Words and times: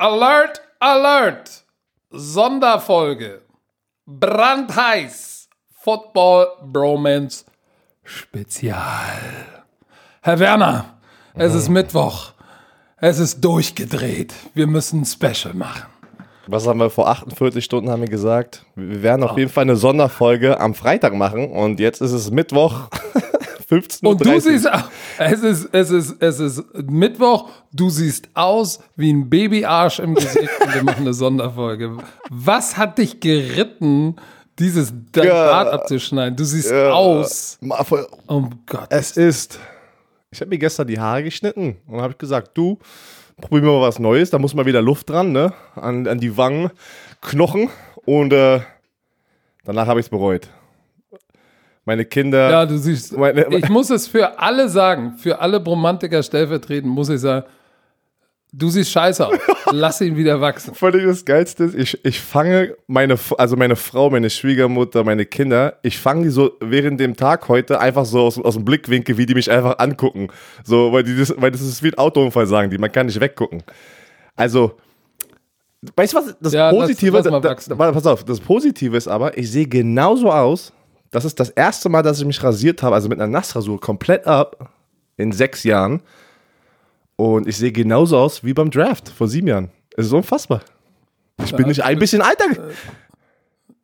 Alert, 0.00 0.62
Alert! 0.78 1.64
Sonderfolge. 2.10 3.42
Brandheiß. 4.06 5.48
Football 5.72 6.46
Bromance 6.62 7.44
Spezial. 8.04 9.64
Herr 10.22 10.38
Werner, 10.38 11.00
es 11.34 11.52
ist 11.52 11.68
Mittwoch. 11.68 12.30
Es 12.98 13.18
ist 13.18 13.40
durchgedreht. 13.40 14.32
Wir 14.54 14.68
müssen 14.68 15.00
ein 15.00 15.04
Special 15.04 15.54
machen. 15.54 15.88
Was 16.46 16.68
haben 16.68 16.78
wir 16.78 16.90
vor 16.90 17.08
48 17.08 17.64
Stunden 17.64 17.90
haben 17.90 18.02
wir 18.02 18.08
gesagt? 18.08 18.66
Wir 18.76 19.02
werden 19.02 19.24
auf 19.24 19.36
jeden 19.36 19.50
Fall 19.50 19.62
eine 19.62 19.74
Sonderfolge 19.74 20.60
am 20.60 20.74
Freitag 20.74 21.14
machen 21.14 21.50
und 21.50 21.80
jetzt 21.80 22.00
ist 22.02 22.12
es 22.12 22.30
Mittwoch. 22.30 22.88
15.30 23.70 24.06
Und 24.06 24.24
du 24.24 24.40
siehst, 24.40 24.68
es 25.18 25.42
ist, 25.42 25.68
es 25.72 25.90
ist, 25.90 26.22
es 26.22 26.40
ist 26.40 26.62
Mittwoch, 26.90 27.50
du 27.72 27.90
siehst 27.90 28.28
aus 28.34 28.80
wie 28.96 29.12
ein 29.12 29.28
Babyarsch 29.28 29.98
im 29.98 30.14
Gesicht 30.14 30.48
und 30.64 30.74
wir 30.74 30.82
machen 30.82 31.02
eine 31.02 31.12
Sonderfolge. 31.12 31.98
Was 32.30 32.76
hat 32.78 32.96
dich 32.96 33.20
geritten, 33.20 34.16
dieses 34.58 34.92
Ja. 35.14 35.22
Bart 35.24 35.72
abzuschneiden? 35.72 36.36
Du 36.36 36.44
siehst 36.44 36.70
Ja. 36.70 36.92
aus. 36.92 37.58
Oh 38.26 38.44
Gott. 38.66 38.86
Es 38.90 39.16
ist. 39.18 39.58
Ich 40.30 40.40
habe 40.40 40.48
mir 40.50 40.58
gestern 40.58 40.86
die 40.86 40.98
Haare 40.98 41.22
geschnitten 41.24 41.76
und 41.86 42.00
habe 42.00 42.14
gesagt, 42.14 42.50
du, 42.56 42.78
probier 43.40 43.62
mal 43.62 43.80
was 43.82 43.98
Neues. 43.98 44.30
Da 44.30 44.38
muss 44.38 44.54
mal 44.54 44.66
wieder 44.66 44.80
Luft 44.82 45.10
dran, 45.10 45.32
ne? 45.32 45.52
An, 45.74 46.06
an 46.06 46.20
die 46.20 46.36
Wangen, 46.36 46.70
Knochen 47.20 47.68
und 48.06 48.32
äh, 48.32 48.60
danach 49.64 49.86
habe 49.86 50.00
ich 50.00 50.06
es 50.06 50.10
bereut. 50.10 50.48
Meine 51.88 52.04
Kinder. 52.04 52.50
Ja, 52.50 52.66
du 52.66 52.76
siehst, 52.76 53.16
Meine- 53.16 53.46
ich 53.48 53.66
muss 53.70 53.88
es 53.88 54.06
für 54.06 54.38
alle 54.38 54.68
sagen, 54.68 55.14
für 55.16 55.40
alle 55.40 55.58
Bromantiker 55.58 56.22
stellvertretend 56.22 56.92
muss 56.92 57.08
ich 57.08 57.18
sagen, 57.18 57.46
du 58.52 58.68
siehst 58.68 58.90
scheiße 58.90 59.26
aus. 59.26 59.34
Lass 59.72 59.98
ihn 60.02 60.14
wieder 60.14 60.38
wachsen. 60.38 60.74
Völlig 60.74 61.06
das 61.06 61.24
Geilste 61.24 61.64
ist, 61.64 61.74
ich, 61.74 62.04
ich 62.04 62.20
fange 62.20 62.74
meine, 62.88 63.16
also 63.38 63.56
meine 63.56 63.74
Frau, 63.74 64.10
meine 64.10 64.28
Schwiegermutter, 64.28 65.02
meine 65.02 65.24
Kinder, 65.24 65.78
ich 65.82 65.98
fange 65.98 66.24
die 66.24 66.28
so 66.28 66.50
während 66.60 67.00
dem 67.00 67.16
Tag 67.16 67.48
heute 67.48 67.80
einfach 67.80 68.04
so 68.04 68.20
aus, 68.20 68.38
aus 68.38 68.52
dem 68.54 68.66
Blickwinkel, 68.66 69.16
wie 69.16 69.24
die 69.24 69.34
mich 69.34 69.50
einfach 69.50 69.78
angucken. 69.78 70.28
So, 70.64 70.92
weil, 70.92 71.04
die 71.04 71.16
das, 71.16 71.32
weil 71.38 71.50
das 71.52 71.62
ist 71.62 71.82
wie 71.82 71.88
ein 71.88 71.96
Autounfall, 71.98 72.46
sagen 72.46 72.68
die, 72.70 72.76
man 72.76 72.92
kann 72.92 73.06
nicht 73.06 73.18
weggucken. 73.18 73.62
Also, 74.36 74.72
weißt 75.96 76.12
du 76.12 76.16
was, 76.18 76.36
das 76.38 76.52
Ja, 76.52 76.70
lass- 76.70 76.80
Positive, 76.80 77.16
lass 77.16 77.30
mal 77.30 77.40
da- 77.40 77.54
da- 77.54 77.92
pass 77.92 78.06
auf, 78.06 78.24
das 78.24 78.40
Positive 78.40 78.94
ist 78.94 79.08
aber, 79.08 79.38
ich 79.38 79.50
sehe 79.50 79.66
genauso 79.66 80.30
aus, 80.30 80.70
das 81.10 81.24
ist 81.24 81.40
das 81.40 81.50
erste 81.50 81.88
Mal, 81.88 82.02
dass 82.02 82.18
ich 82.20 82.24
mich 82.26 82.42
rasiert 82.42 82.82
habe, 82.82 82.94
also 82.94 83.08
mit 83.08 83.18
einer 83.20 83.30
Nassrasur, 83.30 83.80
komplett 83.80 84.26
ab, 84.26 84.70
in 85.16 85.32
sechs 85.32 85.64
Jahren. 85.64 86.02
Und 87.16 87.48
ich 87.48 87.56
sehe 87.56 87.72
genauso 87.72 88.16
aus 88.18 88.44
wie 88.44 88.54
beim 88.54 88.70
Draft 88.70 89.08
vor 89.08 89.26
sieben 89.26 89.48
Jahren. 89.48 89.70
Es 89.96 90.06
ist 90.06 90.12
unfassbar. 90.12 90.60
Ich 91.44 91.54
bin 91.54 91.66
nicht 91.68 91.82
ein 91.84 91.98
bisschen 91.98 92.22
alter. 92.22 92.48
ge- 92.48 92.60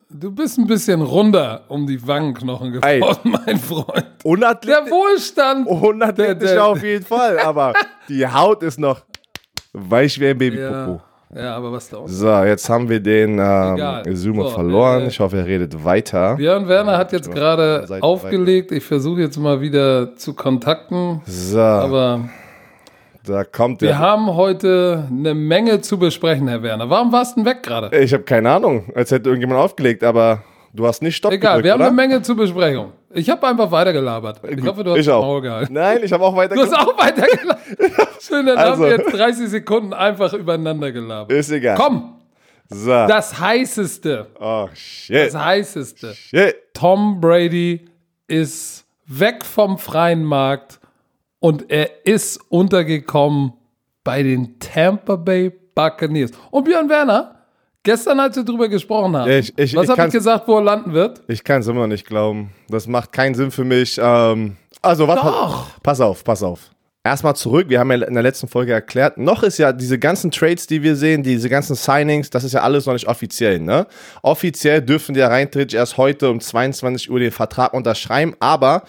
Du 0.09 0.31
bist 0.31 0.57
ein 0.57 0.67
bisschen 0.67 1.01
runder 1.01 1.65
um 1.67 1.85
die 1.87 2.05
Wangenknochen 2.07 2.81
Ey. 2.81 2.99
geworden, 3.01 3.35
mein 3.45 3.57
Freund. 3.57 4.05
Der 4.23 4.25
Unathletisch, 4.25 4.91
Wohlstand. 4.91 5.67
unathletisch 5.67 6.39
der- 6.47 6.53
der- 6.55 6.65
auf 6.65 6.81
jeden 6.83 7.03
Fall, 7.05 7.39
aber 7.39 7.73
die 8.07 8.25
Haut 8.25 8.63
ist 8.63 8.79
noch 8.79 9.01
weich 9.73 10.17
wie 10.19 10.27
ein 10.27 10.37
Babypopo. 10.37 10.91
Ja, 10.91 11.03
ja, 11.35 11.55
aber 11.55 11.71
was 11.71 11.89
da? 11.89 11.97
So, 12.05 12.43
jetzt 12.43 12.69
haben 12.69 12.87
wir 12.89 12.99
den 12.99 13.37
ähm, 13.39 14.15
Zoomer 14.15 14.43
So, 14.43 14.49
verloren. 14.49 15.03
äh, 15.03 15.07
ich 15.07 15.19
hoffe, 15.19 15.37
er 15.37 15.45
redet 15.45 15.83
weiter. 15.83 16.35
Björn 16.35 16.67
Werner 16.67 16.97
hat 16.97 17.11
jetzt 17.11 17.31
gerade 17.31 17.85
aufgelegt. 18.01 18.71
Ich 18.71 18.83
versuche 18.85 19.21
jetzt 19.21 19.37
mal 19.37 19.59
wieder 19.61 20.15
zu 20.15 20.33
kontakten. 20.33 21.21
So, 21.25 21.59
Aber 21.59 22.21
da 23.25 23.43
kommt 23.43 23.81
wir 23.81 23.89
der. 23.89 23.99
haben 23.99 24.27
heute 24.35 25.07
eine 25.09 25.33
Menge 25.33 25.81
zu 25.81 25.97
besprechen, 25.97 26.47
Herr 26.47 26.61
Werner. 26.63 26.89
Warum 26.89 27.11
warst 27.11 27.35
du 27.35 27.41
denn 27.43 27.51
weg 27.51 27.63
gerade? 27.63 27.95
Ich 27.97 28.13
habe 28.13 28.23
keine 28.23 28.51
Ahnung, 28.51 28.85
als 28.95 29.11
hätte 29.11 29.29
irgendjemand 29.29 29.59
aufgelegt, 29.59 30.03
aber 30.03 30.43
du 30.75 30.85
hast 30.87 31.01
nicht 31.01 31.15
Stopp 31.15 31.31
Egal, 31.31 31.57
gedrückt, 31.57 31.65
wir 31.65 31.71
haben 31.73 31.79
oder? 31.81 31.87
eine 31.87 31.95
Menge 31.95 32.21
zu 32.21 32.35
besprechen. 32.35 32.91
Ich 33.13 33.29
habe 33.29 33.47
einfach 33.47 33.71
weitergelabert. 33.71 34.41
Ich 34.49 34.65
hoffe, 34.65 34.83
du 34.83 34.91
hast 34.91 34.99
ich 34.99 35.09
auch. 35.09 35.21
Maul 35.21 35.41
gehalten. 35.41 35.73
Nein, 35.73 35.99
ich 36.03 36.11
habe 36.11 36.23
auch 36.23 36.35
weiter 36.35 36.55
Du 36.55 36.61
hast 36.61 36.73
auch 36.73 36.97
weitergelabert. 36.97 37.59
Schön, 38.19 38.45
dann 38.45 38.57
haben 38.57 38.71
Also. 38.71 38.83
wir 38.83 38.91
jetzt 38.97 39.13
30 39.13 39.47
Sekunden 39.49 39.93
einfach 39.93 40.33
übereinander 40.33 40.91
gelabert. 40.91 41.31
Ist 41.31 41.51
egal. 41.51 41.77
Komm, 41.77 42.15
So. 42.69 42.89
das 42.89 43.39
heißeste, 43.39 44.27
Oh, 44.39 44.67
shit. 44.73 45.27
das 45.33 45.35
heißeste. 45.35 46.13
Shit. 46.13 46.55
Tom 46.73 47.21
Brady 47.21 47.85
ist 48.27 48.85
weg 49.05 49.45
vom 49.45 49.77
freien 49.77 50.23
Markt 50.23 50.79
und 51.39 51.69
er 51.71 52.05
ist 52.05 52.39
untergekommen 52.49 53.53
bei 54.03 54.23
den 54.23 54.59
Tampa 54.59 55.15
Bay 55.15 55.51
Buccaneers. 55.75 56.31
Und 56.51 56.63
Björn 56.65 56.89
Werner, 56.89 57.34
gestern, 57.85 58.19
als 58.19 58.35
wir 58.35 58.43
drüber 58.43 58.67
gesprochen 58.67 59.15
haben, 59.15 59.31
Ich- 59.31 59.57
ich- 59.57 59.75
was 59.75 59.87
habe 59.87 60.07
ich 60.07 60.11
gesagt, 60.13 60.45
wo 60.47 60.57
er 60.57 60.63
landen 60.63 60.91
wird? 60.91 61.21
Ich 61.29 61.43
kann 61.43 61.61
es 61.61 61.67
immer 61.67 61.87
nicht 61.87 62.05
glauben. 62.05 62.49
Das 62.67 62.85
macht 62.87 63.13
keinen 63.13 63.33
Sinn 63.35 63.51
für 63.51 63.63
mich. 63.63 63.97
Ähm, 64.01 64.57
also, 64.81 65.07
was? 65.07 65.15
Doch. 65.21 65.67
Pass 65.81 66.01
auf, 66.01 66.23
pass 66.25 66.43
auf. 66.43 66.59
Erstmal 67.03 67.35
zurück. 67.35 67.69
Wir 67.69 67.79
haben 67.79 67.91
ja 67.91 68.01
in 68.07 68.15
der 68.15 68.23
letzten 68.23 68.47
Folge 68.47 68.73
erklärt, 68.73 69.19
noch 69.19 69.43
ist 69.43 69.59
ja 69.59 69.71
diese 69.71 69.99
ganzen 69.99 70.31
Trades, 70.31 70.65
die 70.65 70.81
wir 70.81 70.95
sehen, 70.95 71.21
diese 71.21 71.49
ganzen 71.49 71.75
Signings, 71.75 72.31
das 72.31 72.43
ist 72.43 72.53
ja 72.53 72.61
alles 72.61 72.87
noch 72.87 72.93
nicht 72.93 73.07
offiziell. 73.07 73.59
Ne? 73.59 73.85
Offiziell 74.23 74.81
dürfen 74.81 75.13
die 75.13 75.19
ja 75.19 75.27
rein 75.27 75.47
erst 75.71 75.97
heute 75.97 76.31
um 76.31 76.39
22 76.39 77.11
Uhr 77.11 77.19
den 77.19 77.31
Vertrag 77.31 77.73
unterschreiben, 77.75 78.33
aber 78.39 78.83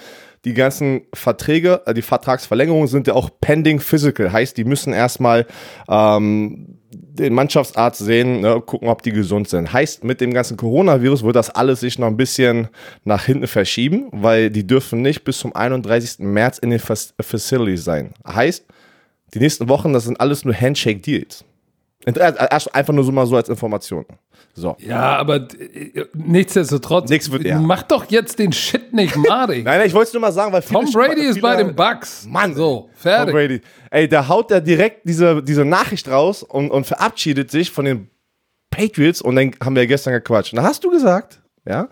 die 0.47 0.55
ganzen 0.55 1.03
Verträge, 1.13 1.83
äh, 1.85 1.93
die 1.93 2.01
Vertragsverlängerungen 2.03 2.87
sind 2.89 3.07
ja 3.07 3.13
auch 3.15 3.29
pending 3.41 3.81
physical. 3.81 4.33
Heißt, 4.33 4.57
die 4.57 4.65
müssen 4.65 4.95
erstmal 4.95 5.45
ähm, 5.87 6.76
den 7.19 7.35
Mannschaftsarzt 7.35 7.99
sehen, 8.01 8.41
ne, 8.43 8.61
gucken, 8.65 8.89
ob 8.89 9.03
die 9.03 9.11
gesund 9.13 9.49
sind. 9.49 9.73
Heißt, 9.73 10.05
mit 10.05 10.21
dem 10.21 10.33
ganzen 10.35 10.57
Coronavirus 10.57 11.25
wird 11.25 11.35
das 11.37 11.51
alles 11.51 11.81
sich 11.81 11.99
noch 11.99 12.07
ein 12.09 12.17
bisschen 12.17 12.69
nach 13.05 13.25
hinten 13.25 13.47
verschieben, 13.47 14.09
weil 14.13 14.51
die 14.51 14.67
dürfen 14.67 15.03
nicht 15.03 15.25
bis 15.25 15.39
zum 15.39 15.55
31. 15.57 16.19
März 16.21 16.59
in 16.59 16.71
den 16.71 16.79
Fac- 16.81 17.15
Facilities 17.21 17.85
sein. 17.85 18.13
Heißt, 18.27 18.65
die 19.35 19.39
nächsten 19.41 19.69
Wochen, 19.69 19.93
das 19.93 20.05
sind 20.05 20.21
alles 20.21 20.45
nur 20.45 20.55
Handshake-Deals. 20.55 21.45
Äh, 22.05 22.13
Erst 22.51 22.73
einfach 22.75 22.93
nur 22.93 23.03
so 23.05 23.11
mal 23.11 23.27
so 23.27 23.37
als 23.37 23.49
Information. 23.49 24.05
So. 24.55 24.77
Ja, 24.79 25.17
aber 25.17 25.37
äh, 25.59 26.05
nichtsdestotrotz, 26.15 27.11
Nix 27.11 27.31
wird- 27.33 27.45
ja. 27.45 27.59
mach 27.59 27.83
doch 27.83 28.05
jetzt 28.11 28.39
den 28.39 28.53
Shit 28.53 28.93
nicht 28.93 29.17
madig. 29.17 29.65
Nein, 29.65 29.79
nein, 29.79 29.87
ich 29.89 29.95
wollte 29.95 30.09
es 30.09 30.13
nur 30.13 30.21
mal 30.21 30.33
sagen, 30.33 30.53
weil 30.53 30.63
viele 30.63 30.81
Tom 30.85 30.93
Brady 30.93 31.23
ist 31.23 31.35
viele- 31.35 31.43
bei 31.43 31.57
den 31.57 31.75
Bucks. 31.75 32.27
Mann. 32.29 32.55
So, 32.55 32.83
Tom 32.83 32.91
fertig. 32.95 33.35
Brady. 33.35 33.61
Ey, 33.91 34.09
da 34.09 34.29
haut 34.29 34.51
er 34.51 34.61
direkt 34.61 35.09
diese, 35.09 35.43
diese 35.43 35.65
Nachricht 35.65 36.09
raus 36.09 36.43
und, 36.43 36.71
und 36.71 36.87
verabschiedet 36.87 37.51
sich 37.51 37.71
von 37.71 37.85
den 37.87 38.11
Patriots 38.71 39.21
und 39.23 39.37
dann 39.37 39.53
haben 39.63 39.75
wir 39.75 39.83
ja 39.83 39.89
gestern 39.89 40.13
gequatscht. 40.13 40.53
Und 40.53 40.59
da 40.59 40.63
hast 40.65 40.85
du 40.85 40.91
gesagt, 40.91 41.41
ja, 41.67 41.89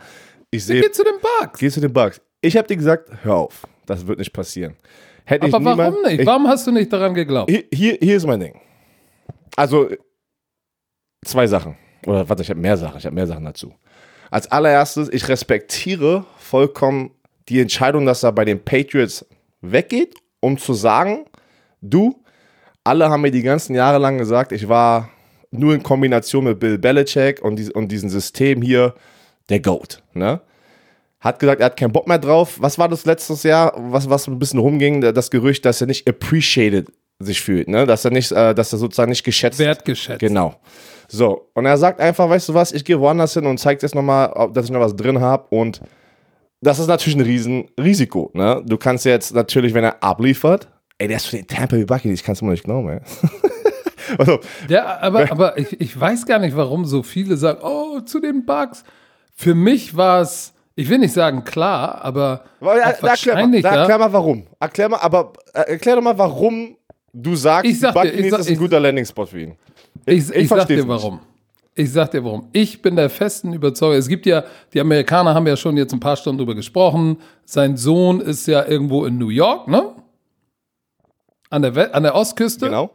ich 0.50 0.64
sehe, 0.64 0.80
Geht 0.82 0.94
zu 0.94 1.02
den 1.02 1.14
Bucks. 1.20 1.58
geh 1.58 1.70
zu 1.70 1.80
den 1.80 1.92
Bucks. 1.92 2.20
Ich 2.40 2.56
habe 2.56 2.68
dir 2.68 2.76
gesagt, 2.76 3.10
hör 3.22 3.34
auf, 3.36 3.66
das 3.86 4.06
wird 4.06 4.18
nicht 4.18 4.32
passieren. 4.32 4.74
Hätte 5.24 5.46
Aber 5.46 5.48
ich 5.56 5.58
niemand, 5.58 5.78
warum 5.78 6.02
nicht? 6.02 6.20
Ich, 6.20 6.26
warum 6.26 6.46
hast 6.46 6.66
du 6.66 6.70
nicht 6.72 6.92
daran 6.92 7.14
geglaubt? 7.14 7.50
hier, 7.50 7.64
hier, 7.72 7.98
hier 8.00 8.16
ist 8.16 8.26
mein 8.26 8.38
Ding. 8.40 8.60
Also, 9.56 9.88
zwei 11.24 11.46
Sachen. 11.46 11.76
Oder 12.06 12.28
warte, 12.28 12.42
ich 12.42 12.50
habe 12.50 12.60
mehr 12.60 12.76
Sachen. 12.76 12.98
Ich 12.98 13.06
habe 13.06 13.14
mehr 13.14 13.26
Sachen 13.26 13.44
dazu. 13.44 13.74
Als 14.30 14.50
allererstes, 14.50 15.08
ich 15.10 15.28
respektiere 15.28 16.24
vollkommen 16.38 17.12
die 17.48 17.60
Entscheidung, 17.60 18.06
dass 18.06 18.22
er 18.22 18.32
bei 18.32 18.44
den 18.44 18.64
Patriots 18.64 19.26
weggeht, 19.60 20.16
um 20.40 20.58
zu 20.58 20.74
sagen, 20.74 21.26
du, 21.80 22.22
alle 22.82 23.08
haben 23.08 23.22
mir 23.22 23.30
die 23.30 23.42
ganzen 23.42 23.74
Jahre 23.74 23.98
lang 23.98 24.18
gesagt, 24.18 24.52
ich 24.52 24.68
war 24.68 25.10
nur 25.50 25.74
in 25.74 25.82
Kombination 25.82 26.44
mit 26.44 26.58
Bill 26.58 26.78
Belichick 26.78 27.42
und, 27.42 27.56
dies, 27.56 27.70
und 27.70 27.88
diesem 27.88 28.08
System 28.08 28.60
hier 28.60 28.94
der 29.48 29.60
GOAT. 29.60 30.02
Ne? 30.14 30.40
Hat 31.20 31.38
gesagt, 31.38 31.60
er 31.60 31.66
hat 31.66 31.76
keinen 31.76 31.92
Bock 31.92 32.08
mehr 32.08 32.18
drauf. 32.18 32.56
Was 32.60 32.78
war 32.78 32.88
das 32.88 33.06
letztes 33.06 33.44
Jahr, 33.44 33.72
was, 33.76 34.10
was 34.10 34.26
ein 34.26 34.38
bisschen 34.38 34.58
rumging? 34.58 35.00
Das 35.00 35.30
Gerücht, 35.30 35.64
dass 35.64 35.80
er 35.80 35.86
nicht 35.86 36.08
appreciated 36.08 36.90
sich 37.24 37.40
fühlt, 37.40 37.68
ne? 37.68 37.86
dass 37.86 38.04
er 38.04 38.10
nicht, 38.10 38.32
äh, 38.32 38.54
dass 38.54 38.72
er 38.72 38.78
sozusagen 38.78 39.10
nicht 39.10 39.24
geschätzt 39.24 39.58
Wertgeschätzt. 39.58 40.20
Genau. 40.20 40.54
So, 41.08 41.50
und 41.54 41.66
er 41.66 41.76
sagt 41.76 42.00
einfach, 42.00 42.28
weißt 42.28 42.48
du 42.48 42.54
was, 42.54 42.72
ich 42.72 42.84
gehe 42.84 42.98
woanders 42.98 43.34
hin 43.34 43.46
und 43.46 43.58
zeige 43.58 43.82
jetzt 43.82 43.94
nochmal, 43.94 44.50
dass 44.52 44.66
ich 44.66 44.70
noch 44.70 44.80
was 44.80 44.96
drin 44.96 45.20
habe. 45.20 45.46
Und 45.50 45.80
das 46.60 46.78
ist 46.78 46.86
natürlich 46.86 47.16
ein 47.16 47.22
Riesenrisiko. 47.22 48.30
Ne? 48.34 48.62
Du 48.66 48.76
kannst 48.76 49.04
jetzt 49.04 49.34
natürlich, 49.34 49.74
wenn 49.74 49.84
er 49.84 50.02
abliefert, 50.02 50.68
ey, 50.98 51.08
der 51.08 51.18
ist 51.18 51.26
für 51.26 51.36
den 51.36 51.46
Tampa 51.46 51.76
Bay 51.76 51.84
Buccaneers, 51.84 52.20
ich 52.20 52.24
kann 52.24 52.32
es 52.32 52.42
mir 52.42 52.50
nicht 52.50 52.64
glauben, 52.64 52.88
ey. 52.88 53.00
also, 54.18 54.40
Ja, 54.68 54.98
aber, 55.00 55.30
aber 55.30 55.58
ich, 55.58 55.80
ich 55.80 55.98
weiß 55.98 56.26
gar 56.26 56.38
nicht, 56.38 56.56
warum 56.56 56.84
so 56.84 57.02
viele 57.02 57.36
sagen, 57.36 57.60
oh, 57.62 58.00
zu 58.00 58.20
den 58.20 58.46
Bugs. 58.46 58.84
Für 59.36 59.54
mich 59.54 59.96
war 59.96 60.22
es, 60.22 60.54
ich 60.74 60.88
will 60.88 60.98
nicht 60.98 61.12
sagen 61.12 61.44
klar, 61.44 62.02
aber 62.04 62.44
ja, 62.60 62.92
da 62.92 63.08
erklär, 63.08 63.46
mal, 63.46 63.54
erklär 63.54 63.98
mal 63.98 64.12
warum. 64.12 64.46
Erklär 64.58 64.88
mal, 64.88 64.98
aber 64.98 65.32
äh, 65.52 65.72
erklär 65.72 65.96
doch 65.96 66.02
mal, 66.02 66.16
warum 66.18 66.76
du 67.14 67.34
sagst, 67.36 67.70
Ich 67.70 67.80
sag 67.80 67.90
ich 67.90 67.94
Buccaneers 67.94 68.30
sag- 68.30 68.40
ist 68.40 68.46
ein 68.48 68.52
ich- 68.54 68.58
guter 68.58 68.80
Landing-Spot 68.80 69.26
für 69.26 69.40
ihn. 69.40 69.54
Ich, 70.06 70.18
ich, 70.18 70.48
sag 70.48 70.58
versteh's 70.58 70.66
dir 70.68 70.76
nicht. 70.76 70.88
warum. 70.88 71.20
Ich 71.76 71.90
sag 71.90 72.10
dir 72.10 72.22
warum. 72.24 72.48
Ich 72.52 72.82
bin 72.82 72.94
der 72.96 73.08
festen 73.10 73.52
Überzeugung. 73.52 73.96
Es 73.96 74.06
gibt 74.08 74.26
ja, 74.26 74.44
die 74.72 74.80
Amerikaner 74.80 75.34
haben 75.34 75.46
ja 75.46 75.56
schon 75.56 75.76
jetzt 75.76 75.92
ein 75.92 76.00
paar 76.00 76.16
Stunden 76.16 76.38
drüber 76.38 76.54
gesprochen. 76.54 77.16
Sein 77.44 77.76
Sohn 77.76 78.20
ist 78.20 78.46
ja 78.46 78.64
irgendwo 78.66 79.06
in 79.06 79.16
New 79.18 79.28
York, 79.30 79.66
ne? 79.68 79.94
An 81.50 81.62
der, 81.62 81.74
We 81.74 81.92
an 81.94 82.02
der 82.02 82.14
Ostküste. 82.14 82.66
Genau. 82.66 82.90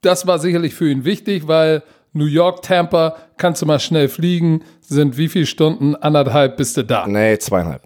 das 0.00 0.26
war 0.26 0.38
sicherlich 0.38 0.74
für 0.74 0.90
ihn 0.90 1.04
wichtig, 1.04 1.46
weil 1.48 1.82
New 2.12 2.26
York, 2.26 2.62
Tampa, 2.62 3.16
kannst 3.36 3.62
du 3.62 3.66
mal 3.66 3.80
schnell 3.80 4.08
fliegen, 4.08 4.62
sind 4.80 5.16
wie 5.16 5.28
viele 5.28 5.46
Stunden? 5.46 5.96
Anderthalb 5.96 6.56
bist 6.56 6.76
du 6.76 6.84
da. 6.84 7.06
Nee, 7.06 7.38
zweieinhalb. 7.38 7.82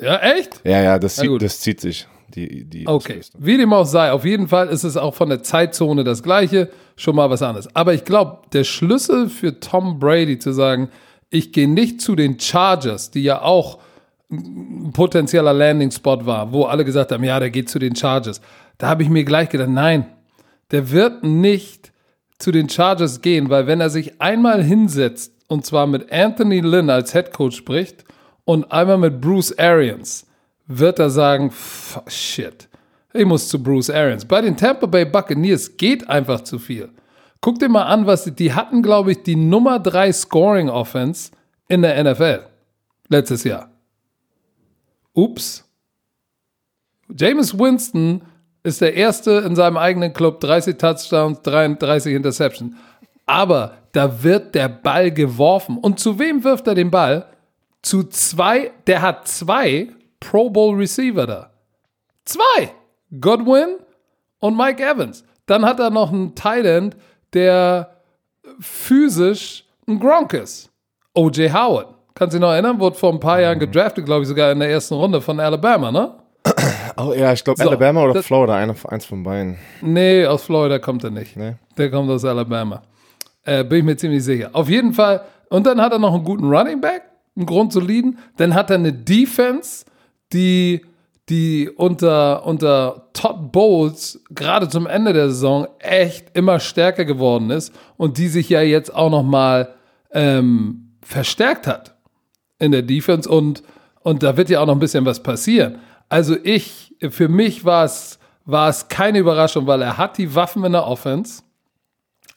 Ja, 0.00 0.18
echt? 0.18 0.60
Ja, 0.64 0.82
ja, 0.82 0.98
das, 0.98 1.16
zieht, 1.16 1.42
das 1.42 1.60
zieht 1.60 1.80
sich. 1.80 2.06
Die, 2.36 2.64
die 2.64 2.86
Okay, 2.86 3.20
wie 3.38 3.56
dem 3.56 3.72
auch 3.72 3.86
sei, 3.86 4.12
auf 4.12 4.24
jeden 4.24 4.48
Fall 4.48 4.68
ist 4.68 4.84
es 4.84 4.96
auch 4.96 5.14
von 5.14 5.30
der 5.30 5.42
Zeitzone 5.42 6.04
das 6.04 6.22
gleiche, 6.22 6.68
schon 6.96 7.16
mal 7.16 7.30
was 7.30 7.42
anderes. 7.42 7.74
Aber 7.74 7.94
ich 7.94 8.04
glaube, 8.04 8.42
der 8.52 8.64
Schlüssel 8.64 9.28
für 9.28 9.58
Tom 9.58 9.98
Brady 9.98 10.38
zu 10.38 10.52
sagen, 10.52 10.90
ich 11.30 11.52
gehe 11.52 11.68
nicht 11.68 12.00
zu 12.00 12.14
den 12.14 12.38
Chargers, 12.38 13.10
die 13.10 13.22
ja 13.22 13.42
auch 13.42 13.78
ein 14.30 14.92
potenzieller 14.92 15.52
Landing-Spot 15.52 16.26
war, 16.26 16.52
wo 16.52 16.64
alle 16.64 16.84
gesagt 16.84 17.12
haben, 17.12 17.24
ja, 17.24 17.40
der 17.40 17.50
geht 17.50 17.68
zu 17.68 17.78
den 17.78 17.96
Chargers. 17.96 18.40
Da 18.78 18.88
habe 18.88 19.02
ich 19.02 19.08
mir 19.08 19.24
gleich 19.24 19.48
gedacht, 19.48 19.70
nein, 19.70 20.06
der 20.70 20.90
wird 20.90 21.24
nicht 21.24 21.92
zu 22.38 22.52
den 22.52 22.68
Chargers 22.68 23.22
gehen, 23.22 23.48
weil 23.48 23.66
wenn 23.66 23.80
er 23.80 23.88
sich 23.90 24.20
einmal 24.20 24.62
hinsetzt 24.62 25.32
und 25.48 25.64
zwar 25.64 25.86
mit 25.86 26.12
Anthony 26.12 26.60
Lynn 26.60 26.90
als 26.90 27.12
Head 27.12 27.32
Coach 27.32 27.56
spricht 27.56 28.04
und 28.44 28.70
einmal 28.72 28.98
mit 28.98 29.20
Bruce 29.20 29.56
Arians, 29.58 30.25
wird 30.66 30.98
er 30.98 31.10
sagen, 31.10 31.48
"F- 31.48 32.00
shit, 32.08 32.68
ich 33.12 33.24
muss 33.24 33.48
zu 33.48 33.62
Bruce 33.62 33.90
Arians. 33.90 34.24
Bei 34.24 34.40
den 34.40 34.56
Tampa 34.56 34.86
Bay 34.86 35.04
Buccaneers 35.04 35.76
geht 35.76 36.08
einfach 36.08 36.40
zu 36.42 36.58
viel. 36.58 36.88
Guck 37.40 37.58
dir 37.58 37.68
mal 37.68 37.84
an, 37.84 38.06
was 38.06 38.24
die, 38.24 38.32
die 38.32 38.52
hatten, 38.52 38.82
glaube 38.82 39.12
ich, 39.12 39.22
die 39.22 39.36
Nummer 39.36 39.78
3 39.78 40.12
Scoring 40.12 40.68
Offense 40.68 41.30
in 41.68 41.82
der 41.82 42.02
NFL 42.02 42.40
letztes 43.08 43.44
Jahr. 43.44 43.70
Ups. 45.12 45.64
Jameis 47.16 47.56
Winston 47.58 48.22
ist 48.62 48.80
der 48.80 48.94
erste 48.94 49.32
in 49.46 49.54
seinem 49.54 49.76
eigenen 49.76 50.12
Club, 50.12 50.40
30 50.40 50.76
Touchdowns, 50.76 51.40
33 51.42 52.14
Interceptions. 52.14 52.74
Aber 53.26 53.78
da 53.92 54.22
wird 54.22 54.54
der 54.54 54.68
Ball 54.68 55.10
geworfen. 55.12 55.78
Und 55.78 56.00
zu 56.00 56.18
wem 56.18 56.42
wirft 56.44 56.66
er 56.66 56.74
den 56.74 56.90
Ball? 56.90 57.26
Zu 57.82 58.04
zwei, 58.04 58.72
der 58.88 59.02
hat 59.02 59.28
zwei 59.28 59.88
Pro 60.20 60.50
Bowl 60.50 60.74
Receiver 60.76 61.26
da. 61.26 61.50
Zwei! 62.24 62.72
Godwin 63.20 63.76
und 64.40 64.56
Mike 64.56 64.82
Evans. 64.82 65.24
Dann 65.46 65.64
hat 65.64 65.78
er 65.78 65.90
noch 65.90 66.12
einen 66.12 66.34
Thailand, 66.34 66.96
der 67.32 67.96
physisch 68.60 69.64
ein 69.86 69.98
Gronk 70.00 70.32
ist. 70.34 70.70
O.J. 71.14 71.52
Howard. 71.52 71.94
Kannst 72.14 72.34
du 72.34 72.38
dich 72.38 72.42
noch 72.42 72.52
erinnern? 72.52 72.80
Wurde 72.80 72.96
vor 72.96 73.12
ein 73.12 73.20
paar 73.20 73.40
Jahren 73.40 73.58
gedraftet, 73.58 74.04
glaube 74.06 74.22
ich, 74.22 74.28
sogar 74.28 74.50
in 74.52 74.58
der 74.58 74.70
ersten 74.70 74.94
Runde 74.94 75.20
von 75.20 75.38
Alabama, 75.40 75.90
ne? 75.92 76.14
Oh 76.98 77.12
ja, 77.12 77.30
ich 77.34 77.44
glaube 77.44 77.62
So, 77.62 77.68
Alabama 77.68 78.04
oder 78.04 78.14
das- 78.14 78.24
Florida, 78.26 78.56
einer, 78.56 78.74
eins 78.88 79.04
von 79.04 79.22
beiden. 79.22 79.58
Nee, 79.82 80.24
aus 80.24 80.44
Florida 80.44 80.78
kommt 80.78 81.04
er 81.04 81.10
nicht. 81.10 81.36
Nee. 81.36 81.56
Der 81.76 81.90
kommt 81.90 82.08
aus 82.10 82.24
Alabama. 82.24 82.80
Äh, 83.44 83.64
bin 83.64 83.80
ich 83.80 83.84
mir 83.84 83.96
ziemlich 83.98 84.24
sicher. 84.24 84.48
Auf 84.54 84.70
jeden 84.70 84.94
Fall. 84.94 85.20
Und 85.50 85.66
dann 85.66 85.78
hat 85.82 85.92
er 85.92 85.98
noch 85.98 86.14
einen 86.14 86.24
guten 86.24 86.48
Running 86.48 86.80
Back, 86.80 87.02
einen 87.36 87.44
grundsoliden. 87.44 88.18
Dann 88.38 88.54
hat 88.54 88.70
er 88.70 88.76
eine 88.76 88.94
Defense, 88.94 89.84
die, 90.32 90.84
die 91.28 91.68
unter, 91.68 92.44
unter 92.46 93.08
Todd 93.12 93.52
Bowles 93.52 94.22
gerade 94.30 94.68
zum 94.68 94.86
Ende 94.86 95.12
der 95.12 95.28
Saison 95.28 95.66
echt 95.78 96.36
immer 96.36 96.60
stärker 96.60 97.04
geworden 97.04 97.50
ist 97.50 97.72
und 97.96 98.18
die 98.18 98.28
sich 98.28 98.48
ja 98.48 98.62
jetzt 98.62 98.94
auch 98.94 99.10
noch 99.10 99.22
mal 99.22 99.74
ähm, 100.12 100.92
verstärkt 101.02 101.66
hat 101.66 101.96
in 102.58 102.72
der 102.72 102.82
Defense 102.82 103.28
und, 103.28 103.62
und 104.00 104.22
da 104.22 104.36
wird 104.36 104.50
ja 104.50 104.60
auch 104.60 104.66
noch 104.66 104.74
ein 104.74 104.80
bisschen 104.80 105.04
was 105.04 105.22
passieren. 105.22 105.78
Also 106.08 106.36
ich, 106.42 106.94
für 107.10 107.28
mich 107.28 107.64
war 107.64 107.84
es, 107.84 108.18
war 108.44 108.68
es 108.68 108.88
keine 108.88 109.18
Überraschung, 109.18 109.66
weil 109.66 109.82
er 109.82 109.98
hat 109.98 110.18
die 110.18 110.34
Waffen 110.34 110.64
in 110.64 110.72
der 110.72 110.86
Offense. 110.86 111.42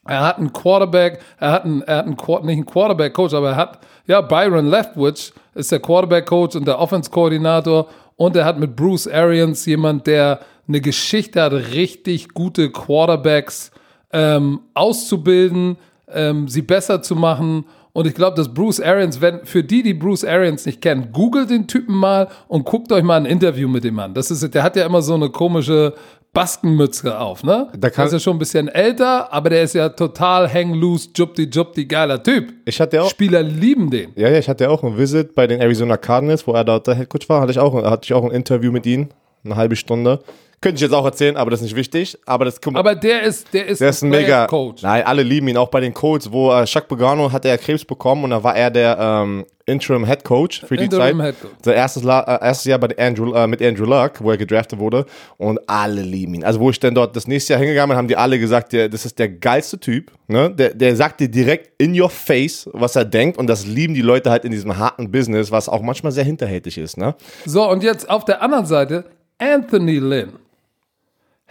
Er 0.06 0.22
hat 0.22 0.38
einen 0.38 0.52
Quarterback, 0.52 1.20
er 1.38 1.52
hat 1.52 1.66
einen, 1.66 1.82
er 1.84 1.98
hat 1.98 2.06
einen 2.06 2.16
nicht 2.16 2.56
einen 2.56 2.66
Quarterback-Coach, 2.66 3.34
aber 3.34 3.52
er 3.52 3.56
hat, 3.56 3.80
ja, 4.08 4.22
Byron 4.22 4.66
Leftwich 4.66 5.34
ist 5.60 5.72
der 5.72 5.80
Quarterback-Coach 5.80 6.56
und 6.56 6.66
der 6.68 6.80
Offense-Koordinator 6.80 7.88
und 8.16 8.36
er 8.36 8.46
hat 8.46 8.60
mit 8.60 8.76
Bruce 8.76 9.08
Arians 9.08 9.66
jemand, 9.66 10.08
der 10.08 10.40
eine 10.68 10.82
Geschichte 10.82 11.42
hat, 11.42 11.54
richtig 11.54 12.34
gute 12.34 12.72
Quarterbacks 12.72 13.72
ähm, 14.12 14.62
auszubilden, 14.74 15.78
ähm, 16.08 16.48
sie 16.48 16.62
besser 16.62 17.02
zu 17.02 17.16
machen. 17.16 17.66
Und 17.92 18.08
ich 18.08 18.14
glaube, 18.14 18.38
dass 18.38 18.54
Bruce 18.54 18.80
Arians, 18.80 19.20
wenn, 19.20 19.46
für 19.46 19.64
die, 19.64 19.84
die 19.84 19.94
Bruce 19.94 20.24
Arians 20.24 20.66
nicht 20.66 20.82
kennen, 20.82 21.12
googelt 21.12 21.50
den 21.50 21.68
Typen 21.68 21.96
mal 21.96 22.28
und 22.48 22.66
guckt 22.66 22.92
euch 22.92 23.04
mal 23.04 23.18
ein 23.18 23.26
Interview 23.26 23.68
mit 23.68 23.84
dem 23.84 24.00
an. 24.00 24.14
Das 24.14 24.32
ist, 24.32 24.54
der 24.54 24.64
hat 24.64 24.76
ja 24.76 24.86
immer 24.86 25.02
so 25.02 25.16
eine 25.16 25.30
komische 25.30 25.94
Baskenmütze 26.34 27.20
auf, 27.20 27.44
ne? 27.44 27.68
Da 27.78 27.90
kann- 27.90 28.04
der 28.04 28.06
ist 28.08 28.14
ja 28.14 28.20
schon 28.20 28.36
ein 28.36 28.40
bisschen 28.40 28.68
älter, 28.68 29.34
aber 29.34 29.50
der 29.50 29.64
ist 29.64 29.74
ja 29.74 29.90
total 29.90 30.52
hang 30.52 30.74
loose, 30.74 31.10
jupti 31.16 31.50
jupti, 31.52 31.86
geiler 31.86 32.22
Typ. 32.22 32.54
Ich 32.66 32.80
hatte 32.80 33.02
auch, 33.02 33.10
Spieler 33.10 33.42
lieben 33.42 33.90
den. 33.90 34.12
ja, 34.16 34.30
ja, 34.30 34.38
ich 34.38 34.48
hatte 34.48 34.70
auch 34.70 34.84
ein 34.84 34.98
Visit 34.98 35.34
bei 35.36 35.48
den 35.48 35.60
Arizona 35.60 35.98
Cardinals, 35.98 36.46
wo 36.46 36.54
er 36.54 36.64
dort 36.64 36.88
der 36.88 36.96
Headcoach 36.96 37.28
war. 37.30 37.42
Hatte 37.42 37.52
ich 37.52 37.60
auch, 37.60 37.74
hatte 37.84 38.06
ich 38.06 38.14
auch 38.14 38.24
ein 38.24 38.32
Interview 38.32 38.72
mit 38.72 38.86
ihm, 38.86 39.10
eine 39.44 39.56
halbe 39.56 39.76
Stunde. 39.76 40.20
Könnte 40.62 40.76
ich 40.76 40.82
jetzt 40.82 40.94
auch 40.94 41.06
erzählen, 41.06 41.38
aber 41.38 41.52
das 41.52 41.62
ist 41.62 41.66
nicht 41.66 41.76
wichtig. 41.76 42.18
Aber 42.26 42.44
das 42.44 42.60
guck 42.60 42.74
mal, 42.74 42.80
Aber 42.80 42.96
der 42.96 43.24
ist, 43.24 43.54
der 43.54 43.68
ist, 43.68 43.80
Der 43.80 43.90
ist 43.90 44.02
ein 44.02 44.10
mega 44.10 44.46
Coach. 44.46 44.84
Nein, 44.84 45.04
alle 45.04 45.24
lieben 45.24 45.48
ihn, 45.48 45.56
auch 45.56 45.70
bei 45.70 45.80
den 45.80 45.94
Colts, 45.94 46.32
wo 46.32 46.52
äh, 46.52 46.66
Chuck 46.66 46.88
Pagano 46.90 47.32
hatte 47.32 47.48
er 47.48 47.58
Krebs 47.58 47.86
bekommen 47.86 48.26
und 48.26 48.32
da 48.32 48.44
war 48.44 48.56
er 48.58 48.70
der 48.70 48.98
ähm, 49.00 49.46
Interim 49.66 50.06
Head 50.06 50.26
Coach 50.26 50.66
für 50.66 50.76
die 50.76 50.86
Interim 50.86 51.20
Zeit. 51.20 51.28
Head 51.28 51.42
Coach. 51.42 51.54
Sein 51.64 51.76
erstes, 51.76 52.04
La 52.04 52.22
äh, 52.22 52.46
erstes 52.46 52.66
Jahr 52.66 52.80
bei 52.80 52.90
Andrew, 52.98 53.34
äh, 53.34 53.48
mit 53.48 53.62
Andrew 53.62 53.86
Luck, 53.86 54.14
wo 54.20 54.32
er 54.32 54.38
gedraftet 54.38 54.80
wurde 54.80 55.06
und 55.38 55.60
alle 55.68 56.02
lieben 56.02 56.34
ihn. 56.34 56.44
Also 56.44 56.60
wo 56.60 56.70
ich 56.70 56.80
dann 56.80 56.94
dort 56.94 57.16
das 57.16 57.26
nächste 57.26 57.54
Jahr 57.54 57.62
hingegangen 57.62 57.92
bin, 57.92 57.98
haben 57.98 58.08
die 58.10 58.18
alle 58.18 58.38
gesagt, 58.38 58.74
der, 58.74 58.90
das 58.90 59.06
ist 59.06 59.18
der 59.18 59.30
geilste 59.30 59.80
Typ. 59.80 60.12
Ne? 60.28 60.50
Der, 60.50 60.74
der 60.74 60.96
sagt 60.96 61.22
dir 61.22 61.30
direkt 61.30 61.72
in 61.78 62.00
your 62.00 62.10
face, 62.10 62.70
was 62.74 62.98
er 62.98 63.06
denkt 63.06 63.38
und 63.38 63.48
das 63.48 63.66
lieben 63.66 63.94
die 63.94 64.02
Leute 64.02 64.30
halt 64.30 64.44
in 64.44 64.52
diesem 64.52 64.78
harten 64.78 65.10
Business, 65.10 65.52
was 65.52 65.70
auch 65.70 65.82
manchmal 65.82 66.12
sehr 66.12 66.26
hinterhältig 66.26 66.78
ist. 66.78 66.98
Ne? 66.98 67.16
So, 67.46 67.70
und 67.70 67.82
jetzt 67.82 68.10
auf 68.10 68.26
der 68.26 68.42
anderen 68.42 68.66
Seite, 68.66 69.06
Anthony 69.38 70.00
Lynn, 70.00 70.34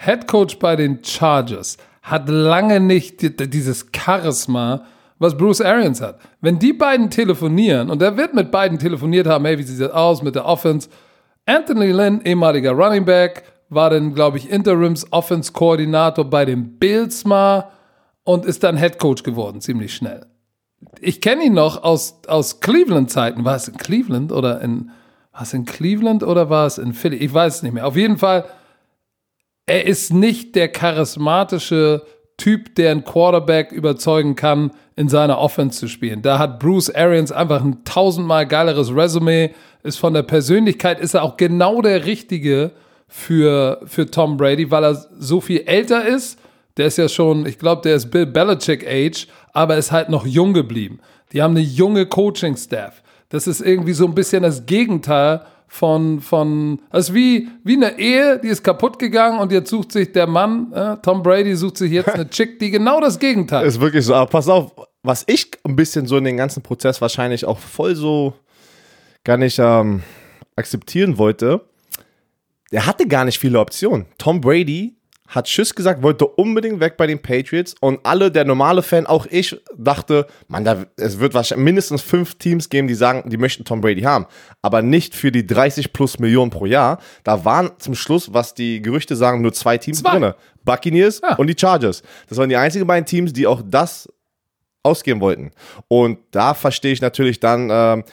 Head 0.00 0.26
Coach 0.28 0.58
bei 0.58 0.76
den 0.76 1.02
Chargers, 1.02 1.76
hat 2.02 2.28
lange 2.28 2.80
nicht 2.80 3.20
die- 3.22 3.50
dieses 3.50 3.86
Charisma, 3.94 4.84
was 5.18 5.36
Bruce 5.36 5.60
Arians 5.60 6.00
hat. 6.00 6.18
Wenn 6.40 6.58
die 6.58 6.72
beiden 6.72 7.10
telefonieren, 7.10 7.90
und 7.90 8.00
er 8.00 8.16
wird 8.16 8.34
mit 8.34 8.50
beiden 8.50 8.78
telefoniert 8.78 9.26
haben, 9.26 9.44
hey, 9.44 9.58
wie 9.58 9.62
sieht 9.64 9.80
das 9.80 9.90
aus 9.92 10.22
mit 10.22 10.34
der 10.36 10.44
Offense? 10.46 10.88
Anthony 11.46 11.90
Lynn, 11.92 12.20
ehemaliger 12.24 12.72
Running 12.72 13.04
Back, 13.04 13.42
war 13.70 13.90
dann, 13.90 14.14
glaube 14.14 14.38
ich, 14.38 14.48
Interims-Offense-Koordinator 14.50 16.24
bei 16.24 16.44
den 16.44 16.78
Bills 16.78 17.24
mal 17.24 17.68
und 18.24 18.44
ist 18.46 18.62
dann 18.62 18.76
Head 18.76 18.98
Coach 18.98 19.22
geworden, 19.22 19.60
ziemlich 19.60 19.94
schnell. 19.94 20.26
Ich 21.00 21.20
kenne 21.20 21.44
ihn 21.44 21.54
noch 21.54 21.82
aus, 21.82 22.20
aus 22.28 22.60
Cleveland-Zeiten. 22.60 23.44
War 23.44 23.56
es 23.56 23.68
in 23.68 23.76
Cleveland 23.76 24.30
oder 24.32 24.60
in, 24.60 24.90
war 25.32 25.42
es 25.42 25.52
in 25.52 25.64
Cleveland 25.64 26.22
oder 26.22 26.48
war 26.50 26.66
es 26.66 26.78
in 26.78 26.92
Philly? 26.94 27.16
Ich 27.16 27.34
weiß 27.34 27.56
es 27.56 27.62
nicht 27.62 27.72
mehr. 27.72 27.86
Auf 27.86 27.96
jeden 27.96 28.16
Fall, 28.18 28.44
er 29.68 29.86
ist 29.86 30.12
nicht 30.12 30.54
der 30.54 30.68
charismatische 30.68 32.02
Typ, 32.38 32.74
der 32.76 32.92
einen 32.92 33.04
Quarterback 33.04 33.72
überzeugen 33.72 34.36
kann, 34.36 34.70
in 34.96 35.08
seiner 35.08 35.38
Offense 35.38 35.78
zu 35.78 35.88
spielen. 35.88 36.22
Da 36.22 36.38
hat 36.38 36.60
Bruce 36.60 36.90
Arians 36.90 37.32
einfach 37.32 37.62
ein 37.62 37.84
tausendmal 37.84 38.46
geileres 38.46 38.94
Resümee, 38.94 39.50
ist 39.82 39.98
von 39.98 40.14
der 40.14 40.22
Persönlichkeit, 40.22 41.00
ist 41.00 41.14
er 41.14 41.22
auch 41.22 41.36
genau 41.36 41.82
der 41.82 42.06
Richtige 42.06 42.72
für, 43.08 43.80
für 43.86 44.10
Tom 44.10 44.36
Brady, 44.36 44.70
weil 44.70 44.84
er 44.84 45.06
so 45.18 45.40
viel 45.40 45.64
älter 45.66 46.06
ist. 46.06 46.38
Der 46.76 46.86
ist 46.86 46.98
ja 46.98 47.08
schon, 47.08 47.44
ich 47.46 47.58
glaube, 47.58 47.82
der 47.82 47.96
ist 47.96 48.10
Bill 48.10 48.26
Belichick 48.26 48.86
Age, 48.86 49.26
aber 49.52 49.76
ist 49.76 49.90
halt 49.90 50.08
noch 50.08 50.26
jung 50.26 50.52
geblieben. 50.52 51.00
Die 51.32 51.42
haben 51.42 51.56
eine 51.56 51.64
junge 51.64 52.06
Coaching-Staff. 52.06 53.02
Das 53.30 53.46
ist 53.46 53.60
irgendwie 53.60 53.92
so 53.92 54.06
ein 54.06 54.14
bisschen 54.14 54.42
das 54.42 54.64
Gegenteil 54.64 55.42
von, 55.68 56.20
von, 56.20 56.80
also 56.90 57.14
wie, 57.14 57.48
wie 57.62 57.76
eine 57.76 57.98
Ehe, 57.98 58.40
die 58.42 58.48
ist 58.48 58.64
kaputt 58.64 58.98
gegangen 58.98 59.38
und 59.38 59.52
jetzt 59.52 59.70
sucht 59.70 59.92
sich 59.92 60.12
der 60.12 60.26
Mann, 60.26 60.72
äh, 60.72 60.96
Tom 61.02 61.22
Brady 61.22 61.54
sucht 61.54 61.76
sich 61.76 61.92
jetzt 61.92 62.08
eine 62.08 62.28
Chick, 62.30 62.58
die 62.58 62.70
genau 62.70 63.00
das 63.00 63.18
Gegenteil 63.18 63.66
ist. 63.66 63.80
Wirklich 63.80 64.04
so. 64.04 64.14
Aber 64.14 64.30
pass 64.30 64.48
auf, 64.48 64.72
was 65.02 65.24
ich 65.26 65.50
ein 65.64 65.76
bisschen 65.76 66.06
so 66.06 66.16
in 66.16 66.24
den 66.24 66.36
ganzen 66.36 66.62
Prozess 66.62 67.00
wahrscheinlich 67.00 67.44
auch 67.44 67.58
voll 67.58 67.94
so 67.94 68.34
gar 69.24 69.36
nicht 69.36 69.58
ähm, 69.58 70.02
akzeptieren 70.56 71.18
wollte, 71.18 71.60
er 72.70 72.86
hatte 72.86 73.06
gar 73.06 73.24
nicht 73.24 73.38
viele 73.38 73.60
Optionen. 73.60 74.06
Tom 74.18 74.40
Brady 74.40 74.97
hat 75.28 75.46
Tschüss 75.46 75.74
gesagt, 75.74 76.02
wollte 76.02 76.26
unbedingt 76.26 76.80
weg 76.80 76.96
bei 76.96 77.06
den 77.06 77.20
Patriots 77.20 77.74
und 77.80 78.00
alle, 78.04 78.30
der 78.30 78.44
normale 78.44 78.82
Fan, 78.82 79.06
auch 79.06 79.26
ich, 79.26 79.60
dachte, 79.76 80.26
man, 80.48 80.64
da, 80.64 80.86
es 80.96 81.18
wird 81.20 81.34
wahrscheinlich 81.34 81.64
mindestens 81.66 82.02
fünf 82.02 82.36
Teams 82.36 82.68
geben, 82.70 82.88
die 82.88 82.94
sagen, 82.94 83.28
die 83.28 83.36
möchten 83.36 83.64
Tom 83.64 83.80
Brady 83.80 84.02
haben, 84.02 84.26
aber 84.62 84.80
nicht 84.82 85.14
für 85.14 85.30
die 85.30 85.46
30 85.46 85.92
plus 85.92 86.18
Millionen 86.18 86.50
pro 86.50 86.64
Jahr. 86.66 86.98
Da 87.24 87.44
waren 87.44 87.70
zum 87.78 87.94
Schluss, 87.94 88.32
was 88.32 88.54
die 88.54 88.80
Gerüchte 88.82 89.16
sagen, 89.16 89.42
nur 89.42 89.52
zwei 89.52 89.76
Teams 89.78 90.00
Zwei. 90.00 90.12
drinne. 90.12 90.34
Buccaneers 90.64 91.20
Ja. 91.22 91.36
und 91.36 91.46
die 91.46 91.56
Chargers. 91.58 92.02
Das 92.28 92.38
waren 92.38 92.48
die 92.48 92.56
einzigen 92.56 92.86
beiden 92.86 93.06
Teams, 93.06 93.32
die 93.32 93.46
auch 93.46 93.62
das 93.64 94.08
ausgeben 94.82 95.20
wollten. 95.20 95.50
Und 95.88 96.18
da 96.30 96.54
verstehe 96.54 96.92
ich 96.92 97.00
natürlich 97.02 97.40
dann, 97.40 97.68
ähm, 97.70 98.04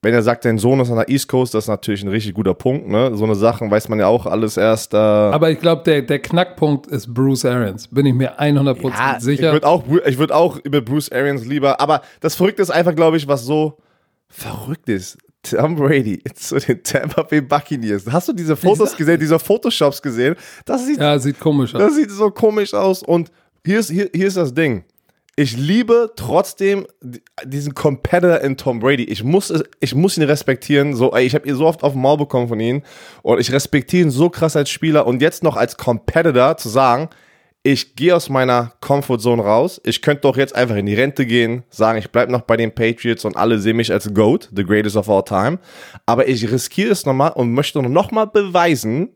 wenn 0.00 0.14
er 0.14 0.22
sagt, 0.22 0.44
dein 0.44 0.58
Sohn 0.58 0.78
ist 0.78 0.90
an 0.90 0.96
der 0.96 1.08
East 1.08 1.26
Coast, 1.28 1.54
das 1.54 1.64
ist 1.64 1.68
natürlich 1.68 2.02
ein 2.04 2.08
richtig 2.08 2.34
guter 2.34 2.54
Punkt. 2.54 2.88
Ne? 2.88 3.16
So 3.16 3.24
eine 3.24 3.34
Sachen 3.34 3.68
weiß 3.70 3.88
man 3.88 3.98
ja 3.98 4.06
auch 4.06 4.26
alles 4.26 4.56
erst. 4.56 4.94
Äh, 4.94 4.96
Aber 4.96 5.50
ich 5.50 5.58
glaube, 5.58 5.82
der, 5.82 6.02
der 6.02 6.20
Knackpunkt 6.20 6.86
ist 6.86 7.12
Bruce 7.12 7.44
Arians. 7.44 7.88
Bin 7.88 8.06
ich 8.06 8.14
mir 8.14 8.40
100% 8.40 8.90
ja, 8.90 9.18
sicher. 9.18 9.48
Ich 9.48 9.52
würde 9.52 9.66
auch, 9.66 9.84
ich 10.06 10.18
würd 10.18 10.30
auch 10.30 10.58
über 10.58 10.80
Bruce 10.80 11.10
Arians 11.10 11.44
lieber. 11.44 11.80
Aber 11.80 12.02
das 12.20 12.36
Verrückte 12.36 12.62
ist 12.62 12.70
einfach, 12.70 12.94
glaube 12.94 13.16
ich, 13.16 13.26
was 13.26 13.44
so 13.44 13.78
verrückt 14.28 14.88
ist. 14.88 15.18
Tom 15.42 15.74
Brady 15.74 16.22
zu 16.34 16.58
den 16.58 16.82
Tampa 16.82 17.22
Bay 17.22 17.40
Buccaneers. 17.40 18.04
Hast 18.10 18.28
du 18.28 18.32
diese 18.32 18.56
Fotos 18.56 18.96
gesehen, 18.96 19.18
diese 19.18 19.38
Photoshops 19.38 20.00
gesehen? 20.00 20.36
Das 20.64 20.86
sieht, 20.86 21.00
ja, 21.00 21.18
sieht 21.18 21.40
komisch 21.40 21.74
aus. 21.74 21.80
Das 21.80 21.96
sieht 21.96 22.10
so 22.10 22.30
komisch 22.30 22.72
aus. 22.72 23.02
Und 23.02 23.32
hier 23.64 23.80
ist, 23.80 23.90
hier, 23.90 24.08
hier 24.14 24.28
ist 24.28 24.36
das 24.36 24.54
Ding 24.54 24.84
ich 25.38 25.56
liebe 25.56 26.10
trotzdem 26.16 26.88
diesen 27.44 27.72
Competitor 27.72 28.40
in 28.40 28.56
Tom 28.56 28.80
Brady. 28.80 29.04
Ich 29.04 29.22
muss, 29.22 29.54
ich 29.78 29.94
muss 29.94 30.16
ihn 30.16 30.24
respektieren. 30.24 30.96
So, 30.96 31.12
ey, 31.12 31.24
ich 31.24 31.34
habe 31.36 31.46
ihn 31.48 31.54
so 31.54 31.64
oft 31.64 31.84
auf 31.84 31.92
den 31.92 32.02
Maul 32.02 32.16
bekommen 32.16 32.48
von 32.48 32.58
ihm 32.58 32.82
und 33.22 33.38
ich 33.38 33.52
respektiere 33.52 34.02
ihn 34.02 34.10
so 34.10 34.30
krass 34.30 34.56
als 34.56 34.68
Spieler 34.68 35.06
und 35.06 35.22
jetzt 35.22 35.44
noch 35.44 35.56
als 35.56 35.76
Competitor 35.76 36.56
zu 36.56 36.68
sagen, 36.68 37.08
ich 37.62 37.94
gehe 37.94 38.16
aus 38.16 38.28
meiner 38.28 38.72
Comfortzone 38.80 39.40
raus. 39.40 39.80
Ich 39.84 40.02
könnte 40.02 40.22
doch 40.22 40.36
jetzt 40.36 40.56
einfach 40.56 40.74
in 40.74 40.86
die 40.86 40.94
Rente 40.94 41.24
gehen, 41.24 41.62
sagen, 41.70 42.00
ich 42.00 42.10
bleibe 42.10 42.32
noch 42.32 42.42
bei 42.42 42.56
den 42.56 42.74
Patriots 42.74 43.24
und 43.24 43.36
alle 43.36 43.60
sehen 43.60 43.76
mich 43.76 43.92
als 43.92 44.12
GOAT, 44.12 44.50
the 44.56 44.64
greatest 44.64 44.96
of 44.96 45.08
all 45.08 45.22
time. 45.22 45.60
Aber 46.04 46.26
ich 46.26 46.50
riskiere 46.50 46.90
es 46.90 47.06
nochmal 47.06 47.30
und 47.34 47.52
möchte 47.52 47.80
nochmal 47.80 48.26
beweisen, 48.26 49.10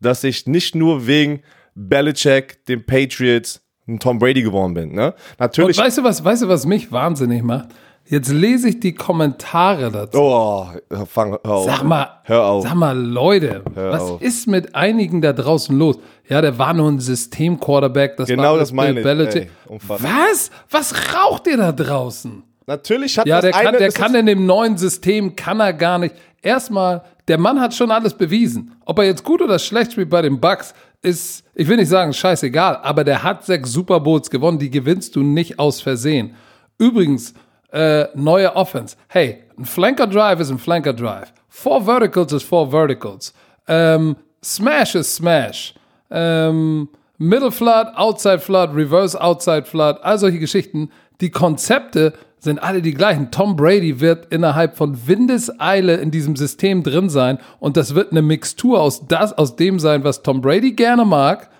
dass 0.00 0.24
ich 0.24 0.48
nicht 0.48 0.74
nur 0.74 1.06
wegen 1.06 1.42
Belichick, 1.76 2.66
den 2.66 2.84
Patriots, 2.84 3.62
ein 3.88 3.98
Tom 3.98 4.18
Brady 4.18 4.42
geworden 4.42 4.74
bin. 4.74 4.94
Ne? 4.94 5.14
Natürlich. 5.38 5.78
Und 5.78 5.84
weißt 5.84 5.98
du 5.98 6.04
was, 6.04 6.24
weißt 6.24 6.42
du, 6.42 6.48
was 6.48 6.66
mich 6.66 6.92
wahnsinnig 6.92 7.42
macht? 7.42 7.68
Jetzt 8.10 8.30
lese 8.32 8.70
ich 8.70 8.80
die 8.80 8.94
Kommentare 8.94 9.90
dazu. 9.90 10.18
Oh, 10.18 10.66
fang, 11.06 11.32
hör 11.44 11.54
auf. 11.54 11.66
Sag 11.66 11.82
mal, 11.82 12.08
hör 12.22 12.44
auf. 12.46 12.62
Sag 12.64 12.74
mal, 12.74 12.96
Leute, 12.98 13.62
Hör 13.74 13.92
was 13.92 14.02
auf. 14.02 14.22
ist 14.22 14.46
mit 14.46 14.74
einigen 14.74 15.20
da 15.20 15.34
draußen 15.34 15.76
los? 15.76 15.98
Ja, 16.26 16.40
der 16.40 16.58
war 16.58 16.72
nur 16.72 16.90
ein 16.90 17.00
System-Quarterback. 17.00 18.16
Das 18.16 18.28
Genau 18.28 18.52
war 18.52 18.58
das 18.58 18.72
meine 18.72 19.00
ich, 19.00 19.48
was? 19.66 20.50
Was 20.70 20.94
raucht 21.14 21.46
ihr 21.48 21.58
da 21.58 21.72
draußen? 21.72 22.42
Natürlich 22.66 23.18
hat 23.18 23.26
Ja, 23.26 23.36
das 23.36 23.42
der 23.42 23.52
kann, 23.52 23.66
eine, 23.66 23.78
der 23.78 23.92
kann 23.92 24.12
das, 24.12 24.20
in 24.20 24.26
dem 24.26 24.46
neuen 24.46 24.78
System, 24.78 25.36
kann 25.36 25.60
er 25.60 25.74
gar 25.74 25.98
nicht. 25.98 26.14
Erstmal, 26.40 27.02
der 27.26 27.38
Mann 27.38 27.60
hat 27.60 27.74
schon 27.74 27.90
alles 27.90 28.14
bewiesen. 28.14 28.76
Ob 28.86 28.98
er 28.98 29.04
jetzt 29.04 29.24
gut 29.24 29.42
oder 29.42 29.58
schlecht 29.58 29.92
spielt 29.92 30.08
bei 30.08 30.22
den 30.22 30.40
Bucks, 30.40 30.72
ist, 31.02 31.44
ich 31.54 31.68
will 31.68 31.76
nicht 31.76 31.88
sagen, 31.88 32.12
scheißegal, 32.12 32.78
aber 32.82 33.04
der 33.04 33.22
hat 33.22 33.44
sechs 33.44 33.72
Super 33.72 34.00
Bowls 34.00 34.30
gewonnen, 34.30 34.58
die 34.58 34.70
gewinnst 34.70 35.16
du 35.16 35.22
nicht 35.22 35.58
aus 35.58 35.80
Versehen. 35.80 36.34
Übrigens, 36.78 37.34
äh, 37.72 38.06
neue 38.14 38.54
Offense. 38.56 38.96
Hey, 39.08 39.44
ein 39.58 39.64
Flanker 39.64 40.06
Drive 40.06 40.40
ist 40.40 40.50
ein 40.50 40.58
Flanker 40.58 40.92
Drive. 40.92 41.32
Four 41.48 41.84
Verticals 41.84 42.32
ist 42.32 42.44
Four 42.44 42.70
Verticals. 42.70 43.34
Ähm, 43.66 44.16
Smash 44.42 44.94
ist 44.94 45.16
Smash. 45.16 45.74
Ähm, 46.10 46.88
Middle 47.18 47.50
Flood, 47.50 47.88
Outside 47.96 48.38
Flood, 48.38 48.70
Reverse 48.74 49.20
Outside 49.20 49.64
Flood, 49.64 49.98
all 50.02 50.18
solche 50.18 50.38
Geschichten. 50.38 50.90
Die 51.20 51.30
Konzepte 51.30 52.14
sind 52.38 52.62
alle 52.62 52.82
die 52.82 52.94
gleichen. 52.94 53.30
Tom 53.30 53.56
Brady 53.56 54.00
wird 54.00 54.32
innerhalb 54.32 54.76
von 54.76 55.06
Windeseile 55.06 55.96
in 55.96 56.10
diesem 56.10 56.36
System 56.36 56.82
drin 56.82 57.08
sein 57.08 57.38
und 57.58 57.76
das 57.76 57.94
wird 57.94 58.12
eine 58.12 58.22
Mixtur 58.22 58.80
aus, 58.80 59.06
das, 59.06 59.36
aus 59.36 59.56
dem 59.56 59.78
sein, 59.78 60.04
was 60.04 60.22
Tom 60.22 60.40
Brady 60.40 60.72
gerne 60.72 61.04
mag, 61.04 61.50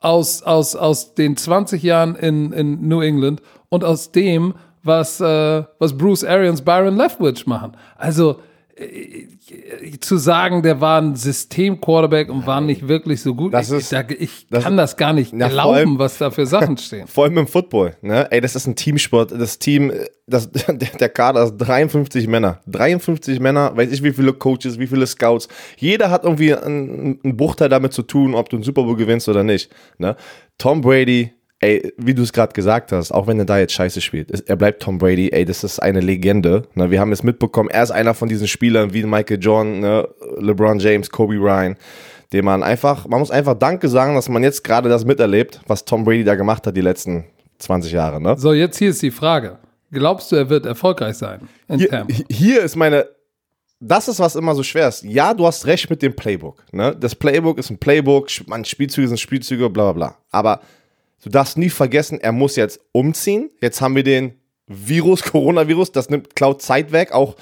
aus, 0.00 0.42
aus, 0.42 0.76
aus 0.76 1.14
den 1.14 1.36
20 1.36 1.82
Jahren 1.82 2.14
in, 2.14 2.52
in 2.52 2.86
New 2.86 3.00
England 3.00 3.42
und 3.68 3.84
aus 3.84 4.12
dem, 4.12 4.54
was, 4.82 5.20
äh, 5.20 5.64
was 5.78 5.96
Bruce 5.96 6.24
Arians, 6.24 6.62
Byron 6.62 6.96
Leftwich 6.96 7.46
machen. 7.46 7.72
Also 7.96 8.40
zu 10.00 10.16
sagen, 10.18 10.62
der 10.62 10.80
war 10.80 11.00
ein 11.00 11.16
System-Quarterback 11.16 12.28
und 12.28 12.46
war 12.46 12.60
nicht 12.60 12.88
wirklich 12.88 13.22
so 13.22 13.34
gut. 13.34 13.54
Das 13.54 13.70
ich, 13.70 13.78
ist- 13.78 13.92
ich, 13.92 14.20
ich 14.20 14.46
das- 14.50 14.64
kann 14.64 14.76
das 14.76 14.96
gar 14.96 15.12
nicht 15.12 15.30
vor 15.30 15.48
glauben, 15.48 15.74
allem- 15.76 15.98
was 15.98 16.18
da 16.18 16.30
für 16.30 16.46
Sachen 16.46 16.76
stehen. 16.76 17.06
vor 17.06 17.24
allem 17.24 17.38
im 17.38 17.46
Football, 17.46 17.96
ne? 18.02 18.30
Ey, 18.30 18.40
das 18.40 18.54
ist 18.54 18.66
ein 18.66 18.76
Teamsport. 18.76 19.32
Das 19.32 19.58
Team, 19.58 19.92
das, 20.26 20.50
der, 20.68 20.72
der 20.74 21.08
Kader 21.08 21.44
ist 21.44 21.56
53 21.56 22.26
Männer. 22.28 22.60
53 22.66 23.40
Männer, 23.40 23.76
weiß 23.76 23.90
ich 23.92 24.02
wie 24.02 24.12
viele 24.12 24.32
Coaches, 24.32 24.78
wie 24.78 24.86
viele 24.86 25.06
Scouts. 25.06 25.48
Jeder 25.78 26.10
hat 26.10 26.24
irgendwie 26.24 26.54
einen, 26.54 27.18
einen 27.22 27.36
Bruchteil 27.36 27.68
damit 27.68 27.92
zu 27.92 28.02
tun, 28.02 28.34
ob 28.34 28.48
du 28.50 28.56
einen 28.56 28.62
Super 28.64 28.82
Bowl 28.82 28.96
gewinnst 28.96 29.28
oder 29.28 29.42
nicht. 29.42 29.70
Ne? 29.98 30.16
Tom 30.58 30.80
Brady, 30.80 31.32
ey, 31.66 31.92
wie 31.98 32.14
du 32.14 32.22
es 32.22 32.32
gerade 32.32 32.52
gesagt 32.52 32.92
hast, 32.92 33.10
auch 33.12 33.26
wenn 33.26 33.38
er 33.38 33.44
da 33.44 33.58
jetzt 33.58 33.72
scheiße 33.72 34.00
spielt, 34.00 34.30
ist- 34.30 34.48
er 34.48 34.56
bleibt 34.56 34.82
Tom 34.82 34.98
Brady, 34.98 35.30
ey, 35.32 35.44
das 35.44 35.64
ist 35.64 35.78
eine 35.80 36.00
Legende. 36.00 36.62
Ne? 36.74 36.90
Wir 36.90 37.00
haben 37.00 37.12
es 37.12 37.22
mitbekommen, 37.22 37.68
er 37.70 37.82
ist 37.82 37.90
einer 37.90 38.14
von 38.14 38.28
diesen 38.28 38.46
Spielern 38.48 38.92
wie 38.94 39.02
Michael 39.04 39.38
Jordan, 39.40 39.80
ne? 39.80 40.08
LeBron 40.38 40.78
James, 40.78 41.10
Kobe 41.10 41.34
Ryan, 41.34 41.76
dem 42.32 42.44
man 42.44 42.62
einfach, 42.62 43.06
man 43.06 43.20
muss 43.20 43.30
einfach 43.30 43.54
Danke 43.54 43.88
sagen, 43.88 44.14
dass 44.14 44.28
man 44.28 44.42
jetzt 44.42 44.64
gerade 44.64 44.88
das 44.88 45.04
miterlebt, 45.04 45.60
was 45.66 45.84
Tom 45.84 46.04
Brady 46.04 46.24
da 46.24 46.34
gemacht 46.34 46.66
hat 46.66 46.76
die 46.76 46.80
letzten 46.80 47.24
20 47.58 47.92
Jahre. 47.92 48.20
Ne? 48.20 48.36
So, 48.38 48.52
jetzt 48.52 48.78
hier 48.78 48.90
ist 48.90 49.02
die 49.02 49.10
Frage. 49.10 49.58
Glaubst 49.92 50.30
du, 50.32 50.36
er 50.36 50.50
wird 50.50 50.66
erfolgreich 50.66 51.16
sein 51.16 51.48
in 51.68 51.78
Hier, 51.78 51.90
Tampa? 51.90 52.14
hier 52.28 52.62
ist 52.62 52.74
meine. 52.76 53.06
Das 53.78 54.08
ist, 54.08 54.18
was 54.20 54.34
immer 54.36 54.54
so 54.54 54.62
schwer 54.62 54.88
ist. 54.88 55.04
Ja, 55.04 55.34
du 55.34 55.46
hast 55.46 55.66
recht 55.66 55.88
mit 55.90 56.00
dem 56.02 56.16
Playbook. 56.16 56.64
Ne? 56.72 56.96
Das 56.98 57.14
Playbook 57.14 57.58
ist 57.58 57.68
ein 57.70 57.76
Playbook, 57.78 58.28
man, 58.46 58.64
Spielzüge 58.64 59.06
sind 59.06 59.20
Spielzüge, 59.20 59.68
bla 59.68 59.92
bla 59.92 59.92
bla. 59.92 60.16
Aber 60.30 60.60
du 61.22 61.30
darfst 61.30 61.58
nie 61.58 61.70
vergessen, 61.70 62.20
er 62.20 62.32
muss 62.32 62.56
jetzt 62.56 62.80
umziehen. 62.92 63.50
Jetzt 63.60 63.80
haben 63.80 63.96
wir 63.96 64.02
den 64.04 64.34
Virus, 64.66 65.22
Coronavirus, 65.32 65.92
das 65.92 66.10
nimmt 66.10 66.34
Cloud 66.36 66.62
Zeit 66.62 66.92
weg, 66.92 67.12
auch 67.12 67.36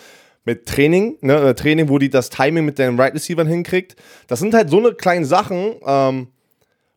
mit 0.45 0.67
Training, 0.67 1.17
ne? 1.23 1.37
äh, 1.41 1.55
Training, 1.55 1.89
wo 1.89 1.99
die 1.99 2.11
das 2.11 2.29
Timing 2.29 2.65
mit 2.67 2.79
den 2.79 3.01
Right 3.01 3.15
Receivern 3.15 3.47
hinkriegt. 3.47 3.97
Das 4.27 4.41
sind 4.41 4.53
halt 4.55 4.69
so 4.69 4.79
eine 4.79 4.93
kleinen 4.93 5.25
Sachen, 5.25 5.75
ähm, 5.87 6.29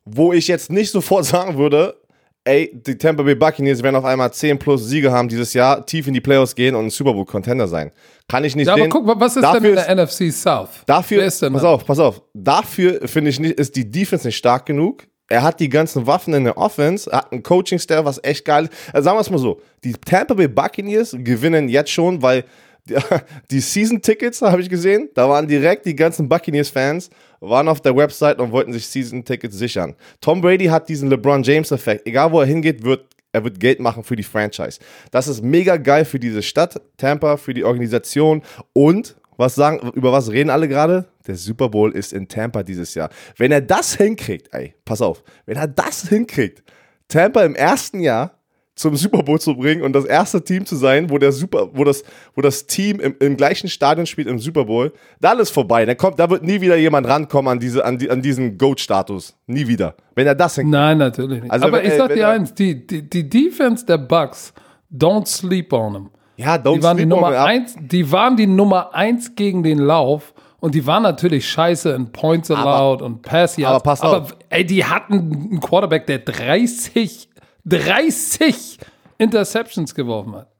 wo 0.05 0.33
ich 0.33 0.47
jetzt 0.49 0.69
nicht 0.71 0.91
sofort 0.91 1.23
sagen 1.25 1.57
würde, 1.57 1.95
ey, 2.43 2.71
die 2.73 2.97
Tampa 2.97 3.23
Bay 3.23 3.35
Buccaneers 3.35 3.83
werden 3.83 3.95
auf 3.95 4.05
einmal 4.05 4.31
10 4.33 4.57
plus 4.59 4.85
Siege 4.87 5.11
haben 5.11 5.27
dieses 5.29 5.53
Jahr, 5.53 5.85
tief 5.85 6.07
in 6.07 6.13
die 6.13 6.21
Playoffs 6.21 6.55
gehen 6.55 6.75
und 6.75 6.85
ein 6.85 6.89
Super 6.89 7.13
Bowl 7.13 7.25
Contender 7.25 7.67
sein. 7.67 7.91
Kann 8.27 8.43
ich 8.45 8.55
nicht 8.55 8.67
Ja, 8.67 8.73
aber 8.73 8.83
sehen. 8.83 8.89
guck 8.91 9.05
mal, 9.05 9.19
was 9.19 9.35
ist 9.37 9.43
Dafür 9.43 9.59
denn 9.61 9.71
in 9.71 9.77
ist- 9.77 9.87
der 9.87 9.95
NFC 9.95 10.31
South? 10.33 10.69
Dafür, 10.85 11.23
ist 11.23 11.39
pass 11.41 11.63
auf, 11.63 11.85
pass 11.85 11.99
auf. 11.99 12.21
Dafür 12.33 13.07
finde 13.07 13.29
ich 13.31 13.39
nicht, 13.39 13.57
ist 13.59 13.75
die 13.77 13.89
Defense 13.89 14.27
nicht 14.27 14.37
stark 14.37 14.65
genug. 14.65 15.07
Er 15.29 15.43
hat 15.43 15.59
die 15.59 15.69
ganzen 15.69 16.07
Waffen 16.07 16.33
in 16.33 16.45
der 16.45 16.57
Offense, 16.57 17.11
hat 17.11 17.31
einen 17.31 17.43
Coaching-Staff, 17.43 18.05
was 18.05 18.23
echt 18.23 18.45
geil 18.45 18.65
ist. 18.65 18.73
Also 18.93 19.05
sagen 19.05 19.17
wir 19.17 19.21
es 19.21 19.29
mal 19.29 19.37
so: 19.37 19.61
Die 19.83 19.93
Tampa 19.93 20.33
Bay 20.33 20.47
Buccaneers 20.47 21.15
gewinnen 21.19 21.69
jetzt 21.69 21.91
schon, 21.91 22.21
weil 22.21 22.45
die, 22.85 22.95
die 23.51 23.59
Season-Tickets, 23.59 24.41
habe 24.41 24.61
ich 24.61 24.69
gesehen, 24.69 25.09
da 25.13 25.27
waren 25.27 25.47
direkt 25.47 25.85
die 25.85 25.95
ganzen 25.95 26.29
Buccaneers-Fans, 26.29 27.09
waren 27.41 27.67
auf 27.67 27.81
der 27.81 27.95
Website 27.95 28.39
und 28.39 28.51
wollten 28.51 28.73
sich 28.73 28.87
Season-Tickets 28.87 29.57
sichern. 29.57 29.95
Tom 30.21 30.41
Brady 30.41 30.65
hat 30.65 30.87
diesen 30.89 31.09
LeBron 31.09 31.43
James-Effekt. 31.43 32.07
Egal 32.07 32.31
wo 32.31 32.39
er 32.39 32.45
hingeht, 32.45 32.83
wird 32.83 33.05
er 33.33 33.43
wird 33.43 33.59
Geld 33.59 33.79
machen 33.79 34.03
für 34.03 34.15
die 34.15 34.23
Franchise. 34.23 34.79
Das 35.11 35.27
ist 35.27 35.43
mega 35.43 35.77
geil 35.77 36.05
für 36.05 36.17
diese 36.17 36.41
Stadt, 36.41 36.81
Tampa, 36.97 37.37
für 37.37 37.53
die 37.53 37.63
Organisation 37.63 38.41
und 38.73 39.15
was 39.37 39.55
sagen, 39.55 39.91
über 39.93 40.11
was 40.11 40.31
reden 40.31 40.49
alle 40.49 40.67
gerade? 40.67 41.05
Der 41.27 41.35
Super 41.35 41.69
Bowl 41.69 41.91
ist 41.93 42.11
in 42.13 42.27
Tampa 42.27 42.63
dieses 42.63 42.93
Jahr. 42.95 43.09
Wenn 43.37 43.51
er 43.51 43.61
das 43.61 43.95
hinkriegt, 43.95 44.49
ey, 44.53 44.73
pass 44.85 45.01
auf, 45.01 45.23
wenn 45.45 45.57
er 45.57 45.67
das 45.67 46.09
hinkriegt, 46.09 46.63
Tampa 47.07 47.43
im 47.43 47.55
ersten 47.55 47.99
Jahr 47.99 48.31
zum 48.75 48.95
Super 48.95 49.23
Bowl 49.23 49.39
zu 49.39 49.55
bringen 49.55 49.81
und 49.81 49.93
das 49.93 50.05
erste 50.05 50.43
Team 50.43 50.63
zu 50.65 50.75
sein, 50.75 51.09
wo 51.09 51.17
der 51.17 51.31
Super, 51.31 51.69
wo 51.73 51.83
das, 51.83 52.03
wo 52.35 52.41
das 52.41 52.67
Team 52.67 52.99
im, 52.99 53.15
im 53.19 53.35
gleichen 53.35 53.69
Stadion 53.69 54.05
spielt 54.05 54.27
im 54.27 54.37
Super 54.37 54.65
Bowl, 54.65 54.93
dann 55.19 55.39
ist 55.39 55.49
vorbei. 55.49 55.83
Dann 55.85 55.97
kommt, 55.97 56.19
da 56.19 56.29
wird 56.29 56.43
nie 56.43 56.61
wieder 56.61 56.75
jemand 56.77 57.07
rankommen 57.07 57.51
an 57.51 57.59
diese, 57.59 57.83
an, 57.83 57.97
die, 57.97 58.09
an 58.11 58.21
diesen 58.21 58.55
Goat-Status. 58.59 59.35
Nie 59.47 59.67
wieder. 59.67 59.95
Wenn 60.13 60.27
er 60.27 60.35
das 60.35 60.55
hinkriegt. 60.55 60.71
Nein, 60.73 60.99
natürlich 60.99 61.41
nicht. 61.41 61.51
Also, 61.51 61.65
aber 61.65 61.79
wenn- 61.79 61.87
ich 61.87 61.93
sag 61.97 62.13
dir 62.13 62.27
eins, 62.29 62.53
die, 62.53 62.85
die, 62.85 63.09
die 63.09 63.27
Defense 63.27 63.83
der 63.83 63.97
Bucks, 63.97 64.53
don't 64.95 65.25
sleep 65.27 65.73
on 65.73 65.93
them. 65.93 66.09
Ja, 66.37 66.55
don't 66.55 66.75
Die 66.75 66.83
waren 66.83 66.97
die 66.97 67.05
Nummer 67.05 67.43
eins, 67.43 67.75
die 67.79 68.11
waren 68.11 68.37
die 68.37 68.47
Nummer 68.47 68.93
eins 68.93 69.35
gegen 69.35 69.63
den 69.63 69.79
Lauf 69.79 70.33
und 70.59 70.75
die 70.75 70.85
waren 70.85 71.03
natürlich 71.03 71.49
scheiße 71.49 71.91
in 71.91 72.11
Points 72.11 72.49
allowed 72.51 73.01
und 73.01 73.21
Pass 73.21 73.57
Yards. 73.57 73.75
aber 73.75 73.83
pass 73.83 74.01
aber 74.01 74.21
auf. 74.23 74.35
ey, 74.49 74.65
die 74.65 74.85
hatten 74.85 75.13
einen 75.13 75.59
Quarterback, 75.59 76.05
der 76.05 76.19
30, 76.19 77.29
30 77.65 78.77
Interceptions 79.17 79.93
geworfen 79.93 80.35
hat. 80.35 80.51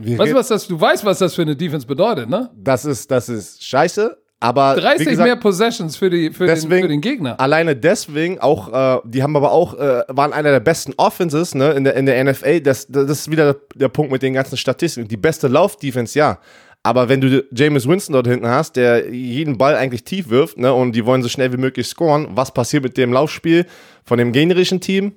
Wir 0.00 0.16
Weißt 0.18 0.34
was 0.34 0.48
das, 0.48 0.68
du 0.68 0.80
weißt, 0.80 1.04
was 1.04 1.18
das 1.18 1.34
für 1.34 1.42
eine 1.42 1.56
Defense 1.56 1.86
bedeutet, 1.86 2.28
ne? 2.28 2.50
Das 2.54 2.84
ist, 2.84 3.10
das 3.10 3.28
ist 3.28 3.64
scheiße, 3.64 4.16
aber. 4.40 4.76
wie 4.76 4.80
30 4.80 5.08
gesagt, 5.08 5.26
mehr 5.26 5.36
Possessions 5.36 5.96
für, 5.96 6.10
die, 6.10 6.30
für, 6.30 6.46
den, 6.46 6.54
deswegen- 6.54 6.82
für 6.82 6.88
den 6.88 7.00
Gegner. 7.00 7.38
Alleine 7.40 7.76
deswegen 7.76 8.38
auch, 8.38 8.98
äh, 8.98 9.00
die 9.04 9.22
haben 9.22 9.36
aber 9.36 9.52
auch, 9.52 9.74
äh, 9.74 10.02
waren 10.08 10.32
einer 10.32 10.50
der 10.50 10.60
besten 10.60 10.94
Offenses 10.96 11.54
ne, 11.54 11.72
in, 11.72 11.84
der, 11.84 11.94
in 11.94 12.06
der 12.06 12.22
NFL. 12.24 12.60
Das, 12.60 12.86
das 12.86 13.10
ist 13.10 13.30
wieder 13.30 13.56
der 13.74 13.88
Punkt 13.88 14.12
mit 14.12 14.22
den 14.22 14.34
ganzen 14.34 14.56
Statistiken. 14.56 15.08
Die 15.08 15.16
beste 15.16 15.48
Lauf-Defense, 15.48 16.18
ja. 16.18 16.38
Aber 16.84 17.08
wenn 17.08 17.20
du 17.20 17.44
James 17.50 17.88
Winston 17.88 18.12
dort 18.12 18.28
hinten 18.28 18.46
hast, 18.46 18.76
der 18.76 19.12
jeden 19.12 19.58
Ball 19.58 19.74
eigentlich 19.74 20.04
tief 20.04 20.30
wirft 20.30 20.58
ne, 20.58 20.72
und 20.72 20.92
die 20.92 21.04
wollen 21.04 21.22
so 21.22 21.28
schnell 21.28 21.52
wie 21.52 21.56
möglich 21.56 21.86
scoren, 21.88 22.28
was 22.30 22.54
passiert 22.54 22.84
mit 22.84 22.96
dem 22.96 23.12
Laufspiel 23.12 23.66
von 24.04 24.18
dem 24.18 24.32
gegnerischen 24.32 24.80
Team? 24.80 25.12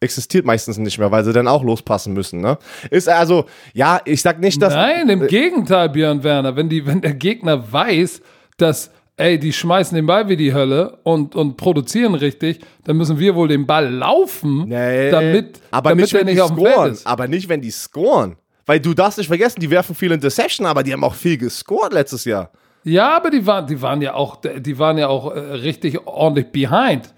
existiert 0.00 0.44
meistens 0.44 0.76
nicht 0.76 0.98
mehr, 0.98 1.10
weil 1.10 1.24
sie 1.24 1.32
dann 1.32 1.48
auch 1.48 1.64
lospassen 1.64 2.12
müssen. 2.12 2.40
Ne? 2.40 2.58
Ist 2.90 3.08
also, 3.08 3.46
ja, 3.72 4.00
ich 4.04 4.22
sag 4.22 4.38
nicht, 4.38 4.60
dass. 4.60 4.74
Nein, 4.74 5.08
im 5.08 5.26
Gegenteil, 5.26 5.88
Björn 5.88 6.22
Werner. 6.22 6.54
Wenn, 6.56 6.68
die, 6.68 6.86
wenn 6.86 7.00
der 7.00 7.14
Gegner 7.14 7.72
weiß, 7.72 8.20
dass, 8.56 8.90
ey, 9.16 9.38
die 9.38 9.52
schmeißen 9.52 9.94
den 9.94 10.06
Ball 10.06 10.28
wie 10.28 10.36
die 10.36 10.52
Hölle 10.54 10.98
und, 11.02 11.34
und 11.34 11.56
produzieren 11.56 12.14
richtig, 12.14 12.60
dann 12.84 12.96
müssen 12.96 13.18
wir 13.18 13.34
wohl 13.34 13.48
den 13.48 13.66
Ball 13.66 13.88
laufen, 13.92 14.68
Nee, 14.68 15.10
damit, 15.10 15.60
aber 15.70 15.90
damit 15.90 16.04
nicht, 16.04 16.14
er 16.14 16.20
wenn 16.20 16.26
nicht 16.26 16.40
auf 16.40 16.50
dem 16.54 16.58
Feld 16.58 16.72
scoren. 16.74 16.92
ist. 16.92 17.06
Aber 17.06 17.28
nicht, 17.28 17.48
wenn 17.48 17.60
die 17.60 17.70
scoren. 17.70 18.36
Weil 18.66 18.80
du 18.80 18.94
darfst 18.94 19.18
nicht 19.18 19.28
vergessen, 19.28 19.60
die 19.60 19.70
werfen 19.70 19.94
viel 19.94 20.10
Interception, 20.12 20.66
aber 20.66 20.82
die 20.82 20.92
haben 20.92 21.04
auch 21.04 21.14
viel 21.14 21.36
gescored 21.36 21.92
letztes 21.92 22.24
Jahr. 22.24 22.50
Ja, 22.84 23.16
aber 23.16 23.30
die 23.30 23.46
waren, 23.46 23.66
die 23.66 23.80
waren 23.80 24.00
ja 24.02 24.14
auch, 24.14 24.36
die 24.40 24.78
waren 24.78 24.98
ja 24.98 25.08
auch 25.08 25.34
äh, 25.34 25.38
richtig 25.38 26.06
ordentlich 26.06 26.46
behind, 26.52 27.14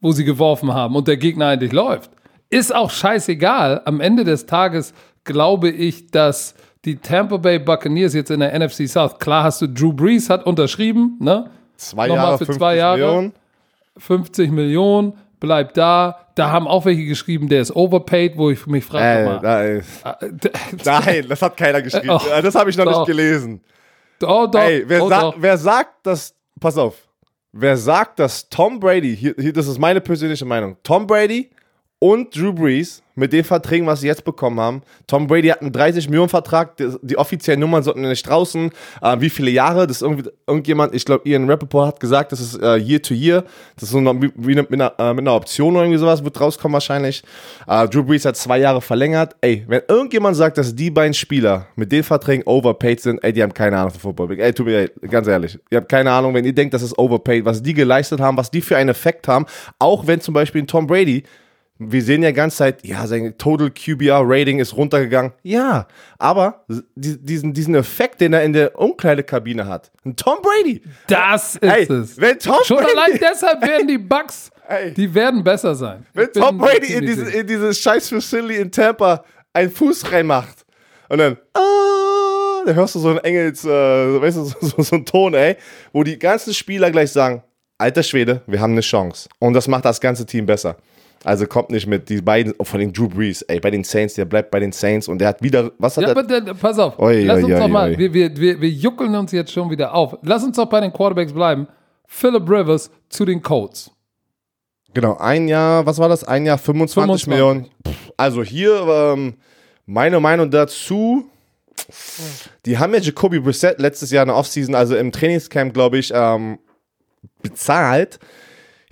wo 0.00 0.12
sie 0.12 0.24
geworfen 0.24 0.72
haben 0.72 0.96
und 0.96 1.06
der 1.08 1.16
Gegner 1.16 1.48
eigentlich 1.48 1.72
läuft. 1.72 2.10
Ist 2.48 2.74
auch 2.74 2.90
scheißegal. 2.90 3.82
Am 3.84 4.00
Ende 4.00 4.24
des 4.24 4.46
Tages 4.46 4.92
glaube 5.24 5.68
ich, 5.70 6.10
dass 6.10 6.54
die 6.84 6.96
Tampa 6.96 7.36
Bay 7.36 7.58
Buccaneers 7.58 8.14
jetzt 8.14 8.30
in 8.30 8.40
der 8.40 8.58
NFC 8.58 8.88
South, 8.88 9.18
klar 9.18 9.44
hast 9.44 9.60
du, 9.62 9.68
Drew 9.68 9.92
Brees 9.92 10.30
hat 10.30 10.46
unterschrieben, 10.46 11.16
ne? 11.20 11.50
Zwei 11.76 12.08
Nochmal 12.08 12.24
Jahre, 12.24 12.38
für 12.38 12.46
50 12.46 12.58
zwei 12.58 12.76
Jahre. 12.76 12.98
Millionen. 12.98 13.32
50 13.96 14.50
Millionen, 14.50 15.12
bleibt 15.40 15.76
da. 15.76 16.26
Da 16.34 16.50
haben 16.50 16.66
auch 16.68 16.84
welche 16.84 17.04
geschrieben, 17.04 17.48
der 17.48 17.60
ist 17.62 17.74
overpaid, 17.74 18.36
wo 18.36 18.50
ich 18.50 18.66
mich 18.66 18.84
frage, 18.84 19.40
Äh, 19.46 19.78
ist, 19.78 20.04
äh, 20.04 20.28
nein, 20.84 21.26
das 21.28 21.42
hat 21.42 21.56
keiner 21.56 21.82
geschrieben. 21.82 22.10
Oh, 22.10 22.20
das 22.42 22.54
habe 22.54 22.70
ich 22.70 22.76
noch 22.76 22.84
doch. 22.84 22.98
nicht 23.00 23.06
gelesen. 23.06 23.60
oh, 24.22 24.46
doch, 24.50 24.60
Ey, 24.60 24.84
wer, 24.86 25.02
oh, 25.02 25.08
sa 25.08 25.20
doch. 25.22 25.34
wer 25.38 25.58
sagt, 25.58 26.06
dass, 26.06 26.34
pass 26.58 26.78
auf, 26.78 26.96
wer 27.52 27.76
sagt, 27.76 28.18
dass 28.18 28.48
Tom 28.48 28.80
Brady, 28.80 29.16
hier, 29.16 29.34
hier, 29.38 29.52
das 29.52 29.66
ist 29.66 29.78
meine 29.78 30.00
persönliche 30.00 30.44
Meinung, 30.44 30.76
Tom 30.82 31.06
Brady 31.06 31.50
und 32.00 32.34
Drew 32.34 32.52
Brees 32.52 33.02
mit 33.14 33.32
den 33.34 33.44
Verträgen, 33.44 33.86
was 33.86 34.00
sie 34.00 34.06
jetzt 34.06 34.24
bekommen 34.24 34.58
haben, 34.58 34.82
Tom 35.06 35.26
Brady 35.26 35.48
hat 35.48 35.60
einen 35.60 35.72
30 35.72 36.08
Millionen 36.08 36.30
Vertrag, 36.30 36.78
die, 36.78 36.88
die 37.02 37.18
offiziellen 37.18 37.60
Nummern 37.60 37.82
sollten 37.82 38.00
nicht 38.00 38.26
draußen, 38.26 38.70
äh, 39.02 39.16
wie 39.20 39.28
viele 39.28 39.50
Jahre, 39.50 39.86
das 39.86 40.00
irgendwie, 40.00 40.30
irgendjemand, 40.46 40.94
ich 40.94 41.04
glaube 41.04 41.28
Ian 41.28 41.48
Rappaport 41.48 41.88
hat 41.88 42.00
gesagt, 42.00 42.32
das 42.32 42.40
ist 42.40 42.60
äh, 42.60 42.76
Year 42.76 43.02
to 43.02 43.12
Year, 43.12 43.44
das 43.74 43.84
ist 43.84 43.90
so 43.90 44.00
noch 44.00 44.14
wie, 44.18 44.52
eine, 44.52 44.62
mit, 44.62 44.72
einer, 44.72 44.94
äh, 44.98 45.12
mit 45.12 45.20
einer 45.20 45.34
Option 45.34 45.74
oder 45.74 45.84
irgendwie 45.84 45.98
sowas, 45.98 46.24
wird 46.24 46.40
rauskommen 46.40 46.72
wahrscheinlich. 46.72 47.22
Äh, 47.66 47.86
Drew 47.88 48.02
Brees 48.02 48.24
hat 48.24 48.36
zwei 48.36 48.58
Jahre 48.58 48.80
verlängert, 48.80 49.36
ey, 49.42 49.64
wenn 49.68 49.82
irgendjemand 49.86 50.38
sagt, 50.38 50.56
dass 50.56 50.74
die 50.74 50.90
beiden 50.90 51.12
Spieler 51.12 51.66
mit 51.76 51.92
den 51.92 52.02
Verträgen 52.02 52.46
overpaid 52.46 53.00
sind, 53.00 53.22
ey, 53.22 53.34
die 53.34 53.42
haben 53.42 53.52
keine 53.52 53.76
Ahnung 53.76 53.90
von 53.90 54.00
Football. 54.00 54.40
Ey, 54.40 54.54
tut 54.54 54.64
mir 54.64 54.80
leid, 54.80 54.92
ganz 55.10 55.26
ehrlich, 55.28 55.58
ihr 55.70 55.78
habt 55.78 55.90
keine 55.90 56.10
Ahnung, 56.10 56.32
wenn 56.32 56.46
ihr 56.46 56.54
denkt, 56.54 56.72
das 56.72 56.80
ist 56.80 56.98
overpaid, 56.98 57.44
was 57.44 57.62
die 57.62 57.74
geleistet 57.74 58.20
haben, 58.20 58.38
was 58.38 58.50
die 58.50 58.62
für 58.62 58.78
einen 58.78 58.88
Effekt 58.88 59.28
haben, 59.28 59.44
auch 59.78 60.06
wenn 60.06 60.22
zum 60.22 60.32
Beispiel 60.32 60.64
Tom 60.64 60.86
Brady 60.86 61.24
wir 61.82 62.02
sehen 62.02 62.22
ja 62.22 62.30
ganz 62.30 62.56
Zeit, 62.56 62.84
ja, 62.84 63.06
sein 63.06 63.36
Total 63.38 63.70
QBR 63.70 64.20
Rating 64.22 64.58
ist 64.58 64.76
runtergegangen. 64.76 65.32
Ja, 65.42 65.86
aber 66.18 66.64
die, 66.94 67.16
diesen, 67.18 67.54
diesen 67.54 67.74
Effekt, 67.74 68.20
den 68.20 68.34
er 68.34 68.44
in 68.44 68.52
der 68.52 68.78
Umkleidekabine 68.78 69.66
hat. 69.66 69.90
Ein 70.04 70.14
Tom 70.14 70.38
Brady. 70.42 70.82
Das 71.06 71.56
ist 71.56 71.62
Ey, 71.62 71.84
es. 71.84 72.20
wenn 72.20 72.38
Tom 72.38 72.56
Schon 72.64 72.76
Brady, 72.76 72.92
allein 72.92 73.18
deshalb 73.20 73.62
werden 73.62 73.88
die 73.88 73.96
Bucks, 73.96 74.50
Ey. 74.68 74.92
die 74.92 75.12
werden 75.14 75.42
besser 75.42 75.74
sein. 75.74 76.04
wenn 76.12 76.26
Ich 76.26 76.32
Tom 76.32 76.58
Brady 76.58 76.92
in, 76.92 77.06
diese, 77.06 77.30
in 77.30 77.46
dieses 77.46 77.78
scheiß 77.78 78.10
Facility 78.10 78.60
in 78.60 78.70
Tampa 78.70 79.24
einen 79.54 79.70
Fuß 79.70 80.12
reinmacht 80.12 80.66
und 81.08 81.16
dann, 81.16 81.38
ah, 81.54 82.62
da 82.66 82.72
hörst 82.74 82.94
du 82.94 82.98
so 82.98 83.08
einen 83.08 83.18
Engels, 83.20 83.64
äh, 83.64 83.68
weißt 83.68 84.36
du, 84.36 84.44
so, 84.44 84.56
so, 84.60 84.82
so 84.82 84.96
einen 84.96 85.06
Ton, 85.06 85.32
ey, 85.32 85.56
wo 85.94 86.04
die 86.04 86.18
ganzen 86.18 86.52
Spieler 86.52 86.90
gleich 86.90 87.10
sagen, 87.10 87.42
alter 87.78 88.02
Schwede, 88.02 88.42
wir 88.46 88.60
haben 88.60 88.72
eine 88.72 88.82
Chance. 88.82 89.30
Und 89.38 89.54
das 89.54 89.66
macht 89.66 89.86
das 89.86 89.98
ganze 89.98 90.26
Team 90.26 90.44
besser. 90.44 90.76
Also 91.22 91.46
kommt 91.46 91.70
nicht 91.70 91.86
mit 91.86 92.08
die 92.08 92.22
beiden, 92.22 92.54
oh, 92.58 92.64
von 92.64 92.80
den 92.80 92.92
Drew 92.94 93.06
Brees, 93.08 93.42
ey, 93.42 93.60
bei 93.60 93.70
den 93.70 93.84
Saints, 93.84 94.14
der 94.14 94.24
bleibt 94.24 94.50
bei 94.50 94.58
den 94.58 94.72
Saints 94.72 95.06
und 95.06 95.18
der 95.18 95.28
hat 95.28 95.42
wieder, 95.42 95.70
was 95.78 95.96
hat 95.98 96.04
Ja, 96.04 96.12
er? 96.14 96.22
dann, 96.22 96.56
pass 96.56 96.78
auf, 96.78 96.98
Oi, 96.98 97.24
lass 97.24 97.38
oi, 97.38 97.44
uns 97.44 97.54
oi, 97.54 97.58
doch 97.60 97.68
mal, 97.68 97.98
wir, 97.98 98.14
wir, 98.14 98.34
wir, 98.36 98.60
wir 98.60 98.70
juckeln 98.70 99.14
uns 99.14 99.30
jetzt 99.32 99.52
schon 99.52 99.68
wieder 99.70 99.94
auf. 99.94 100.16
Lass 100.22 100.42
uns 100.42 100.56
doch 100.56 100.66
bei 100.66 100.80
den 100.80 100.92
Quarterbacks 100.92 101.32
bleiben. 101.34 101.68
Philip 102.06 102.48
Rivers 102.48 102.90
zu 103.10 103.24
den 103.26 103.42
Colts. 103.42 103.90
Genau, 104.94 105.16
ein 105.18 105.46
Jahr, 105.46 105.84
was 105.84 105.98
war 105.98 106.08
das? 106.08 106.24
Ein 106.24 106.46
Jahr 106.46 106.58
25, 106.58 107.24
25. 107.24 107.26
Millionen. 107.28 107.64
Pff, 107.86 108.12
Also 108.16 108.42
hier, 108.42 108.80
ähm, 108.88 109.34
meine 109.86 110.20
Meinung 110.20 110.50
dazu, 110.50 111.28
die 112.64 112.78
haben 112.78 112.94
ja 112.94 113.00
Jacoby 113.00 113.40
Brissett 113.40 113.78
letztes 113.78 114.10
Jahr 114.10 114.22
in 114.22 114.28
der 114.28 114.36
Offseason, 114.36 114.74
also 114.74 114.96
im 114.96 115.12
Trainingscamp, 115.12 115.74
glaube 115.74 115.98
ich, 115.98 116.10
ähm, 116.14 116.58
bezahlt. 117.42 118.18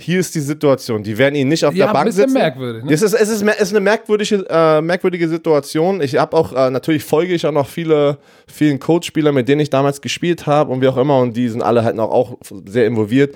Hier 0.01 0.21
ist 0.21 0.33
die 0.37 0.41
Situation, 0.41 1.03
die 1.03 1.19
werden 1.19 1.35
ihn 1.35 1.49
nicht 1.49 1.65
auf 1.65 1.75
Ja, 1.75 1.87
der 1.87 1.93
Bank 1.93 2.13
sitzen. 2.13 2.33
merkwürdig, 2.33 2.85
ne? 2.85 2.93
Es 2.93 3.03
ist, 3.03 3.15
es 3.15 3.29
ist, 3.29 3.43
es 3.43 3.61
ist 3.61 3.71
eine 3.73 3.81
merkwürdige, 3.81 4.47
äh, 4.49 4.81
merkwürdige 4.81 5.29
Situation. 5.29 6.01
Ich 6.01 6.17
habe 6.17 6.37
auch, 6.37 6.53
äh, 6.53 6.71
natürlich 6.71 7.03
folge 7.03 7.35
ich 7.35 7.45
auch 7.45 7.53
noch 7.53 7.67
viele, 7.69 8.19
vielen 8.47 8.79
Coach-Spieler, 8.79 9.33
mit 9.33 9.49
denen 9.49 9.61
ich 9.61 9.71
damals 9.71 10.01
gespielt 10.01 10.47
habe 10.47 10.71
und 10.71 10.81
wie 10.83 10.89
auch 10.89 10.97
immer 10.97 11.19
und 11.19 11.37
die 11.37 11.49
sind 11.49 11.63
alle 11.63 11.83
halt 11.83 11.97
noch 11.97 12.11
auch 12.11 12.37
sehr 12.67 12.87
involviert. 12.87 13.35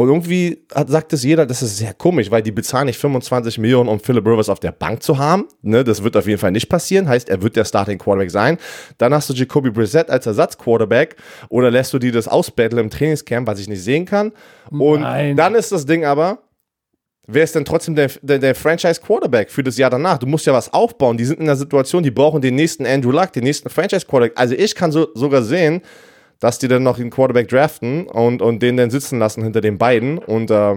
Und 0.00 0.08
irgendwie 0.08 0.64
hat, 0.74 0.88
sagt 0.88 1.12
es 1.12 1.22
jeder, 1.24 1.44
das 1.44 1.60
ist 1.60 1.76
sehr 1.76 1.92
komisch, 1.92 2.30
weil 2.30 2.40
die 2.40 2.52
bezahlen 2.52 2.86
nicht 2.86 2.98
25 2.98 3.58
Millionen, 3.58 3.86
um 3.86 4.00
Philip 4.00 4.26
Rivers 4.26 4.48
auf 4.48 4.58
der 4.58 4.72
Bank 4.72 5.02
zu 5.02 5.18
haben. 5.18 5.44
Ne, 5.60 5.84
das 5.84 6.02
wird 6.02 6.16
auf 6.16 6.26
jeden 6.26 6.38
Fall 6.38 6.52
nicht 6.52 6.70
passieren. 6.70 7.06
Heißt, 7.06 7.28
er 7.28 7.42
wird 7.42 7.54
der 7.54 7.66
Starting 7.66 7.98
Quarterback 7.98 8.30
sein. 8.30 8.56
Dann 8.96 9.12
hast 9.12 9.28
du 9.28 9.34
Jacoby 9.34 9.70
Brissett 9.70 10.08
als 10.08 10.24
Ersatz-Quarterback 10.24 11.16
oder 11.50 11.70
lässt 11.70 11.92
du 11.92 11.98
die 11.98 12.12
das 12.12 12.28
ausbattlen 12.28 12.84
im 12.84 12.88
Trainingscamp, 12.88 13.46
was 13.46 13.60
ich 13.60 13.68
nicht 13.68 13.84
sehen 13.84 14.06
kann. 14.06 14.32
Und 14.70 15.02
Nein. 15.02 15.36
dann 15.36 15.54
ist 15.54 15.70
das 15.70 15.84
Ding 15.84 16.06
aber, 16.06 16.38
wer 17.26 17.44
ist 17.44 17.54
denn 17.54 17.66
trotzdem 17.66 17.94
der, 17.94 18.10
der, 18.22 18.38
der 18.38 18.54
Franchise-Quarterback 18.54 19.50
für 19.50 19.62
das 19.62 19.76
Jahr 19.76 19.90
danach? 19.90 20.16
Du 20.16 20.26
musst 20.26 20.46
ja 20.46 20.54
was 20.54 20.72
aufbauen. 20.72 21.18
Die 21.18 21.26
sind 21.26 21.40
in 21.40 21.46
der 21.46 21.56
Situation, 21.56 22.02
die 22.02 22.10
brauchen 22.10 22.40
den 22.40 22.54
nächsten 22.54 22.86
Andrew 22.86 23.10
Luck, 23.10 23.34
den 23.34 23.44
nächsten 23.44 23.68
Franchise-Quarterback. 23.68 24.32
Also 24.38 24.54
ich 24.54 24.74
kann 24.74 24.92
so, 24.92 25.08
sogar 25.14 25.42
sehen, 25.42 25.82
dass 26.40 26.58
die 26.58 26.68
dann 26.68 26.82
noch 26.82 26.98
einen 26.98 27.10
Quarterback 27.10 27.48
draften 27.48 28.06
und, 28.06 28.42
und 28.42 28.62
den 28.62 28.76
dann 28.76 28.90
sitzen 28.90 29.18
lassen 29.18 29.42
hinter 29.44 29.60
den 29.60 29.78
beiden. 29.78 30.18
Und 30.18 30.50
äh, 30.50 30.76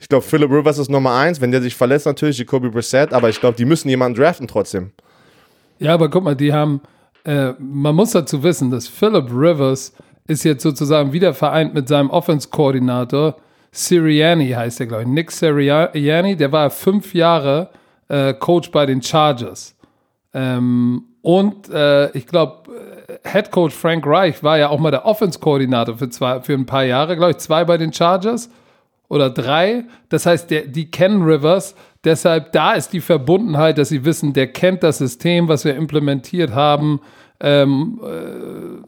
ich 0.00 0.08
glaube, 0.08 0.24
Philip 0.24 0.50
Rivers 0.50 0.78
ist 0.78 0.90
Nummer 0.90 1.14
eins. 1.14 1.40
Wenn 1.40 1.52
der 1.52 1.62
sich 1.62 1.76
verletzt, 1.76 2.06
natürlich 2.06 2.38
Jacoby 2.38 2.70
Brissett, 2.70 3.12
aber 3.12 3.28
ich 3.28 3.38
glaube, 3.38 3.56
die 3.56 3.66
müssen 3.66 3.88
jemanden 3.88 4.18
draften 4.18 4.48
trotzdem. 4.48 4.90
Ja, 5.78 5.94
aber 5.94 6.10
guck 6.10 6.24
mal, 6.24 6.34
die 6.34 6.52
haben, 6.52 6.80
äh, 7.24 7.52
man 7.58 7.94
muss 7.94 8.12
dazu 8.12 8.42
wissen, 8.42 8.70
dass 8.70 8.88
Philip 8.88 9.30
Rivers 9.30 9.92
ist 10.26 10.44
jetzt 10.44 10.62
sozusagen 10.62 11.12
wieder 11.12 11.34
vereint 11.34 11.74
mit 11.74 11.88
seinem 11.88 12.10
Offense-Koordinator. 12.10 13.36
Sirianni 13.70 14.50
heißt 14.50 14.80
der, 14.80 14.86
glaube 14.86 15.02
ich. 15.02 15.08
Nick 15.08 15.30
Sirianni, 15.30 16.36
der 16.36 16.52
war 16.52 16.70
fünf 16.70 17.14
Jahre 17.14 17.70
äh, 18.08 18.34
Coach 18.34 18.70
bei 18.70 18.86
den 18.86 19.02
Chargers. 19.02 19.76
Ähm, 20.34 21.04
und 21.22 21.70
äh, 21.70 22.10
ich 22.16 22.26
glaube, 22.26 22.68
Head 23.24 23.50
Coach 23.50 23.74
Frank 23.74 24.06
Reich 24.06 24.42
war 24.42 24.58
ja 24.58 24.68
auch 24.68 24.78
mal 24.78 24.90
der 24.90 25.06
Offense-Koordinator 25.06 25.96
für, 25.96 26.10
zwei, 26.10 26.40
für 26.40 26.54
ein 26.54 26.66
paar 26.66 26.84
Jahre, 26.84 27.16
glaube 27.16 27.32
ich, 27.32 27.38
zwei 27.38 27.64
bei 27.64 27.78
den 27.78 27.92
Chargers 27.92 28.50
oder 29.08 29.30
drei. 29.30 29.84
Das 30.08 30.26
heißt, 30.26 30.50
der, 30.50 30.62
die 30.66 30.90
kennen 30.90 31.22
Rivers. 31.22 31.74
Deshalb, 32.04 32.52
da 32.52 32.72
ist 32.72 32.92
die 32.92 33.00
Verbundenheit, 33.00 33.78
dass 33.78 33.90
sie 33.90 34.04
wissen, 34.04 34.32
der 34.32 34.48
kennt 34.48 34.82
das 34.82 34.98
System, 34.98 35.48
was 35.48 35.64
wir 35.64 35.76
implementiert 35.76 36.52
haben. 36.52 37.00
Ähm, 37.40 38.00
äh, 38.02 38.84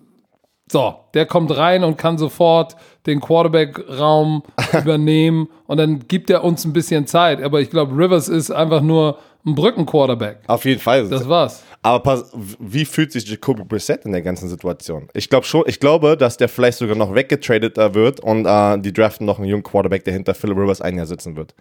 so, 0.71 0.95
der 1.13 1.27
kommt 1.27 1.57
rein 1.57 1.85
und 1.85 1.99
kann 1.99 2.19
sofort 2.19 2.75
den 3.07 3.21
Quarterback-Raum 3.21 4.43
übernehmen 4.73 5.49
und 5.67 5.77
dann 5.77 6.09
gibt 6.09 6.31
er 6.31 6.43
uns 6.43 6.65
ein 6.65 6.73
bisschen 6.73 7.07
Zeit. 7.07 7.43
Aber 7.43 7.61
ich 7.61 7.71
glaube, 7.71 7.97
Rivers 7.97 8.29
ist 8.29 8.51
einfach 8.51 8.81
nur 8.81 9.19
ein 9.47 9.55
Brücken-Quarterback. 9.55 10.39
Auf 10.47 10.65
jeden 10.65 10.81
Fall. 10.81 11.09
Das 11.09 11.29
war's. 11.29 11.63
Aber 11.85 12.01
pass, 12.01 12.33
wie 12.59 12.87
fühlt 12.87 13.13
sich 13.13 13.29
Jacoby 13.29 13.63
Brissett 13.63 14.07
in 14.07 14.13
der 14.13 14.23
ganzen 14.23 14.49
Situation? 14.49 15.07
Ich 15.13 15.29
glaube 15.29 15.45
schon, 15.45 15.65
ich 15.67 15.79
glaube, 15.79 16.17
dass 16.17 16.39
der 16.39 16.49
vielleicht 16.49 16.79
sogar 16.79 16.97
noch 16.97 17.15
weggetradet 17.15 17.77
äh, 17.77 17.93
wird 17.93 18.21
und 18.21 18.47
äh, 18.47 18.79
die 18.79 18.91
draften 18.91 19.27
noch 19.27 19.39
einen 19.39 19.49
jungen 19.49 19.63
Quarterback, 19.63 20.03
der 20.03 20.15
hinter 20.15 20.33
Philip 20.35 20.57
Rivers 20.57 20.81
ein 20.81 20.97
Jahr 20.97 21.05
sitzen 21.05 21.37
wird. 21.37 21.55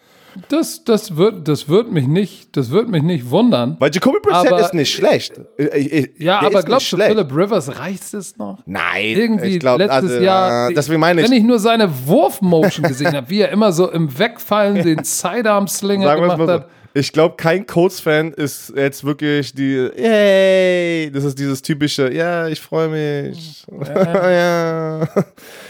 Das, 0.48 0.86
das, 0.86 1.18
wird, 1.18 1.46
das, 1.50 1.68
wird 1.68 1.92
mich 1.92 2.08
nicht, 2.08 2.56
das 2.56 2.72
wird 2.72 2.88
mich 2.88 3.04
nicht 3.04 3.30
wundern. 3.32 3.76
Weil 3.80 3.92
Jacoby 3.94 4.20
Brissett 4.24 4.48
Aber- 4.54 4.62
ist 4.62 4.74
nicht 4.74 4.94
schlecht. 4.94 5.42
Ich- 5.58 5.92
ich- 5.92 6.10
Ja, 6.20 6.40
der 6.40 6.48
aber 6.52 6.60
ist 6.60 6.66
glaubst 6.68 6.94
du. 6.94 6.98
Philip 6.98 7.36
Rivers 7.36 7.78
reicht 7.78 8.14
es 8.14 8.38
noch? 8.38 8.60
Nein, 8.66 9.04
Irgendwie 9.18 9.48
ich 9.48 9.60
glaub, 9.60 9.78
letztes 9.78 10.10
also, 10.12 10.24
Jahr, 10.24 10.70
äh, 10.70 10.74
deswegen 10.74 11.02
meine 11.02 11.20
ich, 11.20 11.28
wenn 11.30 11.36
ich 11.38 11.44
nur 11.44 11.60
seine 11.60 11.90
Wurfmotion 12.08 12.88
gesehen 12.88 13.14
habe, 13.14 13.30
wie 13.30 13.42
er 13.42 13.50
immer 13.52 13.74
so 13.74 13.92
im 13.92 14.18
Wegfallen 14.18 14.76
den 14.86 15.04
Sidearm-Slinger 15.04 16.16
gemacht 16.16 16.38
mal 16.38 16.48
so. 16.62 16.66
Ich 16.96 17.12
glaube, 17.12 17.36
kein 17.38 17.66
Colts-Fan 17.66 18.34
ist 18.34 18.72
jetzt 18.76 19.04
wirklich 19.04 19.54
die, 19.54 19.90
yay, 19.98 21.10
das 21.12 21.24
ist 21.24 21.40
dieses 21.40 21.62
typische, 21.64 22.14
ja, 22.14 22.48
ich 22.48 22.62
freue 22.62 22.88
mich. 22.90 23.66
ja. 23.96 25.00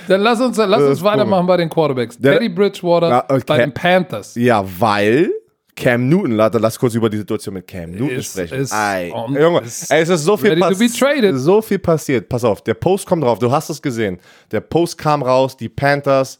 Dann 0.07 0.21
lass 0.21 0.41
uns, 0.41 0.57
lass 0.57 0.69
Das 0.69 0.81
uns 0.89 1.01
weitermachen 1.03 1.47
bei 1.47 1.55
den 1.57 1.69
Quarterbacks. 1.69 2.17
Der- 2.17 2.33
Teddy 2.33 2.49
Bridgewater 2.49 3.09
Ja, 3.09 3.23
okay. 3.29 3.43
bei 3.47 3.57
den 3.59 3.73
Panthers. 3.73 4.35
Ja, 4.35 4.65
weil 4.79 5.31
Cam 5.75 6.07
Newton, 6.09 6.33
Leute, 6.33 6.57
lass 6.59 6.77
kurz 6.77 6.93
über 6.93 7.09
die 7.09 7.17
Situation 7.17 7.53
mit 7.55 7.67
Cam 7.67 7.91
Newton 7.91 8.09
Ist- 8.09 8.31
sprechen. 8.33 8.59
ist 8.59 8.73
Ei, 8.73 9.07
Junge, 9.09 9.61
ist 9.61 9.89
ey, 9.91 10.01
es 10.01 10.09
ist 10.09 10.23
so 10.25 10.35
viel, 10.37 10.59
traded. 10.59 11.37
so 11.37 11.61
viel 11.61 11.79
passiert. 11.79 12.27
Pass 12.27 12.43
auf, 12.43 12.61
der 12.63 12.73
Post 12.73 13.05
kommt 13.07 13.23
drauf, 13.23 13.39
du 13.39 13.49
hast 13.49 13.69
es 13.69 13.81
gesehen. 13.81 14.19
Der 14.51 14.59
Post 14.59 14.97
kam 14.97 15.23
raus, 15.23 15.55
die 15.55 15.69
Panthers 15.69 16.37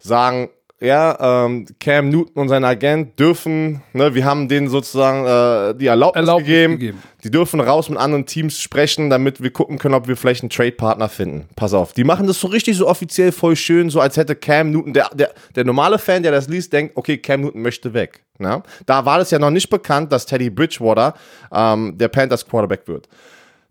sagen, 0.00 0.50
ja, 0.78 1.46
ähm, 1.46 1.66
Cam 1.80 2.10
Newton 2.10 2.42
und 2.42 2.48
sein 2.48 2.62
Agent 2.62 3.18
dürfen, 3.18 3.82
ne, 3.94 4.14
wir 4.14 4.26
haben 4.26 4.46
denen 4.46 4.68
sozusagen 4.68 5.24
äh, 5.24 5.74
die 5.78 5.86
Erlaubnis, 5.86 6.20
Erlaubnis 6.20 6.46
gegeben, 6.46 6.72
gegeben. 6.74 7.02
die 7.24 7.30
dürfen 7.30 7.60
raus 7.60 7.88
mit 7.88 7.98
anderen 7.98 8.26
Teams 8.26 8.60
sprechen, 8.60 9.08
damit 9.08 9.42
wir 9.42 9.50
gucken 9.50 9.78
können, 9.78 9.94
ob 9.94 10.06
wir 10.06 10.16
vielleicht 10.18 10.42
einen 10.42 10.50
Trade-Partner 10.50 11.08
finden. 11.08 11.48
Pass 11.56 11.72
auf, 11.72 11.94
die 11.94 12.04
machen 12.04 12.26
das 12.26 12.38
so 12.40 12.48
richtig 12.48 12.76
so 12.76 12.86
offiziell 12.86 13.32
voll 13.32 13.56
schön, 13.56 13.88
so 13.88 14.00
als 14.00 14.18
hätte 14.18 14.36
Cam 14.36 14.70
Newton, 14.70 14.92
der, 14.92 15.08
der, 15.14 15.32
der 15.54 15.64
normale 15.64 15.98
Fan, 15.98 16.22
der 16.22 16.32
das 16.32 16.46
liest, 16.48 16.74
denkt, 16.74 16.94
okay, 16.94 17.16
Cam 17.16 17.40
Newton 17.40 17.62
möchte 17.62 17.94
weg. 17.94 18.22
Ne? 18.38 18.62
Da 18.84 19.06
war 19.06 19.16
das 19.16 19.30
ja 19.30 19.38
noch 19.38 19.50
nicht 19.50 19.70
bekannt, 19.70 20.12
dass 20.12 20.26
Teddy 20.26 20.50
Bridgewater 20.50 21.14
ähm, 21.52 21.96
der 21.96 22.08
Panthers 22.08 22.46
Quarterback 22.46 22.86
wird. 22.86 23.08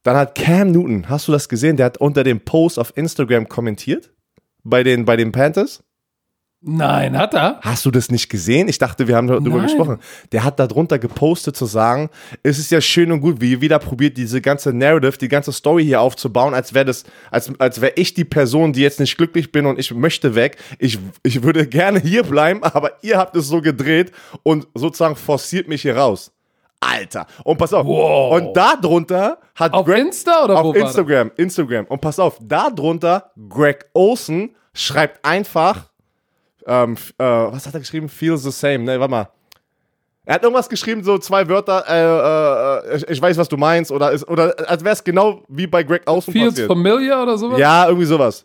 Dann 0.01 0.17
hat 0.17 0.33
Cam 0.33 0.71
Newton, 0.71 1.07
hast 1.07 1.27
du 1.27 1.31
das 1.31 1.49
gesehen, 1.49 1.77
der 1.77 1.85
hat 1.85 1.99
unter 1.99 2.23
dem 2.23 2.39
Post 2.39 2.79
auf 2.79 2.97
Instagram 2.97 3.47
kommentiert 3.47 4.11
bei 4.63 4.81
den, 4.81 5.05
bei 5.05 5.17
den 5.17 5.31
Panthers. 5.31 5.83
Nein, 6.67 7.15
hat 7.15 7.35
er? 7.35 7.59
Hast 7.61 7.85
du 7.85 7.91
das 7.91 8.09
nicht 8.09 8.27
gesehen? 8.27 8.67
Ich 8.67 8.79
dachte, 8.79 9.07
wir 9.07 9.15
haben 9.15 9.27
darüber 9.27 9.57
Nein. 9.57 9.67
gesprochen. 9.67 9.99
Der 10.31 10.43
hat 10.43 10.59
darunter 10.59 10.97
gepostet 10.97 11.55
zu 11.55 11.65
sagen, 11.65 12.09
es 12.41 12.57
ist 12.57 12.71
ja 12.71 12.81
schön 12.81 13.11
und 13.11 13.21
gut, 13.21 13.39
wie 13.39 13.51
ihr 13.51 13.61
wieder 13.61 13.77
probiert, 13.77 14.17
diese 14.17 14.41
ganze 14.41 14.73
Narrative, 14.73 15.19
die 15.19 15.27
ganze 15.27 15.51
Story 15.51 15.85
hier 15.85 16.01
aufzubauen, 16.01 16.55
als 16.55 16.73
wäre 16.73 16.85
das, 16.85 17.03
als, 17.29 17.51
als 17.59 17.81
wäre 17.81 17.93
ich 17.97 18.15
die 18.15 18.25
Person, 18.25 18.73
die 18.73 18.81
jetzt 18.81 18.99
nicht 18.99 19.15
glücklich 19.15 19.51
bin 19.51 19.67
und 19.67 19.77
ich 19.77 19.93
möchte 19.93 20.33
weg. 20.33 20.57
Ich, 20.79 20.97
ich 21.21 21.43
würde 21.43 21.67
gerne 21.67 21.99
hier 21.99 22.23
bleiben, 22.23 22.63
aber 22.63 22.93
ihr 23.03 23.19
habt 23.19 23.35
es 23.35 23.47
so 23.47 23.61
gedreht 23.61 24.11
und 24.41 24.67
sozusagen 24.73 25.15
forciert 25.15 25.67
mich 25.67 25.83
hier 25.83 25.95
raus. 25.95 26.31
Alter. 26.79 27.27
Und 27.43 27.57
pass 27.57 27.73
auf. 27.73 27.85
Wow. 27.85 28.33
Und 28.33 28.57
darunter 28.57 29.37
hat 29.53 29.73
Auf 29.73 29.85
Greg, 29.85 29.99
Insta 29.99 30.43
oder 30.43 30.57
auf? 30.57 30.75
Instagram, 30.75 31.31
Instagram. 31.37 31.85
Und 31.85 32.01
pass 32.01 32.17
auf, 32.17 32.39
darunter 32.41 33.31
Greg 33.49 33.85
Olson 33.93 34.55
schreibt 34.73 35.23
einfach, 35.23 35.89
ähm, 36.65 36.95
äh, 37.17 37.23
was 37.23 37.65
hat 37.67 37.73
er 37.73 37.79
geschrieben? 37.79 38.09
Feels 38.09 38.43
the 38.43 38.51
same. 38.51 38.79
Ne, 38.79 38.99
warte 38.99 39.11
mal. 39.11 39.29
Er 40.27 40.35
hat 40.35 40.43
irgendwas 40.43 40.67
geschrieben, 40.67 41.03
so 41.03 41.19
zwei 41.19 41.47
Wörter, 41.47 41.83
äh, 41.87 42.93
äh, 42.93 42.97
ich, 42.97 43.07
ich 43.09 43.21
weiß, 43.21 43.37
was 43.37 43.47
du 43.47 43.57
meinst, 43.57 43.91
oder, 43.91 44.11
ist, 44.11 44.27
oder 44.27 44.55
als 44.67 44.83
wäre 44.83 44.93
es 44.93 45.03
genau 45.03 45.43
wie 45.47 45.67
bei 45.67 45.83
Greg 45.83 46.01
Olson 46.09 46.31
Feels 46.31 46.53
passiert. 46.53 46.67
familiar 46.67 47.21
oder 47.21 47.37
sowas? 47.37 47.59
Ja, 47.59 47.85
irgendwie 47.85 48.07
sowas. 48.07 48.43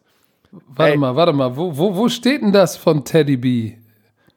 Warte 0.51 0.93
Ey. 0.93 0.99
mal, 0.99 1.17
warte 1.17 1.33
mal. 1.33 1.57
Wo, 1.57 1.75
wo, 1.75 1.97
wo 1.97 2.09
steht 2.09 2.43
denn 2.43 2.53
das 2.53 2.77
von 2.77 3.03
Teddy 3.05 3.37
B? 3.39 3.73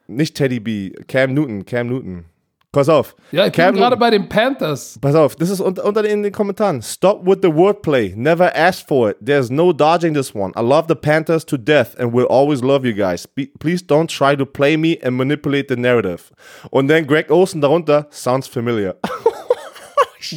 Nicht 0.07 0.37
Teddy 0.37 0.59
B, 0.61 0.91
Cam 1.07 1.33
Newton, 1.33 1.65
Cam 1.65 1.87
Newton. 1.87 2.25
Pass 2.73 2.89
auf. 2.89 3.15
Ja, 3.31 3.45
ich 3.45 3.53
Cam 3.53 3.73
bin 3.75 3.81
gerade 3.83 3.95
bei 3.95 4.09
den 4.09 4.27
Panthers. 4.27 4.97
Pass 4.99 5.13
auf, 5.13 5.35
das 5.35 5.51
ist 5.51 5.59
unter, 5.61 5.85
unter 5.85 6.03
in 6.03 6.23
den 6.23 6.31
Kommentaren. 6.31 6.81
Stop 6.81 7.23
with 7.23 7.37
the 7.43 7.47
wordplay. 7.47 8.13
Never 8.15 8.51
ask 8.55 8.87
for 8.87 9.11
it. 9.11 9.17
There's 9.23 9.51
no 9.51 9.71
dodging 9.71 10.15
this 10.15 10.33
one. 10.33 10.51
I 10.57 10.61
love 10.61 10.85
the 10.87 10.95
Panthers 10.95 11.45
to 11.45 11.57
death 11.57 11.95
and 11.99 12.11
will 12.11 12.25
always 12.25 12.63
love 12.63 12.83
you 12.83 12.95
guys. 12.95 13.27
Be 13.27 13.51
please 13.59 13.83
don't 13.85 14.07
try 14.09 14.35
to 14.35 14.43
play 14.43 14.75
me 14.75 14.97
and 15.03 15.15
manipulate 15.15 15.67
the 15.69 15.79
narrative. 15.79 16.31
Und 16.71 16.87
dann 16.87 17.05
Greg 17.05 17.29
Olsen 17.29 17.61
darunter. 17.61 18.07
Sounds 18.09 18.47
familiar. 18.47 18.95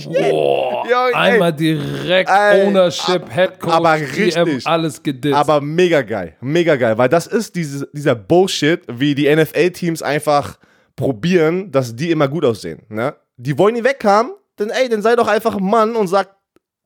Boah, 0.05 0.85
ey. 1.09 1.14
einmal 1.14 1.53
direkt 1.53 2.29
Ey, 2.29 2.66
Ownership, 2.66 3.22
ab- 3.22 3.33
Head 3.35 3.61
Coach, 3.61 3.72
aber 3.72 3.99
GM, 3.99 4.42
richtig. 4.44 4.66
alles 4.66 5.03
gedisst. 5.03 5.35
Aber 5.35 5.61
mega 5.61 6.03
geil. 6.03 6.35
Mega 6.40 6.77
geil. 6.77 6.99
Weil 6.99 7.09
das 7.09 7.27
ist 7.27 7.55
diese, 7.55 7.88
dieser 7.92 8.14
Bullshit, 8.14 8.81
wie 8.88 9.14
die 9.14 9.35
NFL-Teams 9.35 10.03
einfach 10.03 10.59
probieren, 10.97 11.71
dass 11.71 11.95
die 11.95 12.11
immer 12.11 12.29
gut 12.29 12.45
aussehen. 12.45 12.83
Ne? 12.89 13.15
Die 13.37 13.57
wollen 13.59 13.75
nie 13.75 13.85
weghaben, 13.85 14.33
dann 14.57 14.71
ey, 14.71 14.89
dann 14.89 15.03
sei 15.03 15.15
doch 15.15 15.29
einfach 15.29 15.57
ein 15.57 15.65
Mann 15.65 15.95
und 15.95 16.09
sag, 16.09 16.35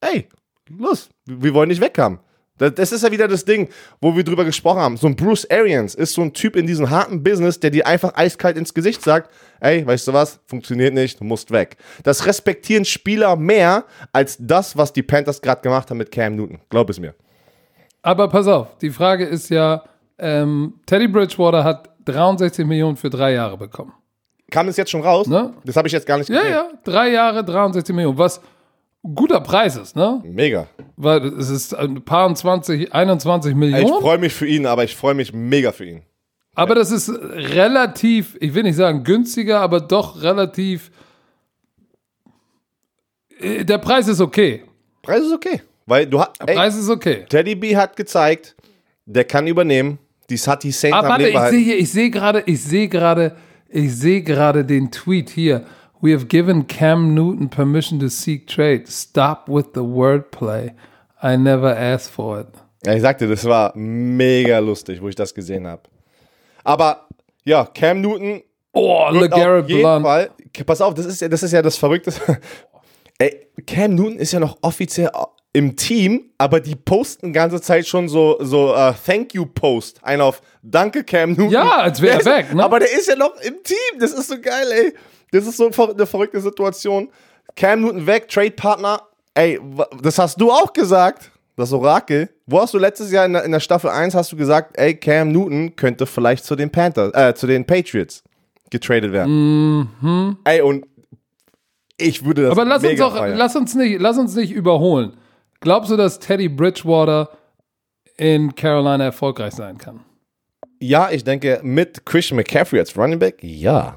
ey, 0.01 0.29
los, 0.69 1.09
wir 1.27 1.55
wollen 1.55 1.69
nicht 1.69 1.81
weghaben. 1.81 2.19
Das, 2.61 2.75
das 2.75 2.93
ist 2.93 3.03
ja 3.03 3.11
wieder 3.11 3.27
das 3.27 3.45
Ding, 3.45 3.69
wo 4.01 4.15
wir 4.15 4.23
drüber 4.23 4.45
gesprochen 4.45 4.81
haben. 4.81 4.97
So 4.97 5.07
ein 5.07 5.17
Bruce 5.17 5.49
Arians 5.51 5.95
ist 5.95 6.13
so 6.13 6.21
ein 6.21 6.35
Typ 6.35 6.57
in 6.57 6.67
diesem 6.67 6.91
harten 6.91 7.23
Business, 7.23 7.59
der 7.59 7.71
dir 7.71 7.87
einfach 7.87 8.15
eiskalt 8.15 8.59
ins 8.59 8.75
Gesicht 8.75 9.03
sagt, 9.03 9.31
ey, 9.61 9.87
weißt 9.87 10.09
du 10.09 10.13
was, 10.13 10.41
funktioniert 10.47 10.93
nicht, 10.93 11.21
du 11.21 11.25
musst 11.25 11.51
weg. 11.51 11.79
Das 12.03 12.27
respektieren 12.27 12.85
Spieler 12.85 13.37
mehr 13.37 13.85
als 14.13 14.37
das, 14.39 14.77
was 14.77 14.93
die 14.93 15.03
Panthers 15.03 15.41
gerade 15.41 15.63
gemacht 15.63 15.89
haben 15.91 15.99
mit 15.99 16.13
Cam 16.13 16.37
Newton. 16.37 16.61
Glaub 16.69 16.91
es 16.91 17.01
mir. 17.01 17.15
Aber 18.03 18.29
pass 18.29 18.47
auf, 18.47 18.77
die 18.79 18.91
Frage 18.91 19.25
ist 19.25 19.49
ja, 19.49 19.83
ähm, 20.19 20.75
Teddy 20.85 21.09
Bridgewater 21.09 21.65
hat 21.65 21.91
63 22.05 22.67
Millionen 22.67 22.97
für 22.97 23.11
drei 23.11 23.33
Jahre 23.33 23.57
bekommen. 23.57 23.93
Kam 24.51 24.67
das 24.67 24.77
jetzt 24.77 24.91
schon 24.91 25.03
raus? 25.03 25.27
Ne? 25.27 25.53
Das 25.65 25.77
habe 25.77 25.87
ich 25.89 25.93
jetzt 25.93 26.07
gar 26.07 26.19
nicht 26.19 26.29
Ja, 26.29 26.47
ja, 26.47 26.69
drei 26.85 27.11
Jahre, 27.11 27.45
63 27.45 27.95
Millionen, 27.95 28.19
was 28.19 28.41
ein 29.03 29.15
guter 29.15 29.41
Preis 29.41 29.77
ist, 29.77 29.97
ne? 29.97 30.21
Mega. 30.25 30.67
Weil 30.97 31.25
es 31.27 31.49
ist 31.49 31.75
ein 31.75 32.05
paar 32.05 32.35
20, 32.35 32.93
21 32.93 33.49
Ey, 33.49 33.53
Ich 33.53 33.57
Millionen. 33.57 34.01
freue 34.03 34.19
mich 34.19 34.33
für 34.35 34.47
ihn, 34.47 34.67
aber 34.67 34.85
ich 34.85 34.95
freue 34.97 35.15
mich 35.15 35.33
mega 35.33 35.73
für 35.73 35.87
ihn. 35.87 36.03
Aber 36.55 36.75
das 36.75 36.91
ist 36.91 37.09
relativ, 37.11 38.37
ich 38.41 38.53
will 38.55 38.65
nicht 38.65 38.77
sagen 38.77 39.03
günstiger, 39.05 39.61
aber 39.61 39.81
doch 39.81 40.21
relativ. 40.23 40.91
äh, 43.39 43.65
Der 43.65 43.79
Preis 43.79 44.09
ist 44.09 44.21
okay. 44.21 44.65
Preis 45.03 45.23
ist 45.23 45.33
okay. 45.33 45.63
Weil 45.87 46.07
du 46.07 46.21
hast. 46.21 46.39
Preis 46.41 46.77
ist 46.77 46.89
okay. 46.91 47.25
Teddy 47.29 47.55
B 47.55 47.77
hat 47.77 47.97
gezeigt, 47.97 48.55
der 49.07 49.25
kann 49.25 49.47
übernehmen. 49.47 49.99
Die 50.29 50.37
Sati 50.37 50.71
Saint 50.71 50.95
Aber 50.95 51.15
am 51.15 51.21
warte, 51.23 51.29
ich 51.29 51.39
sehe 51.65 51.75
ich 51.75 51.91
sehe 51.91 52.11
gerade, 52.11 52.43
ich 52.47 52.63
sehe 52.63 52.89
gerade, 52.89 53.35
ich 53.71 53.97
sehe 53.97 54.23
gerade 54.23 54.65
den 54.65 54.91
Tweet 54.91 55.31
hier. 55.31 55.65
We 56.01 56.15
have 56.15 56.27
given 56.27 56.67
Cam 56.67 57.15
Newton 57.15 57.49
permission 57.51 58.01
to 58.01 58.09
seek 58.09 58.47
trade. 58.47 58.85
Stop 58.89 59.49
with 59.49 59.67
the 59.75 59.81
wordplay. 59.81 60.73
I 61.23 61.37
never 61.37 61.77
asked 61.77 62.11
for 62.11 62.41
it. 62.41 62.49
Ja, 62.85 62.95
ich 62.95 63.03
sagte, 63.03 63.29
das 63.29 63.45
war 63.45 63.73
mega 63.77 64.59
lustig, 64.59 65.03
wo 65.03 65.09
ich 65.09 65.15
das 65.15 65.35
gesehen 65.35 65.67
habe. 65.67 65.83
Aber 66.65 67.07
ja, 67.45 67.67
Cam 67.67 68.01
Newton 68.01 68.43
Oh, 68.73 69.09
LeGarrette 69.11 69.67
Blunt. 69.67 70.05
Fall. 70.05 70.31
Pass 70.65 70.81
auf, 70.81 70.95
das 70.95 71.07
ist 71.07 71.21
ja 71.21 71.29
das, 71.29 71.43
ist 71.43 71.53
ja 71.53 71.61
das 71.63 71.77
Verrückte. 71.77 72.13
Ey, 73.19 73.49
Cam 73.67 73.95
Newton 73.95 74.17
ist 74.19 74.33
ja 74.33 74.41
noch 74.41 74.57
offiziell 74.63 75.11
im 75.53 75.75
Team, 75.77 76.31
aber 76.39 76.61
die 76.61 76.77
posten 76.77 77.27
die 77.27 77.33
ganze 77.33 77.61
Zeit 77.61 77.87
schon 77.87 78.09
so, 78.09 78.37
so 78.41 78.73
uh, 78.75 78.93
Thank 79.05 79.35
You 79.35 79.47
Post. 79.47 79.99
Ein 80.03 80.21
auf 80.21 80.41
Danke, 80.63 81.03
Cam 81.03 81.31
Newton. 81.33 81.51
Ja, 81.51 81.79
als 81.79 82.01
wäre 82.01 82.21
er 82.21 82.25
weg, 82.25 82.55
ne? 82.55 82.63
Aber 82.63 82.79
der 82.79 82.93
ist 82.93 83.09
ja 83.09 83.17
noch 83.17 83.35
im 83.43 83.55
Team. 83.65 83.99
Das 83.99 84.13
ist 84.13 84.29
so 84.29 84.41
geil, 84.41 84.67
ey. 84.71 84.95
Das 85.33 85.47
ist 85.47 85.57
so 85.57 85.65
eine 85.69 86.07
verrückte 86.07 86.41
Situation. 86.41 87.09
Cam 87.57 87.81
Newton 87.81 88.07
weg, 88.07 88.29
Trade-Partner. 88.29 89.03
Ey, 89.35 89.59
wa- 89.61 89.89
das 90.03 90.19
hast 90.19 90.41
du 90.41 90.51
auch 90.53 90.73
gesagt. 90.73 91.31
Das 91.57 91.73
Orakel. 91.73 92.31
Wo 92.47 92.61
hast 92.61 92.73
du 92.73 92.79
letztes 92.79 93.11
Jahr 93.11 93.27
in 93.27 93.33
der, 93.35 93.45
in 93.45 93.53
der 93.53 93.61
Staffel 93.61 93.91
1 93.91 94.15
hast 94.15 94.31
du 94.33 94.37
gesagt, 94.37 94.79
ey, 94.79 94.95
Cam 94.95 95.31
Newton 95.33 95.75
könnte 95.77 96.07
vielleicht 96.07 96.45
zu 96.45 96.55
den 96.57 96.71
Panthers, 96.71 97.13
äh, 97.13 97.35
zu 97.35 97.47
den 97.47 97.67
Patriots 97.67 98.23
getradet 98.71 99.13
werden. 99.13 100.39
Ey, 100.45 100.61
und 100.63 100.87
ich 101.97 102.25
würde 102.25 102.43
das 102.45 102.53
Aber 102.53 102.65
lass 102.65 102.83
uns 102.85 103.01
auch, 103.01 103.17
feiern. 103.17 103.37
lass 103.37 103.57
uns 103.57 103.75
nicht, 103.75 104.01
lass 104.01 104.17
uns 104.17 104.35
nicht 104.37 104.53
überholen. 104.53 105.17
Glaubst 105.61 105.91
du, 105.91 105.97
dass 105.97 106.19
Teddy 106.19 106.49
Bridgewater 106.49 107.29
in 108.17 108.55
Carolina 108.55 109.05
erfolgreich 109.05 109.55
sein 109.55 109.79
kann? 109.79 110.01
Ja, 110.81 111.11
ich 111.11 111.25
denke, 111.25 111.61
mit 111.63 112.05
Christian 112.07 112.37
McCaffrey 112.37 112.79
als 112.81 112.97
Running 112.97 113.19
Back, 113.19 113.39
ja. 113.43 113.97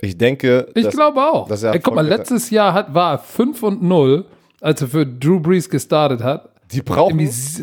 Ich 0.00 0.18
denke, 0.18 0.68
Ich 0.74 0.84
dass- 0.84 0.94
glaube 0.94 1.22
auch. 1.22 1.48
dass 1.48 1.62
er 1.62 1.72
Ey, 1.72 1.80
guck 1.80 1.94
mal, 1.94 2.06
letztes 2.06 2.50
Jahr 2.50 2.74
hat, 2.74 2.92
war 2.92 3.12
er 3.14 3.18
5 3.18 3.62
und 3.62 3.82
0, 3.82 4.26
als 4.60 4.82
er 4.82 4.88
für 4.88 5.06
Drew 5.06 5.40
Brees 5.40 5.68
gestartet 5.70 6.22
hat. 6.22 6.50
die 6.72 6.82
brauchen. 6.82 7.10
Irgendwie 7.20 7.26
s- 7.28 7.62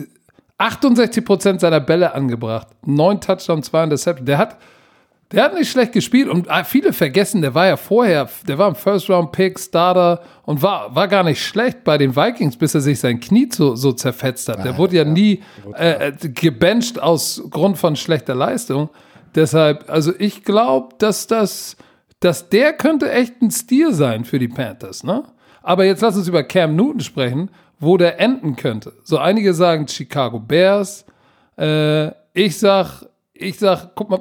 68% 0.57 1.59
seiner 1.59 1.79
Bälle 1.79 2.13
angebracht. 2.13 2.67
Neun 2.85 3.19
Touchdowns, 3.19 3.67
zwei 3.67 3.83
Interceptions. 3.83 4.25
Der 4.25 4.37
hat, 4.37 4.57
der 5.31 5.43
hat 5.43 5.53
nicht 5.53 5.71
schlecht 5.71 5.93
gespielt 5.93 6.27
und 6.27 6.49
ah, 6.49 6.63
viele 6.63 6.93
vergessen, 6.93 7.41
der 7.41 7.53
war 7.53 7.67
ja 7.67 7.77
vorher, 7.77 8.29
der 8.47 8.57
war 8.57 8.67
ein 8.67 8.75
First-Round-Pick, 8.75 9.59
Starter 9.59 10.21
und 10.43 10.61
war, 10.61 10.93
war 10.95 11.07
gar 11.07 11.23
nicht 11.23 11.43
schlecht 11.43 11.83
bei 11.83 11.97
den 11.97 12.15
Vikings, 12.15 12.57
bis 12.57 12.75
er 12.75 12.81
sich 12.81 12.99
sein 12.99 13.19
Knie 13.19 13.49
so, 13.51 13.75
so 13.75 13.93
zerfetzt 13.93 14.49
hat. 14.49 14.63
Der 14.65 14.77
wurde 14.77 14.97
ja, 14.97 15.05
nie 15.05 15.41
äh, 15.77 16.09
äh, 16.09 16.13
gebencht 16.29 17.01
aus 17.01 17.43
Grund 17.49 17.77
von 17.77 17.95
schlechter 17.95 18.35
Leistung. 18.35 18.89
Deshalb, 19.35 19.89
also 19.89 20.11
ich 20.17 20.43
glaube, 20.43 20.95
dass 20.97 21.27
das, 21.27 21.77
dass 22.19 22.49
der 22.49 22.73
könnte 22.73 23.11
echt 23.11 23.41
ein 23.41 23.51
Stil 23.51 23.93
sein 23.93 24.25
für 24.25 24.39
die 24.39 24.49
Panthers, 24.49 25.03
ne? 25.03 25.23
Aber 25.63 25.85
jetzt 25.85 26.01
lass 26.01 26.17
uns 26.17 26.27
über 26.27 26.43
Cam 26.43 26.75
Newton 26.75 27.01
sprechen, 27.01 27.51
wo 27.79 27.95
der 27.95 28.19
enden 28.19 28.55
könnte. 28.55 28.93
So 29.03 29.19
einige 29.19 29.53
sagen 29.53 29.87
Chicago 29.87 30.39
Bears. 30.39 31.05
Äh, 31.57 32.07
ich 32.33 32.57
sag, 32.57 33.05
ich 33.33 33.59
sag, 33.59 33.95
guck 33.95 34.09
mal, 34.09 34.19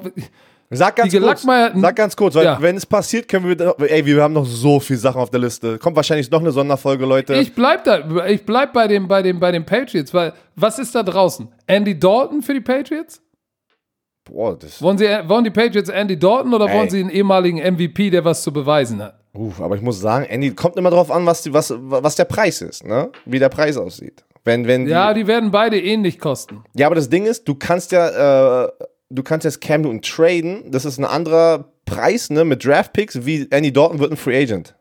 Sag 0.73 0.95
ganz 0.95 1.13
kurz, 1.13 1.41
sag 1.43 1.95
ganz 1.97 2.15
kurz, 2.15 2.35
weil 2.35 2.45
Ja. 2.45 2.57
wenn 2.61 2.77
es 2.77 2.85
passiert, 2.85 3.27
können 3.27 3.47
wir, 3.49 3.75
ey, 3.91 4.05
wir 4.05 4.23
haben 4.23 4.33
noch 4.33 4.45
so 4.45 4.79
viele 4.79 4.99
Sachen 4.99 5.19
auf 5.21 5.29
der 5.29 5.41
Liste. 5.41 5.77
Kommt 5.77 5.97
wahrscheinlich 5.97 6.31
noch 6.31 6.39
eine 6.39 6.51
Sonderfolge, 6.51 7.05
Leute. 7.05 7.35
ich 7.35 7.53
bleib 7.53 7.83
da, 7.83 8.25
ich 8.27 8.45
bleib 8.45 8.71
bei 8.71 8.87
dem, 8.87 9.07
bei 9.07 9.21
dem, 9.21 9.39
bei 9.39 9.51
den 9.51 9.65
Patriots, 9.65 10.13
weil 10.13 10.31
was 10.55 10.79
ist 10.79 10.95
da 10.95 11.03
draußen? 11.03 11.49
Andy 11.67 11.99
Dalton 11.99 12.41
für 12.41 12.53
die 12.53 12.61
Patriots? 12.61 13.21
Boah, 14.23 14.57
das, 14.57 14.81
Wollen, 14.81 14.97
sie, 14.97 15.05
wollen 15.25 15.43
die 15.43 15.49
Patriots 15.49 15.89
Andy 15.89 16.17
Dalton 16.17 16.53
oder 16.53 16.67
Ey. 16.69 16.77
wollen 16.77 16.89
sie 16.89 16.99
einen 17.01 17.09
ehemaligen 17.09 17.57
MVP, 17.57 18.09
der 18.09 18.23
was 18.23 18.41
zu 18.43 18.53
beweisen 18.53 19.01
hat? 19.03 19.19
uff, 19.33 19.61
aber 19.61 19.75
ich 19.75 19.81
muss 19.81 19.99
sagen, 19.99 20.25
Andy, 20.25 20.51
kommt 20.51 20.75
immer 20.77 20.89
drauf 20.89 21.09
an, 21.09 21.25
was, 21.25 21.41
die, 21.41 21.53
was, 21.53 21.73
was 21.77 22.15
der 22.15 22.25
Preis 22.25 22.61
ist, 22.61 22.85
ne? 22.85 23.09
Wie 23.25 23.39
der 23.39 23.47
Preis 23.49 23.77
aussieht. 23.77 24.23
Wenn, 24.43 24.67
wenn 24.67 24.85
die, 24.85 24.91
Ja, 24.91 25.13
die 25.13 25.25
werden 25.27 25.51
beide 25.51 25.79
ähnlich 25.81 26.19
kosten. 26.19 26.63
ja, 26.75 26.85
aber 26.87 26.95
das 26.95 27.09
Ding 27.09 27.25
ist, 27.25 27.47
du 27.47 27.55
kannst 27.55 27.91
ja, 27.93 28.63
äh, 28.65 28.71
du 29.11 29.23
kannst 29.23 29.45
jetzt 29.45 29.61
Cam 29.61 29.81
Newton 29.81 30.01
traden. 30.01 30.71
Das 30.71 30.85
ist 30.85 30.97
ein 30.97 31.05
anderer 31.05 31.65
Preis, 31.85 32.29
ne, 32.29 32.45
mit 32.45 32.65
Draft 32.65 32.93
Picks, 32.93 33.25
wie 33.25 33.47
Andy 33.51 33.71
Dalton 33.71 33.99
wird 33.99 34.11
ein 34.11 34.17
Free 34.17 34.41
Agent. 34.41 34.75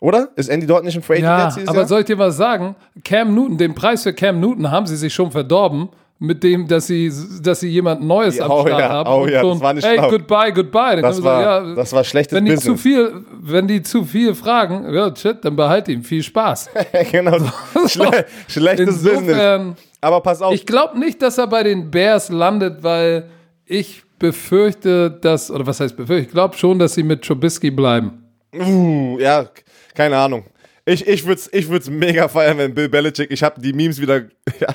Oder? 0.00 0.28
Ist 0.36 0.48
Andy 0.48 0.66
Dalton 0.66 0.86
nicht 0.86 0.96
ein 0.96 1.02
Free 1.02 1.14
Agent 1.14 1.26
Ja, 1.26 1.44
jetzt 1.46 1.56
dieses 1.56 1.68
aber 1.68 1.78
Jahr? 1.78 1.88
soll 1.88 2.00
ich 2.00 2.06
dir 2.06 2.18
was 2.18 2.36
sagen? 2.36 2.76
Cam 3.04 3.34
Newton, 3.34 3.56
den 3.56 3.74
Preis 3.74 4.02
für 4.02 4.12
Cam 4.12 4.40
Newton 4.40 4.70
haben 4.70 4.86
sie 4.86 4.96
sich 4.96 5.12
schon 5.12 5.30
verdorben. 5.30 5.88
Mit 6.18 6.42
dem, 6.42 6.66
dass 6.66 6.86
sie, 6.86 7.12
dass 7.42 7.60
sie 7.60 7.68
jemand 7.68 8.02
Neues 8.02 8.40
am 8.40 8.50
oh 8.50 8.66
Start 8.66 8.80
ja, 8.80 8.88
haben. 8.88 9.10
oh 9.10 9.26
ja, 9.26 9.42
schon, 9.42 9.50
das 9.52 9.60
war 9.60 9.74
nicht 9.74 9.86
hey, 9.86 9.98
schlau. 9.98 10.08
goodbye, 10.08 10.50
goodbye. 10.50 10.94
Dann 10.94 11.02
Das 11.02 11.22
war, 11.22 11.42
sagen, 11.42 11.68
ja, 11.68 11.74
das 11.74 11.92
war 11.92 12.04
schlechtes 12.04 12.34
wenn 12.34 12.46
die 12.46 12.52
Business. 12.52 12.74
zu 12.74 12.82
viel, 12.82 13.12
wenn 13.38 13.68
die 13.68 13.82
zu 13.82 14.02
viel 14.02 14.34
fragen, 14.34 14.94
ja, 14.94 15.14
shit, 15.14 15.44
dann 15.44 15.56
behalte 15.56 15.92
ihm 15.92 16.02
viel 16.02 16.22
Spaß. 16.22 16.70
genau. 17.12 17.36
Schle 17.86 18.24
schlechtes 18.48 19.02
Business. 19.02 19.76
Aber 20.06 20.20
pass 20.20 20.40
auf. 20.40 20.54
ich 20.54 20.64
glaube 20.64 20.96
nicht, 21.00 21.20
dass 21.20 21.36
er 21.36 21.48
bei 21.48 21.64
den 21.64 21.90
Bears 21.90 22.28
landet, 22.28 22.84
weil 22.84 23.28
ich 23.64 24.04
befürchte, 24.20 25.10
dass, 25.10 25.50
oder 25.50 25.66
was 25.66 25.80
heißt 25.80 25.96
befürchte, 25.96 26.26
ich 26.26 26.30
glaube 26.30 26.56
schon, 26.56 26.78
dass 26.78 26.94
sie 26.94 27.02
mit 27.02 27.22
Trubisky 27.22 27.72
bleiben. 27.72 28.22
Uh, 28.54 29.18
ja, 29.18 29.48
keine 29.96 30.16
Ahnung. 30.16 30.44
Ich, 30.84 31.04
ich 31.08 31.26
würde 31.26 31.40
es 31.40 31.52
ich 31.52 31.68
würd's 31.68 31.90
mega 31.90 32.28
feiern, 32.28 32.56
wenn 32.58 32.72
Bill 32.72 32.88
Belichick, 32.88 33.32
ich 33.32 33.42
habe 33.42 33.60
die 33.60 33.72
Memes 33.72 34.00
wieder, 34.00 34.18
ja, 34.60 34.72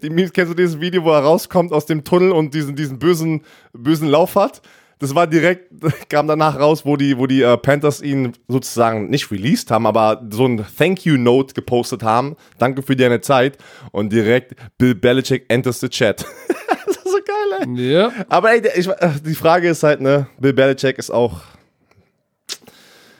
die 0.00 0.10
Memes, 0.10 0.32
kennst 0.32 0.52
du 0.52 0.54
dieses 0.54 0.80
Video, 0.80 1.02
wo 1.02 1.10
er 1.10 1.24
rauskommt 1.24 1.72
aus 1.72 1.86
dem 1.86 2.04
Tunnel 2.04 2.30
und 2.30 2.54
diesen, 2.54 2.76
diesen 2.76 3.00
bösen, 3.00 3.42
bösen 3.72 4.06
Lauf 4.06 4.36
hat? 4.36 4.62
Das 4.98 5.14
war 5.14 5.26
direkt, 5.26 5.70
kam 6.08 6.26
danach 6.26 6.58
raus, 6.58 6.86
wo 6.86 6.96
die, 6.96 7.18
wo 7.18 7.26
die 7.26 7.42
äh, 7.42 7.56
Panthers 7.56 8.00
ihn 8.00 8.32
sozusagen 8.48 9.10
nicht 9.10 9.30
released 9.30 9.70
haben, 9.70 9.86
aber 9.86 10.22
so 10.30 10.46
ein 10.46 10.64
Thank-You-Note 10.78 11.54
gepostet 11.54 12.02
haben. 12.02 12.36
Danke 12.58 12.82
für 12.82 12.96
deine 12.96 13.20
Zeit. 13.20 13.58
Und 13.92 14.12
direkt 14.12 14.54
Bill 14.78 14.94
Belichick 14.94 15.44
enters 15.48 15.80
the 15.80 15.88
chat. 15.88 16.24
das 16.86 16.96
ist 16.96 17.04
so 17.04 17.18
geil, 17.26 17.68
ey. 17.76 17.92
Ja. 17.92 18.12
Aber 18.28 18.52
ey, 18.52 18.62
ich, 18.74 18.88
äh, 18.88 19.10
die 19.24 19.34
Frage 19.34 19.68
ist 19.68 19.82
halt, 19.82 20.00
ne, 20.00 20.28
Bill 20.38 20.54
Belichick 20.54 20.98
ist 20.98 21.10
auch 21.10 21.42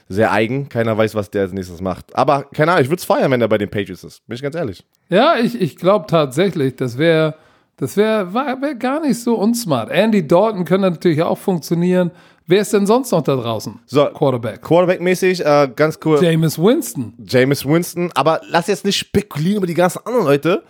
sehr 0.09 0.33
eigen. 0.33 0.69
Keiner 0.69 0.97
weiß, 0.97 1.15
was 1.15 1.31
der 1.31 1.43
als 1.43 1.53
nächstes 1.53 1.81
macht. 1.81 2.15
Aber 2.17 2.45
keine 2.55 2.73
Ahnung, 2.73 2.85
ich 2.85 2.91
würde 2.91 3.01
es 3.01 3.05
feiern, 3.05 3.31
wenn 3.31 3.41
er 3.41 3.49
bei 3.49 3.59
den 3.59 3.69
Patriots 3.69 4.05
ist. 4.05 4.27
Bin 4.27 4.37
ich 4.37 4.43
ganz 4.43 4.55
ehrlich. 4.55 4.85
Ja, 5.09 5.37
ich, 5.39 5.61
ich 5.61 5.77
glaube 5.77 6.07
tatsächlich, 6.09 6.77
das 6.77 6.97
wäre 6.99 7.35
das 7.79 7.97
wär, 7.97 8.33
war- 8.33 8.61
wär 8.61 8.75
gar 8.75 9.01
nicht 9.01 9.21
so 9.21 9.35
unsmart. 9.35 9.91
Andy 9.91 10.27
Dalton 10.27 10.65
könnte 10.65 10.91
natürlich 10.91 11.23
auch 11.23 11.39
funktionieren. 11.39 12.11
Wer 12.49 12.61
ist 12.61 12.73
denn 12.73 12.87
sonst 12.87 13.11
noch 13.11 13.23
da 13.23 13.35
draußen? 13.35 13.81
So. 13.87 14.07
Quarterback. 14.07 14.63
Quarterback-mäßig, 14.63 15.45
äh, 15.45 15.69
ganz 15.75 15.99
cool. 16.05 16.23
Jameis 16.23 16.59
Winston. 16.59 17.13
Jameis 17.27 17.67
Winston. 17.67 18.11
Aber 18.15 18.41
lass 18.49 18.69
jetzt 18.69 18.85
nicht 18.85 18.97
spekulieren 18.97 19.59
über 19.59 19.67
die 19.67 19.75
ganzen 19.75 20.07
anderen 20.07 20.27
Leute. 20.27 20.63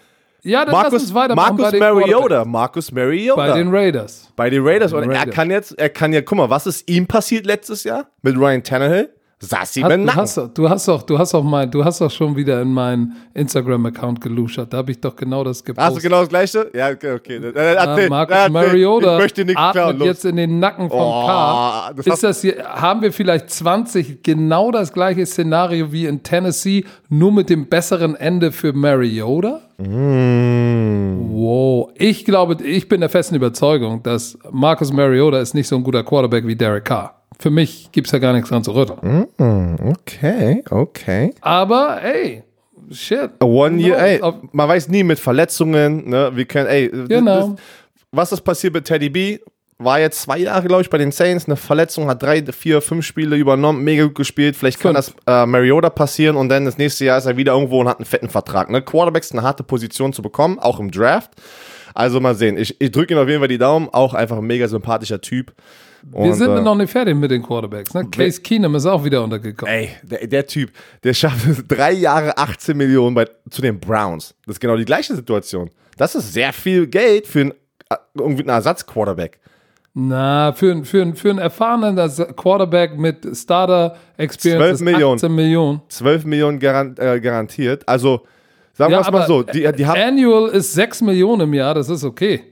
Ja, 0.43 0.65
dann 0.65 0.73
lass 0.73 0.83
Marcus, 0.85 1.03
uns 1.03 1.15
weitermachen 1.15 1.57
Marcus 1.57 1.79
bei 1.79 1.93
Mariota. 1.93 2.45
Marcus 2.45 2.93
Mariota. 2.93 3.35
Bei 3.37 3.59
den 3.59 3.69
Raiders. 3.75 4.33
Bei 4.37 4.49
den 4.49 4.63
Raiders. 4.67 4.93
Und 4.93 5.03
er 5.03 5.09
Raiders. 5.21 5.35
kann 5.35 5.51
jetzt, 5.51 5.79
er 5.79 5.89
kann 5.91 6.13
ja, 6.13 6.23
guck 6.23 6.39
mal, 6.39 6.49
was 6.49 6.67
ist 6.67 6.89
ihm 6.89 7.07
passiert 7.07 7.45
letztes 7.47 7.85
Jahr 7.85 8.07
mit 8.23 8.37
Ryan 8.39 8.63
Tannehill? 8.63 9.11
Saß 9.39 9.77
ihm 9.77 9.85
Hat, 9.85 9.93
im 9.93 10.01
du, 10.01 10.07
Nacken. 10.07 10.21
hast, 10.23 10.39
doch- 10.39 10.49
du 10.55 10.69
hast 10.71 10.89
doch, 10.89 11.03
du 11.03 11.19
hast 11.19 11.35
doch 11.35 11.43
mein, 11.45 11.71
du 11.71 11.85
hast 11.85 12.01
doch 12.01 12.11
schon 12.11 12.35
wieder 12.37 12.63
in 12.63 12.73
meinen 12.73 13.17
Instagram-Account 13.35 14.19
geluschert. 14.23 14.73
Da 14.73 14.79
habe 14.79 14.93
ich 14.93 15.01
doch 15.01 15.15
genau 15.15 15.45
das 15.45 15.63
gepostet. 15.63 15.89
Hast 15.95 15.97
du 15.99 16.09
genau 16.09 16.21
das 16.21 16.29
gleiche? 16.31 16.71
Ja, 16.75 16.89
okay. 16.89 17.13
okay. 17.13 17.37
Äh, 17.37 17.75
erzähl, 17.75 18.09
Marcus 18.09 18.35
erzähl. 18.35 18.51
Mariota 18.51 19.17
Ich 19.17 19.23
möchte 19.23 19.45
nichts 19.45 19.61
atmet. 19.61 19.99
Los. 19.99 20.07
jetzt 20.09 20.25
in 20.25 20.37
den 20.37 20.59
Nacken 20.59 20.89
vom 20.89 20.99
Oh, 20.99 21.27
K. 21.27 21.91
Ist 22.03 22.23
das 22.23 22.41
hier, 22.41 22.65
haben 22.65 23.03
wir 23.03 23.13
vielleicht 23.13 23.51
20 23.51 24.23
genau 24.23 24.71
das 24.71 24.91
gleiche 24.95 25.27
Szenario 25.27 25.93
wie 25.93 26.07
in 26.07 26.23
Tennessee, 26.23 26.87
nur 27.11 27.31
mit 27.31 27.51
dem 27.51 27.67
besseren 27.69 28.15
Ende 28.15 28.53
für 28.53 28.73
Mariota? 28.73 29.61
Mm. 29.77 31.31
Wow. 31.31 31.91
Ich 31.97 32.25
glaube, 32.25 32.57
ich 32.65 32.89
bin 32.89 33.01
der 33.01 33.11
festen 33.11 33.35
Überzeugung, 33.35 34.03
dass 34.03 34.39
Marcus 34.51 34.93
Mariota 34.93 35.41
ist 35.41 35.55
nicht 35.55 35.69
so 35.69 35.77
ein 35.77 35.83
guter 35.85 36.03
Quarterback 36.03 36.47
wie 36.47 36.57
Derek 36.57 36.87
Carr. 36.87 37.21
Für 37.39 37.51
mich 37.51 37.91
gibt 37.93 38.07
es 38.09 38.13
ja 38.13 38.19
gar 38.19 38.33
nichts 38.33 38.49
dran 38.49 38.65
zu 38.65 38.73
rütteln. 38.75 39.27
Okay, 39.39 40.63
okay. 40.71 41.35
Aber, 41.41 42.03
ey, 42.03 42.43
shit. 42.91 43.31
One 43.43 43.81
year, 43.81 43.99
ey, 43.99 44.21
man 44.53 44.69
weiß 44.69 44.89
nie 44.89 45.03
mit 45.05 45.19
Verletzungen, 45.19 46.09
ne, 46.09 46.31
wir 46.35 46.45
können, 46.47 46.67
ey, 46.69 46.89
Genau. 47.09 47.49
das, 47.51 47.51
was 48.11 48.33
ist 48.33 48.41
passiert 48.43 48.73
mit 48.75 48.85
Teddy 48.87 49.11
B? 49.11 49.39
War 49.79 50.01
jetzt 50.01 50.23
zwei 50.23 50.39
Jahre, 50.39 50.67
glaube 50.67 50.81
ich, 50.81 50.89
bei 50.89 50.97
den 50.97 51.13
Saints, 51.13 51.45
eine 51.45 51.57
Verletzung, 51.57 52.09
hat 52.09 52.23
drei, 52.23 52.43
vier, 52.43 52.81
fünf 52.81 53.05
Spiele 53.05 53.37
übernommen, 53.37 53.85
mega 53.85 54.05
gut 54.05 54.15
gespielt. 54.15 54.57
Vielleicht 54.57 54.81
kann 54.81 54.95
Fünf. 54.95 55.15
das 55.27 55.43
äh, 55.43 55.45
Mariota 55.45 55.91
passieren 55.91 56.37
und 56.37 56.49
dann 56.49 56.65
das 56.65 56.79
nächste 56.79 57.05
Jahr 57.05 57.19
ist 57.19 57.27
er 57.27 57.37
wieder 57.37 57.53
irgendwo 57.53 57.81
und 57.83 57.89
hat 57.89 57.99
einen 57.99 58.07
fetten 58.07 58.31
Vertrag. 58.31 58.71
Ne? 58.71 58.81
Quarterbacks 58.81 59.33
eine 59.33 59.43
harte 59.43 59.63
Position 59.65 60.15
zu 60.15 60.23
bekommen, 60.23 60.59
auch 60.59 60.81
im 60.81 60.91
Draft. 60.91 61.33
Also 61.93 62.21
mal 62.21 62.35
sehen. 62.35 62.57
Ich, 62.57 62.81
ich 62.81 62.91
drücke 62.91 63.13
ihm 63.13 63.19
auf 63.21 63.29
jeden 63.29 63.41
Fall 63.41 63.49
die 63.49 63.59
Daumen. 63.59 63.91
Auch 63.93 64.15
einfach 64.15 64.39
ein 64.39 64.47
mega 64.47 64.67
sympathischer 64.67 65.21
Typ. 65.21 65.53
Wir 66.09 66.21
Und, 66.21 66.35
sind 66.35 66.51
äh, 66.51 66.61
noch 66.61 66.75
nicht 66.77 66.91
fertig 66.91 67.17
mit 67.17 67.31
den 67.31 67.43
Quarterbacks. 67.43 67.93
Ne? 67.93 68.07
Case 68.11 68.41
Keenum 68.41 68.75
ist 68.77 68.87
auch 68.87 69.05
wieder 69.05 69.25
untergekommen. 69.25 69.75
Ey, 69.75 69.91
der, 70.03 70.27
der 70.27 70.47
Typ, 70.47 70.71
der 71.03 71.15
schafft 71.15 71.47
es 71.49 71.65
drei 71.69 71.93
Jahre 71.93 72.37
18 72.39 72.77
Millionen 72.77 73.15
bei, 73.15 73.27
zu 73.51 73.61
den 73.61 73.81
Browns. 73.81 74.35
Das 74.47 74.57
ist 74.57 74.61
genau 74.61 74.77
die 74.77 74.85
gleiche 74.85 75.15
Situation. 75.17 75.69
Das 75.97 76.15
ist 76.15 76.33
sehr 76.33 76.53
viel 76.53 76.87
Geld 76.87 77.27
für 77.27 77.41
einen, 77.41 77.51
äh, 77.91 77.97
irgendwie 78.17 78.43
einen 78.43 78.51
Ersatzquarterback. 78.51 79.41
Na, 79.95 80.53
für, 80.53 80.71
einen- 80.73 80.85
für, 80.85 81.15
für 81.17 81.31
einen 81.31 81.39
erfahrenen 81.39 81.97
Quarterback 82.37 82.97
mit 82.99 83.27
Starter-Experience 83.35 84.61
12 84.63 84.73
ist 84.75 84.81
Millionen. 84.83 85.17
18 85.17 85.35
Millionen. 85.35 85.81
12 85.89 86.25
Millionen 86.27 86.59
äh, 86.61 87.21
garantiert. 87.21 87.89
Also, 87.89 88.21
sagen 88.75 88.93
wir 88.93 89.01
es 89.01 89.11
mal 89.11 89.27
so. 89.27 89.43
Die, 89.43 89.67
die 89.73 89.87
haben, 89.87 90.01
Annual 90.01 90.51
ist 90.51 90.73
6 90.75 91.01
Millionen 91.03 91.43
im 91.43 91.55
Jahr, 91.55 91.75
das 91.75 91.89
ist 91.89 92.05
okay. 92.05 92.43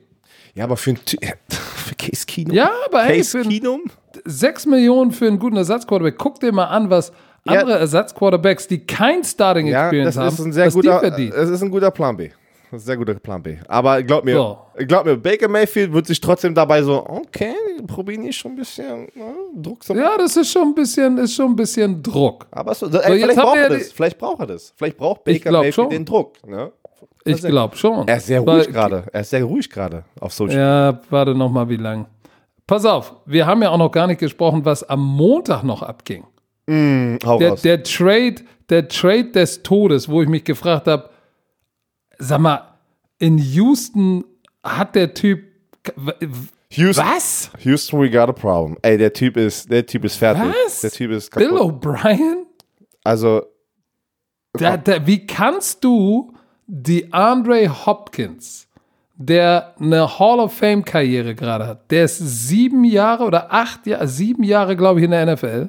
ja, 0.54 0.64
aber 0.64 0.76
für, 0.76 0.90
einen 0.90 1.04
Ty- 1.04 1.18
für 2.00 2.10
Case 2.10 2.26
Keenum. 2.26 2.54
Ja, 2.54 2.70
aber 2.86 3.02
hey, 3.02 3.18
Case 3.18 3.38
für 3.38 3.48
Keenum? 3.48 3.82
6 4.24 4.66
Millionen 4.66 5.10
für 5.12 5.26
einen 5.26 5.38
guten 5.38 5.56
Ersatzquarterback. 5.56 6.16
Guck 6.18 6.40
dir 6.40 6.52
mal 6.52 6.66
an, 6.66 6.90
was 6.90 7.12
Ja. 7.46 7.60
andere 7.60 7.78
Ersatzquarterbacks, 7.78 8.68
die 8.68 8.86
kein 8.86 9.18
Ja, 9.18 9.24
Starting-Experience 9.24 10.14
das 10.14 10.24
haben, 10.24 10.34
ist 10.34 10.40
ein 10.40 10.52
sehr 10.52 10.70
guter, 10.70 11.02
es 11.36 11.50
ist 11.50 11.62
ein 11.62 11.70
guter 11.70 11.90
Plan 11.90 12.16
B. 12.16 12.28
Das 12.70 12.80
ist 12.82 12.86
ein 12.86 12.86
sehr 12.86 12.96
guter 12.96 13.14
Plan 13.14 13.42
B. 13.42 13.56
Aber 13.68 14.02
glaub 14.02 14.24
mir, 14.24 14.34
So. 14.34 14.58
glaub 14.86 15.04
mir, 15.04 15.16
Baker 15.16 15.48
Mayfield 15.48 15.92
wird 15.92 16.06
sich 16.06 16.20
trotzdem 16.20 16.54
dabei 16.54 16.82
so, 16.82 17.04
okay, 17.06 17.54
probieren 17.86 18.22
die 18.22 18.32
schon 18.32 18.52
ein 18.52 18.56
bisschen 18.56 19.02
ne, 19.14 19.34
Druck 19.54 19.84
zu 19.84 19.94
Ja, 19.94 20.16
das 20.18 20.36
ist 20.36 20.50
schon 20.50 20.68
ein 20.68 20.74
bisschen, 20.74 21.18
ist 21.18 21.34
schon 21.34 21.50
ein 21.52 21.56
bisschen 21.56 22.02
Druck. 22.02 22.46
Aber 22.50 22.74
so, 22.74 22.86
ey, 22.86 22.92
jetzt 22.92 23.02
vielleicht 23.22 23.38
braucht 23.40 23.56
er 23.56 23.62
ja 23.62 23.68
das. 23.68 23.92
Vielleicht 23.92 24.18
braucht 24.18 24.40
er 24.40 24.46
das. 24.46 24.72
Vielleicht 24.76 24.96
braucht 24.96 25.20
Ich 25.26 25.44
Baker 25.44 25.52
Mayfield 25.58 25.74
schon. 25.74 25.90
den 25.90 26.04
Druck. 26.04 26.32
Ne? 26.48 26.72
Ich 27.24 27.40
glaube 27.42 27.76
schon. 27.76 28.06
Er 28.06 28.18
ist 28.18 28.26
sehr 28.26 28.40
ruhig 28.40 28.68
gerade. 28.68 29.04
Er 29.12 29.20
ist 29.22 29.30
sehr 29.30 29.44
ruhig 29.44 29.70
gerade 29.70 30.04
auf 30.20 30.32
Social. 30.32 30.58
Ja, 30.58 31.00
warte 31.10 31.34
noch 31.34 31.50
mal, 31.50 31.68
wie 31.68 31.76
lang. 31.76 32.06
Pass 32.66 32.84
auf, 32.84 33.14
wir 33.26 33.46
haben 33.46 33.62
ja 33.62 33.70
auch 33.70 33.78
noch 33.78 33.90
gar 33.92 34.06
nicht 34.06 34.18
gesprochen, 34.20 34.64
was 34.64 34.82
am 34.88 35.04
Montag 35.04 35.62
noch 35.64 35.82
abging. 35.82 36.24
Hau 37.24 37.38
Der, 37.38 37.50
raus. 37.50 37.62
der 37.62 37.82
Trade, 37.82 38.36
der 38.70 38.88
Trade 38.88 39.30
des 39.32 39.62
Todes, 39.62 40.08
wo 40.08 40.22
ich 40.22 40.28
mich 40.28 40.44
gefragt 40.44 40.86
habe, 40.86 41.10
sag 42.18 42.38
mal, 42.40 42.62
in 43.18 43.36
Houston 43.38 44.24
hat 44.62 44.94
der 44.94 45.12
Typ 45.12 45.42
Houston, 46.70 47.04
was? 47.04 47.50
Houston, 47.60 48.00
we 48.00 48.10
got 48.10 48.28
a 48.28 48.32
problem. 48.32 48.76
Ey, 48.82 48.96
der 48.98 49.12
Typ 49.12 49.36
ist, 49.36 49.70
der 49.70 49.84
Typ 49.86 50.04
ist 50.04 50.16
fertig. 50.16 50.42
Was? 50.66 50.80
Der 50.80 50.90
Typ 50.90 51.10
ist 51.10 51.30
Bill 51.34 51.50
kaputt. 51.50 51.84
O'Brien? 51.84 52.44
Also, 53.04 53.42
Da, 54.54 54.76
da, 54.78 55.06
wie 55.06 55.26
kannst 55.26 55.84
du 55.84 56.33
die 56.66 57.12
Andre 57.12 57.68
Hopkins, 57.86 58.68
der 59.16 59.74
eine 59.78 60.18
Hall 60.18 60.40
of 60.40 60.54
Fame 60.54 60.84
Karriere 60.84 61.34
gerade 61.34 61.66
hat, 61.66 61.90
der 61.90 62.04
ist 62.04 62.18
sieben 62.18 62.84
Jahre 62.84 63.24
oder 63.24 63.52
acht 63.52 63.86
Jahre, 63.86 64.08
sieben 64.08 64.42
Jahre, 64.42 64.76
glaube 64.76 65.00
ich, 65.00 65.04
in 65.04 65.12
der 65.12 65.26
NFL, 65.34 65.68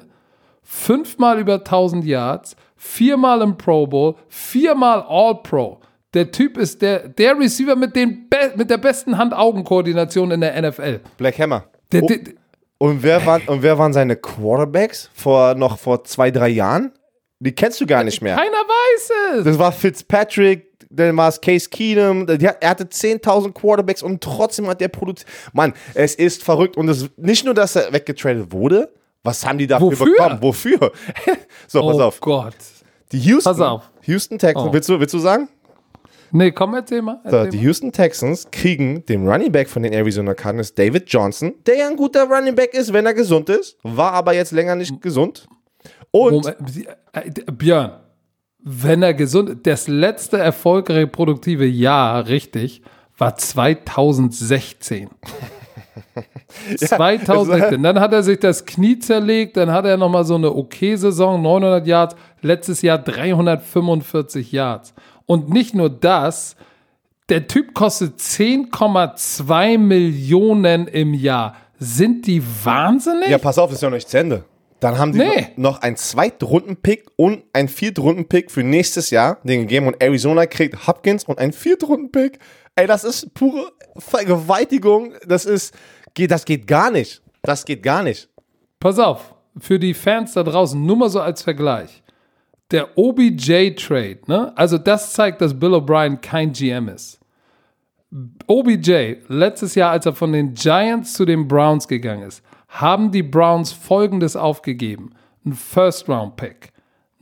fünfmal 0.62 1.38
über 1.38 1.54
1000 1.54 2.04
Yards, 2.04 2.56
viermal 2.76 3.42
im 3.42 3.56
Pro 3.56 3.86
Bowl, 3.86 4.14
viermal 4.28 5.04
All 5.08 5.42
Pro. 5.42 5.80
Der 6.14 6.30
Typ 6.30 6.56
ist 6.56 6.82
der, 6.82 7.08
der 7.08 7.38
Receiver 7.38 7.76
mit, 7.76 7.94
den 7.94 8.28
Be 8.28 8.52
mit 8.56 8.70
der 8.70 8.78
besten 8.78 9.18
Hand-Augen-Koordination 9.18 10.30
in 10.30 10.40
der 10.40 10.60
NFL. 10.60 11.00
Black 11.18 11.38
Hammer. 11.38 11.64
Der, 11.92 12.02
Oh, 12.02 12.06
der, 12.06 12.18
und, 12.78 13.02
wer 13.02 13.24
waren, 13.24 13.42
und 13.46 13.62
wer 13.62 13.78
waren 13.78 13.92
seine 13.92 14.16
Quarterbacks 14.16 15.10
vor 15.14 15.54
noch 15.54 15.78
vor 15.78 16.04
zwei, 16.04 16.30
drei 16.30 16.48
Jahren? 16.48 16.92
Die 17.38 17.52
kennst 17.52 17.80
du 17.80 17.86
gar 17.86 18.02
nicht 18.02 18.22
mehr. 18.22 18.34
keiner 18.34 18.50
weiß 18.50 19.10
es. 19.38 19.44
Das 19.44 19.58
war 19.58 19.72
Fitzpatrick, 19.72 20.75
dann 20.96 21.16
war 21.16 21.28
es 21.28 21.40
Case 21.40 21.68
Keenum. 21.68 22.26
Die 22.26 22.48
hat, 22.48 22.58
er 22.60 22.70
hatte 22.70 22.84
10.000 22.84 23.52
Quarterbacks 23.52 24.02
und 24.02 24.22
trotzdem 24.22 24.66
hat 24.66 24.80
der 24.80 24.88
produziert. 24.88 25.28
Mann, 25.52 25.72
es 25.94 26.14
ist 26.14 26.42
verrückt. 26.42 26.76
Und 26.76 26.88
es, 26.88 27.08
nicht 27.16 27.44
nur, 27.44 27.54
dass 27.54 27.76
er 27.76 27.92
weggetradet 27.92 28.52
wurde, 28.52 28.92
was 29.22 29.44
haben 29.46 29.58
die 29.58 29.66
dafür 29.66 29.88
Wofür? 29.92 30.06
bekommen? 30.06 30.38
Wofür? 30.40 30.78
so, 31.66 31.80
pass 31.82 31.96
oh 31.96 32.02
auf. 32.02 32.20
Gott. 32.20 32.54
Die 33.12 33.18
Houston, 33.18 33.50
Pass 33.52 33.60
auf. 33.60 33.90
Houston 34.02 34.38
Texans, 34.38 34.68
Oh. 34.68 34.72
willst, 34.72 34.88
du, 34.88 34.98
willst 34.98 35.14
du 35.14 35.18
sagen? 35.18 35.48
Nee, 36.32 36.50
komm, 36.50 36.74
erzähl 36.74 37.02
mal. 37.02 37.20
So, 37.24 37.36
Erzähl 37.36 37.50
die 37.52 37.56
mal. 37.58 37.62
Houston 37.64 37.92
Texans 37.92 38.50
kriegen 38.50 39.06
den 39.06 39.28
Running 39.28 39.52
Back 39.52 39.68
von 39.68 39.82
den 39.82 39.92
Arizona 39.92 40.34
Cardinals, 40.34 40.74
David 40.74 41.04
Johnson, 41.08 41.54
der 41.66 41.76
ja 41.76 41.88
ein 41.88 41.96
guter 41.96 42.24
Running 42.24 42.54
Back 42.56 42.74
ist, 42.74 42.92
wenn 42.92 43.06
er 43.06 43.14
gesund 43.14 43.48
ist, 43.48 43.76
war 43.84 44.12
aber 44.12 44.34
jetzt 44.34 44.50
länger 44.52 44.74
nicht 44.74 45.00
gesund. 45.00 45.46
Und 46.10 46.32
Moment, 46.44 46.56
äh, 47.12 47.30
Björn, 47.52 47.92
wenn 48.68 49.00
er 49.04 49.14
gesund 49.14 49.64
das 49.64 49.86
letzte 49.86 50.38
erfolgreiche 50.38 51.06
produktive 51.06 51.66
Jahr, 51.66 52.26
richtig, 52.26 52.82
war 53.16 53.36
2016. 53.36 55.08
2016. 56.76 57.80
Dann 57.84 58.00
hat 58.00 58.12
er 58.12 58.24
sich 58.24 58.40
das 58.40 58.66
Knie 58.66 58.98
zerlegt, 58.98 59.56
dann 59.56 59.70
hat 59.70 59.84
er 59.84 59.96
nochmal 59.96 60.24
so 60.24 60.34
eine 60.34 60.52
okay 60.52 60.96
Saison, 60.96 61.40
900 61.40 61.86
Yards, 61.86 62.16
letztes 62.42 62.82
Jahr 62.82 62.98
345 62.98 64.50
Yards. 64.50 64.94
Und 65.26 65.48
nicht 65.48 65.76
nur 65.76 65.88
das, 65.88 66.56
der 67.28 67.46
Typ 67.46 67.72
kostet 67.72 68.18
10,2 68.18 69.78
Millionen 69.78 70.88
im 70.88 71.14
Jahr. 71.14 71.54
Sind 71.78 72.26
die 72.26 72.42
wahnsinnig? 72.64 73.28
Ja, 73.28 73.38
pass 73.38 73.58
auf, 73.58 73.70
ist 73.70 73.82
ja 73.82 73.88
noch 73.90 73.96
nicht 73.96 74.08
zu 74.08 74.18
Ende. 74.18 74.44
Dann 74.80 74.98
haben 74.98 75.12
die 75.12 75.18
Nee. 75.18 75.48
noch, 75.56 75.74
noch 75.74 75.82
einen 75.82 75.96
Zweitrunden-Pick 75.96 77.06
und 77.16 77.44
einen 77.52 77.68
Viertrunden-Pick 77.68 78.50
für 78.50 78.62
nächstes 78.62 79.10
Jahr, 79.10 79.38
den 79.42 79.62
gegeben 79.62 79.86
und 79.86 80.02
Arizona 80.02 80.46
kriegt 80.46 80.86
Hopkins 80.86 81.24
und 81.24 81.38
einen 81.38 81.52
Viertrunden-Pick. 81.52 82.38
Ey, 82.74 82.86
das 82.86 83.04
ist 83.04 83.32
pure 83.34 83.72
Vergewaltigung. 83.96 85.14
Das 85.26 85.46
ist, 85.46 85.74
geht, 86.14 86.30
das 86.30 86.44
geht 86.44 86.66
gar 86.66 86.90
nicht. 86.90 87.22
Das 87.42 87.64
geht 87.64 87.82
gar 87.82 88.02
nicht. 88.02 88.28
Pass 88.80 88.98
auf, 88.98 89.34
für 89.58 89.78
die 89.78 89.94
Fans 89.94 90.34
da 90.34 90.42
draußen, 90.42 90.84
nur 90.84 90.96
mal 90.96 91.08
so 91.08 91.20
als 91.20 91.42
Vergleich. 91.42 92.02
Der 92.70 92.98
OBJ-Trade, 92.98 94.18
ne? 94.26 94.52
Also 94.56 94.76
das 94.76 95.12
zeigt, 95.12 95.40
dass 95.40 95.58
Bill 95.58 95.72
O'Brien 95.74 96.16
kein 96.18 96.52
GM 96.52 96.88
ist. 96.88 97.20
OBJ, 98.46 99.16
letztes 99.28 99.74
Jahr, 99.74 99.92
als 99.92 100.06
er 100.06 100.14
von 100.14 100.32
den 100.32 100.54
Giants 100.54 101.14
zu 101.14 101.24
den 101.24 101.46
Browns 101.48 101.86
gegangen 101.88 102.22
ist, 102.26 102.42
haben 102.68 103.10
die 103.10 103.22
Browns 103.22 103.72
folgendes 103.72 104.36
aufgegeben: 104.36 105.10
ein 105.44 105.52
First-Round-Pick, 105.52 106.72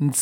ein, 0.00 0.12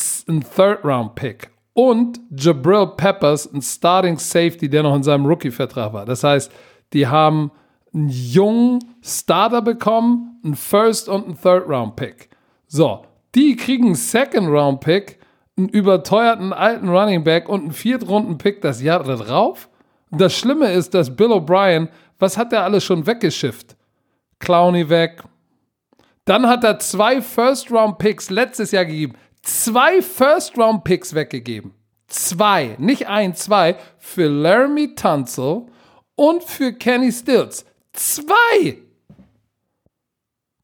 Third-Round-Pick 0.55 1.51
und 1.73 2.19
Jabril 2.35 2.87
Peppers, 2.97 3.51
ein 3.51 3.61
Starting 3.61 4.17
Safety, 4.17 4.69
der 4.69 4.83
noch 4.83 4.95
in 4.95 5.03
seinem 5.03 5.25
Rookie-Vertrag 5.25 5.93
war. 5.93 6.05
Das 6.05 6.23
heißt, 6.23 6.51
die 6.93 7.07
haben 7.07 7.51
einen 7.93 8.09
jungen 8.09 8.79
Starter 9.01 9.61
bekommen, 9.61 10.39
einen 10.43 10.55
First- 10.55 11.09
und 11.09 11.25
einen 11.25 11.39
Third-Round-Pick. 11.39 12.29
So, 12.67 13.05
die 13.35 13.55
kriegen 13.55 13.85
einen 13.85 13.95
Second-Round-Pick, 13.95 15.19
einen 15.57 15.69
überteuerten 15.69 16.53
alten 16.53 16.89
Running 16.89 17.23
Back 17.23 17.49
und 17.49 17.61
einen 17.61 17.71
Viertrunden-Pick 17.71 18.61
das 18.61 18.81
Jahr 18.81 19.03
darauf. 19.03 19.69
Und 20.09 20.21
das 20.21 20.35
Schlimme 20.35 20.71
ist, 20.71 20.93
dass 20.93 21.15
Bill 21.15 21.31
O'Brien, 21.31 21.89
was 22.19 22.37
hat 22.37 22.53
er 22.53 22.63
alles 22.63 22.83
schon 22.83 23.05
weggeschifft? 23.05 23.75
Clowney 24.43 24.89
weg. 24.89 25.23
Dann 26.25 26.47
hat 26.47 26.63
er 26.63 26.79
zwei 26.79 27.21
First-Round-Picks 27.21 28.29
letztes 28.29 28.71
Jahr 28.71 28.85
gegeben. 28.85 29.13
Zwei 29.41 30.01
First-Round-Picks 30.01 31.13
weggegeben. 31.15 31.73
Zwei, 32.07 32.75
nicht 32.77 33.07
ein, 33.07 33.35
zwei. 33.35 33.77
Für 33.97 34.27
Laramie 34.27 34.95
Tunzel 34.95 35.65
und 36.15 36.43
für 36.43 36.73
Kenny 36.73 37.11
Stills. 37.11 37.65
Zwei! 37.93 38.77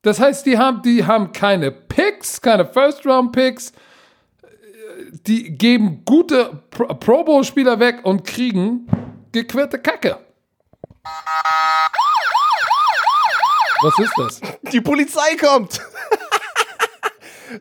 Das 0.02 0.20
heißt, 0.20 0.46
die 0.46 0.58
haben, 0.58 0.82
die 0.82 1.06
haben 1.06 1.32
keine 1.34 1.72
Picks, 1.72 2.42
keine 2.42 2.65
First-Round-Picks. 2.65 3.74
Die 5.28 5.58
geben 5.58 6.04
gute 6.06 6.63
Pro- 6.70 6.94
Pro 6.94 7.24
Bowl-Spieler 7.24 7.80
weg 7.80 8.02
und 8.04 8.26
kriegen 8.26 8.88
gequirlte 9.32 9.80
Kacke. 9.80 10.18
Was 13.82 14.00
ist 14.00 14.13
das? 14.18 14.42
Die 14.72 14.82
Polizei 14.82 15.36
kommt. 15.39 15.80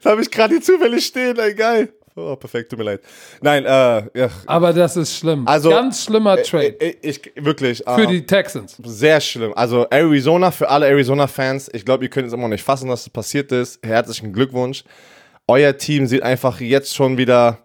da 0.02 0.10
habe 0.10 0.22
ich 0.22 0.30
gerade 0.30 0.54
hier 0.54 0.62
zufällig 0.62 1.06
stehen. 1.06 1.38
Ey, 1.38 1.54
geil. 1.54 1.92
Oh, 2.16 2.34
perfekt, 2.34 2.70
tut 2.70 2.80
mir 2.80 2.84
leid. 2.84 3.00
Nein, 3.40 3.64
äh, 3.64 4.18
ja. 4.18 4.28
Aber 4.46 4.72
das 4.72 4.96
ist 4.96 5.16
schlimm. 5.16 5.46
Also, 5.46 5.70
Ganz 5.70 6.04
schlimmer 6.04 6.36
Trade 6.42 6.74
Ich, 6.80 6.96
ich, 7.02 7.32
wirklich. 7.36 7.78
für 7.86 8.02
äh, 8.02 8.06
die 8.08 8.26
Texans. 8.26 8.76
Sehr 8.84 9.20
schlimm. 9.20 9.52
Also 9.54 9.86
Arizona, 9.88 10.50
für 10.50 10.68
alle 10.68 10.88
Arizona-Fans, 10.88 11.70
ich 11.72 11.84
glaube, 11.84 12.04
ihr 12.04 12.10
könnt 12.10 12.26
es 12.26 12.32
immer 12.32 12.42
noch 12.42 12.48
nicht 12.48 12.64
fassen, 12.64 12.88
dass 12.88 13.02
es 13.02 13.10
passiert 13.10 13.52
ist. 13.52 13.78
Herzlichen 13.86 14.32
Glückwunsch. 14.32 14.82
Euer 15.46 15.76
Team 15.76 16.06
sieht 16.06 16.24
einfach 16.24 16.60
jetzt 16.60 16.94
schon 16.94 17.18
wieder 17.18 17.58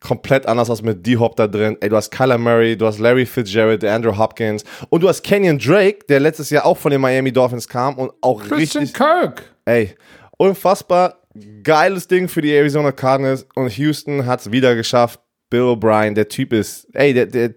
komplett 0.00 0.46
anders 0.46 0.70
aus 0.70 0.82
mit 0.82 1.06
D-Hop 1.06 1.36
da 1.36 1.46
drin. 1.46 1.76
Ey, 1.80 1.88
du 1.88 1.96
hast 1.96 2.10
Kyler 2.10 2.38
Murray, 2.38 2.76
du 2.76 2.86
hast 2.86 2.98
Larry 2.98 3.26
Fitzgerald, 3.26 3.84
Andrew 3.84 4.16
Hopkins 4.16 4.64
und 4.88 5.02
du 5.02 5.08
hast 5.08 5.22
Kenyon 5.22 5.58
Drake, 5.58 6.06
der 6.08 6.20
letztes 6.20 6.50
Jahr 6.50 6.64
auch 6.64 6.76
von 6.76 6.90
den 6.90 7.00
Miami 7.00 7.32
Dolphins 7.32 7.68
kam 7.68 7.98
und 7.98 8.10
auch 8.20 8.42
Christian 8.42 8.84
richtig, 8.84 8.94
Kirk. 8.94 9.54
ey, 9.66 9.94
unfassbar 10.38 11.20
geiles 11.62 12.08
Ding 12.08 12.28
für 12.28 12.40
die 12.40 12.52
Arizona 12.52 12.92
Cardinals 12.92 13.46
und 13.54 13.70
Houston 13.76 14.26
hat 14.26 14.40
es 14.40 14.50
wieder 14.50 14.74
geschafft. 14.74 15.20
Bill 15.50 15.62
O'Brien, 15.62 16.14
der 16.14 16.28
Typ 16.28 16.52
ist, 16.52 16.88
ey, 16.94 17.12
der, 17.12 17.26
der, 17.26 17.54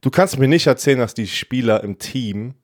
du 0.00 0.10
kannst 0.10 0.38
mir 0.38 0.48
nicht 0.48 0.66
erzählen, 0.66 0.98
dass 0.98 1.14
die 1.14 1.26
Spieler 1.26 1.82
im 1.82 1.98
Team 1.98 2.54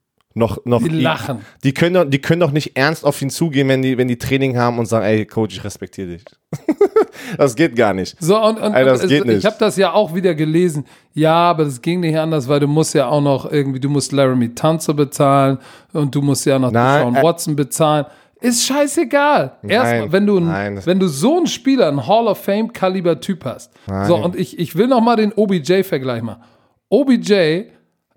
noch, 0.40 0.64
noch 0.64 0.82
Die 0.82 0.88
lachen. 0.88 1.44
Die 1.62 1.72
können, 1.72 1.94
doch, 1.94 2.04
die 2.04 2.18
können 2.18 2.40
doch 2.40 2.50
nicht 2.50 2.76
ernst 2.76 3.04
auf 3.04 3.22
ihn 3.22 3.30
zugehen, 3.30 3.68
wenn 3.68 3.82
die, 3.82 3.96
wenn 3.96 4.08
die 4.08 4.18
Training 4.18 4.58
haben 4.58 4.78
und 4.80 4.86
sagen, 4.86 5.04
ey, 5.06 5.24
Coach, 5.24 5.56
ich 5.56 5.62
respektiere 5.64 6.08
dich. 6.08 6.24
das 7.38 7.54
geht 7.54 7.76
gar 7.76 7.94
nicht. 7.94 8.16
So, 8.20 8.42
und, 8.42 8.58
und, 8.60 8.74
Ey, 8.74 8.84
das 8.84 9.02
und 9.04 9.08
geht 9.08 9.24
nicht. 9.24 9.38
ich 9.38 9.46
habe 9.46 9.56
das 9.60 9.76
ja 9.76 9.92
auch 9.92 10.14
wieder 10.14 10.34
gelesen. 10.34 10.84
Ja, 11.14 11.34
aber 11.34 11.64
das 11.64 11.80
ging 11.80 12.00
nicht 12.00 12.18
anders, 12.18 12.48
weil 12.48 12.58
du 12.60 12.66
musst 12.66 12.94
ja 12.94 13.06
auch 13.08 13.20
noch 13.20 13.50
irgendwie, 13.50 13.78
du 13.78 13.88
musst 13.88 14.10
Laramie 14.12 14.48
Tunzel 14.54 14.94
bezahlen 14.94 15.58
und 15.92 16.12
du 16.14 16.22
musst 16.22 16.44
ja 16.46 16.58
noch 16.58 16.72
Nein, 16.72 17.02
Sean 17.02 17.14
äh- 17.16 17.22
Watson 17.22 17.54
bezahlen. 17.56 18.06
Ist 18.40 18.64
scheißegal. 18.64 19.52
Erstmal, 19.68 20.12
wenn 20.12 20.26
du, 20.26 20.38
ein- 20.38 20.46
nein, 20.46 20.80
wenn 20.86 20.98
du 20.98 21.08
so 21.08 21.36
einen 21.36 21.46
Spieler, 21.46 21.88
einen 21.88 22.06
Hall 22.06 22.26
of 22.26 22.38
Fame 22.42 22.72
Kaliber 22.72 23.20
Typ 23.20 23.44
hast. 23.44 23.70
So, 24.06 24.16
und 24.16 24.34
ich, 24.34 24.58
ich 24.58 24.74
will 24.76 24.86
noch 24.86 25.02
mal 25.02 25.16
den 25.16 25.32
OBJ-Vergleich 25.34 26.22
machen. 26.22 26.42
OBJ, 26.88 27.64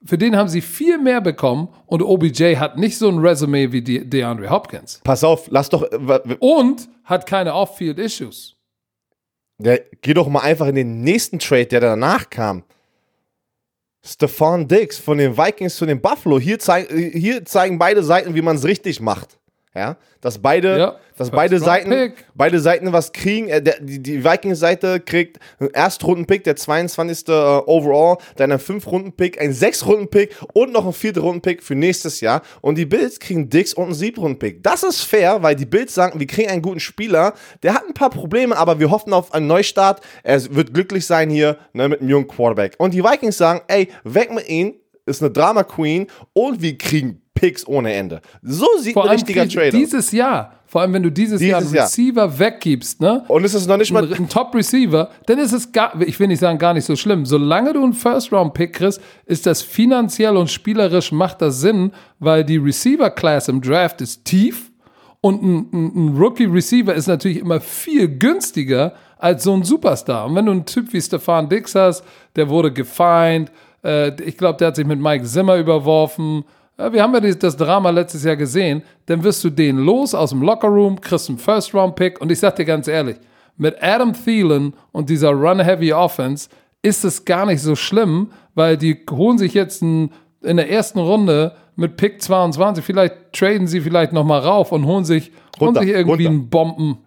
für 0.05 0.17
den 0.17 0.35
haben 0.35 0.49
sie 0.49 0.61
viel 0.61 0.97
mehr 0.97 1.21
bekommen 1.21 1.69
und 1.85 2.01
OBJ 2.01 2.55
hat 2.57 2.77
nicht 2.77 2.97
so 2.97 3.07
ein 3.09 3.19
Resümee 3.19 3.71
wie 3.71 3.81
De 3.81 4.03
DeAndre 4.03 4.49
Hopkins. 4.49 5.01
Pass 5.03 5.23
auf, 5.23 5.47
lass 5.49 5.69
doch, 5.69 5.83
äh, 5.83 6.35
Und 6.39 6.89
hat 7.03 7.25
keine 7.25 7.53
Off-Field-Issues. 7.53 8.55
der, 9.57 9.81
geh 10.01 10.13
doch 10.13 10.27
mal 10.27 10.41
einfach 10.41 10.67
in 10.67 10.75
den 10.75 11.01
nächsten 11.01 11.39
Trade, 11.39 11.67
der 11.67 11.79
danach 11.79 12.29
kam. 12.29 12.63
Stefan 14.05 14.67
Diggs 14.67 14.97
von 14.99 15.17
den 15.17 15.37
Vikings 15.37 15.77
zu 15.77 15.85
den 15.85 16.01
Buffalo. 16.01 16.37
Hier, 16.37 16.59
zeig, 16.59 16.91
hier 16.91 17.45
zeigen 17.45 17.79
beide 17.79 18.03
Seiten, 18.03 18.35
wie 18.35 18.41
man 18.41 18.57
es 18.57 18.65
richtig 18.65 18.99
macht. 18.99 19.39
Ja, 19.75 19.97
dass 20.21 20.37
beide, 20.37 20.77
Ja, 20.77 20.95
dass 21.17 21.31
beide 21.31 21.57
Seiten, 21.57 21.89
Pick. 21.89 22.25
beide 22.35 22.59
Seiten 22.59 22.93
was 22.93 23.11
kriegen. 23.11 23.49
Äh, 23.49 23.59
der, 23.59 23.79
die 23.79 24.01
die 24.03 24.23
Vikings-Seite 24.23 24.99
kriegt 24.99 25.39
einen 25.59 25.71
Erstrunden-Pick, 25.71 26.43
der 26.43 26.55
22. 26.55 27.27
äh, 27.27 27.31
Overall, 27.31 28.17
dann 28.35 28.51
einen 28.51 28.59
Fünf-Runden-Pick, 28.59 29.41
einen 29.41 29.53
Sechs-Runden-Pick 29.53 30.35
und 30.53 30.73
noch 30.73 30.83
einen 30.83 30.93
Vierten-Runden-Pick 30.93 31.63
für 31.63 31.73
nächstes 31.73 32.21
Jahr. 32.21 32.43
Und 32.61 32.77
die 32.77 32.85
Bills 32.85 33.19
kriegen 33.19 33.49
Dix 33.49 33.73
und 33.73 33.85
einen 33.85 33.93
Siebten-Runden-Pick. 33.95 34.61
Das 34.61 34.83
ist 34.83 35.01
fair, 35.01 35.41
weil 35.41 35.55
die 35.55 35.65
Bills 35.65 35.95
sagen, 35.95 36.19
wir 36.19 36.27
kriegen 36.27 36.49
einen 36.49 36.61
guten 36.61 36.79
Spieler, 36.79 37.33
der 37.63 37.73
hat 37.73 37.83
ein 37.87 37.95
paar 37.95 38.11
Probleme, 38.11 38.55
aber 38.55 38.79
wir 38.79 38.91
hoffen 38.91 39.11
auf 39.11 39.33
einen 39.33 39.47
Neustart. 39.47 40.01
Er 40.21 40.53
wird 40.53 40.71
glücklich 40.75 41.07
sein 41.07 41.31
hier 41.31 41.57
ne, 41.73 41.89
mit 41.89 41.99
einem 41.99 42.09
jungen 42.09 42.27
Quarterback. 42.27 42.75
Und 42.77 42.93
die 42.93 43.03
Vikings 43.03 43.37
sagen, 43.39 43.61
ey, 43.67 43.89
weg 44.03 44.31
mit 44.31 44.47
ihm, 44.47 44.75
ist 45.07 45.21
eine 45.21 45.31
Drama-Queen 45.31 46.07
und 46.33 46.61
wir 46.61 46.77
kriegen 46.77 47.22
Picks 47.33 47.67
ohne 47.67 47.93
Ende. 47.93 48.21
So 48.41 48.67
sieht 48.79 48.93
Vor 48.93 49.05
ein 49.05 49.11
richtiger 49.11 49.47
Trader. 49.47 49.71
dieses 49.77 50.11
Jahr, 50.11 50.53
vor 50.67 50.81
allem 50.81 50.93
wenn 50.93 51.03
du 51.03 51.11
dieses, 51.11 51.41
Jahr 51.41 51.57
einen 51.57 51.65
Dieses 51.65 51.75
Jahr. 51.75 51.85
Receiver 51.87 52.39
weggibst, 52.39 53.01
ne? 53.01 53.23
Und 53.27 53.43
es 53.43 53.53
ist 53.53 53.67
noch 53.67 53.77
nicht 53.77 53.91
mal. 53.91 54.11
Ein 54.13 54.29
Top-Receiver, 54.29 55.09
dann 55.25 55.39
ist 55.39 55.51
es 55.51 55.71
gar, 55.71 55.99
ich 56.01 56.19
will 56.19 56.27
nicht 56.27 56.39
sagen, 56.39 56.57
gar 56.57 56.73
nicht 56.73 56.85
so 56.85 56.95
schlimm. 56.95 57.25
Solange 57.25 57.73
du 57.73 57.83
einen 57.83 57.93
First-Round-Pick 57.93 58.73
kriegst, 58.73 59.01
ist 59.25 59.45
das 59.45 59.61
finanziell 59.61 60.37
und 60.37 60.49
spielerisch 60.49 61.11
macht 61.11 61.41
das 61.41 61.59
Sinn, 61.61 61.91
weil 62.19 62.43
die 62.43 62.57
Receiver-Class 62.57 63.47
im 63.49 63.61
Draft 63.61 64.01
ist 64.01 64.25
tief 64.25 64.71
und 65.21 65.41
ein, 65.41 65.69
ein, 65.71 65.91
ein 65.95 66.17
Rookie-Receiver 66.17 66.93
ist 66.93 67.07
natürlich 67.07 67.37
immer 67.39 67.61
viel 67.61 68.07
günstiger 68.07 68.93
als 69.17 69.43
so 69.43 69.53
ein 69.53 69.63
Superstar. 69.63 70.25
Und 70.25 70.35
wenn 70.35 70.45
du 70.45 70.51
einen 70.51 70.65
Typ 70.65 70.91
wie 70.91 71.01
Stefan 71.01 71.47
Dix 71.47 71.75
hast, 71.75 72.03
der 72.35 72.49
wurde 72.49 72.73
gefeind, 72.73 73.51
äh, 73.83 74.11
ich 74.21 74.37
glaube, 74.37 74.57
der 74.57 74.67
hat 74.67 74.75
sich 74.75 74.85
mit 74.85 74.99
Mike 74.99 75.23
Zimmer 75.23 75.55
überworfen. 75.55 76.43
Wir 76.77 77.03
haben 77.03 77.13
ja 77.13 77.19
das 77.19 77.55
Drama 77.55 77.91
letztes 77.91 78.23
Jahr 78.23 78.35
gesehen. 78.35 78.81
Dann 79.05 79.23
wirst 79.23 79.43
du 79.43 79.49
den 79.49 79.77
los 79.77 80.15
aus 80.15 80.31
dem 80.31 80.41
Lockerroom, 80.41 80.99
kriegst 80.99 81.29
einen 81.29 81.37
First-Round-Pick 81.37 82.19
und 82.19 82.31
ich 82.31 82.39
sag 82.39 82.55
dir 82.55 82.65
ganz 82.65 82.87
ehrlich, 82.87 83.17
mit 83.57 83.81
Adam 83.81 84.13
Thielen 84.13 84.73
und 84.91 85.09
dieser 85.09 85.29
Run-Heavy 85.29 85.93
Offense 85.93 86.49
ist 86.81 87.05
es 87.05 87.23
gar 87.23 87.45
nicht 87.45 87.61
so 87.61 87.75
schlimm, 87.75 88.31
weil 88.55 88.77
die 88.77 89.05
holen 89.09 89.37
sich 89.37 89.53
jetzt 89.53 89.81
in 89.81 90.09
der 90.41 90.69
ersten 90.69 90.99
Runde 90.99 91.55
mit 91.75 91.97
Pick 91.97 92.21
22, 92.21 92.83
vielleicht 92.83 93.15
traden 93.33 93.67
sie 93.67 93.81
vielleicht 93.81 94.13
nochmal 94.13 94.41
rauf 94.41 94.71
und 94.71 94.85
holen 94.85 95.05
sich, 95.05 95.31
holen 95.59 95.67
Runter, 95.69 95.81
sich 95.81 95.89
irgendwie 95.89 96.25
runter. 96.25 96.29
einen 96.29 96.49
Bomben. 96.49 96.97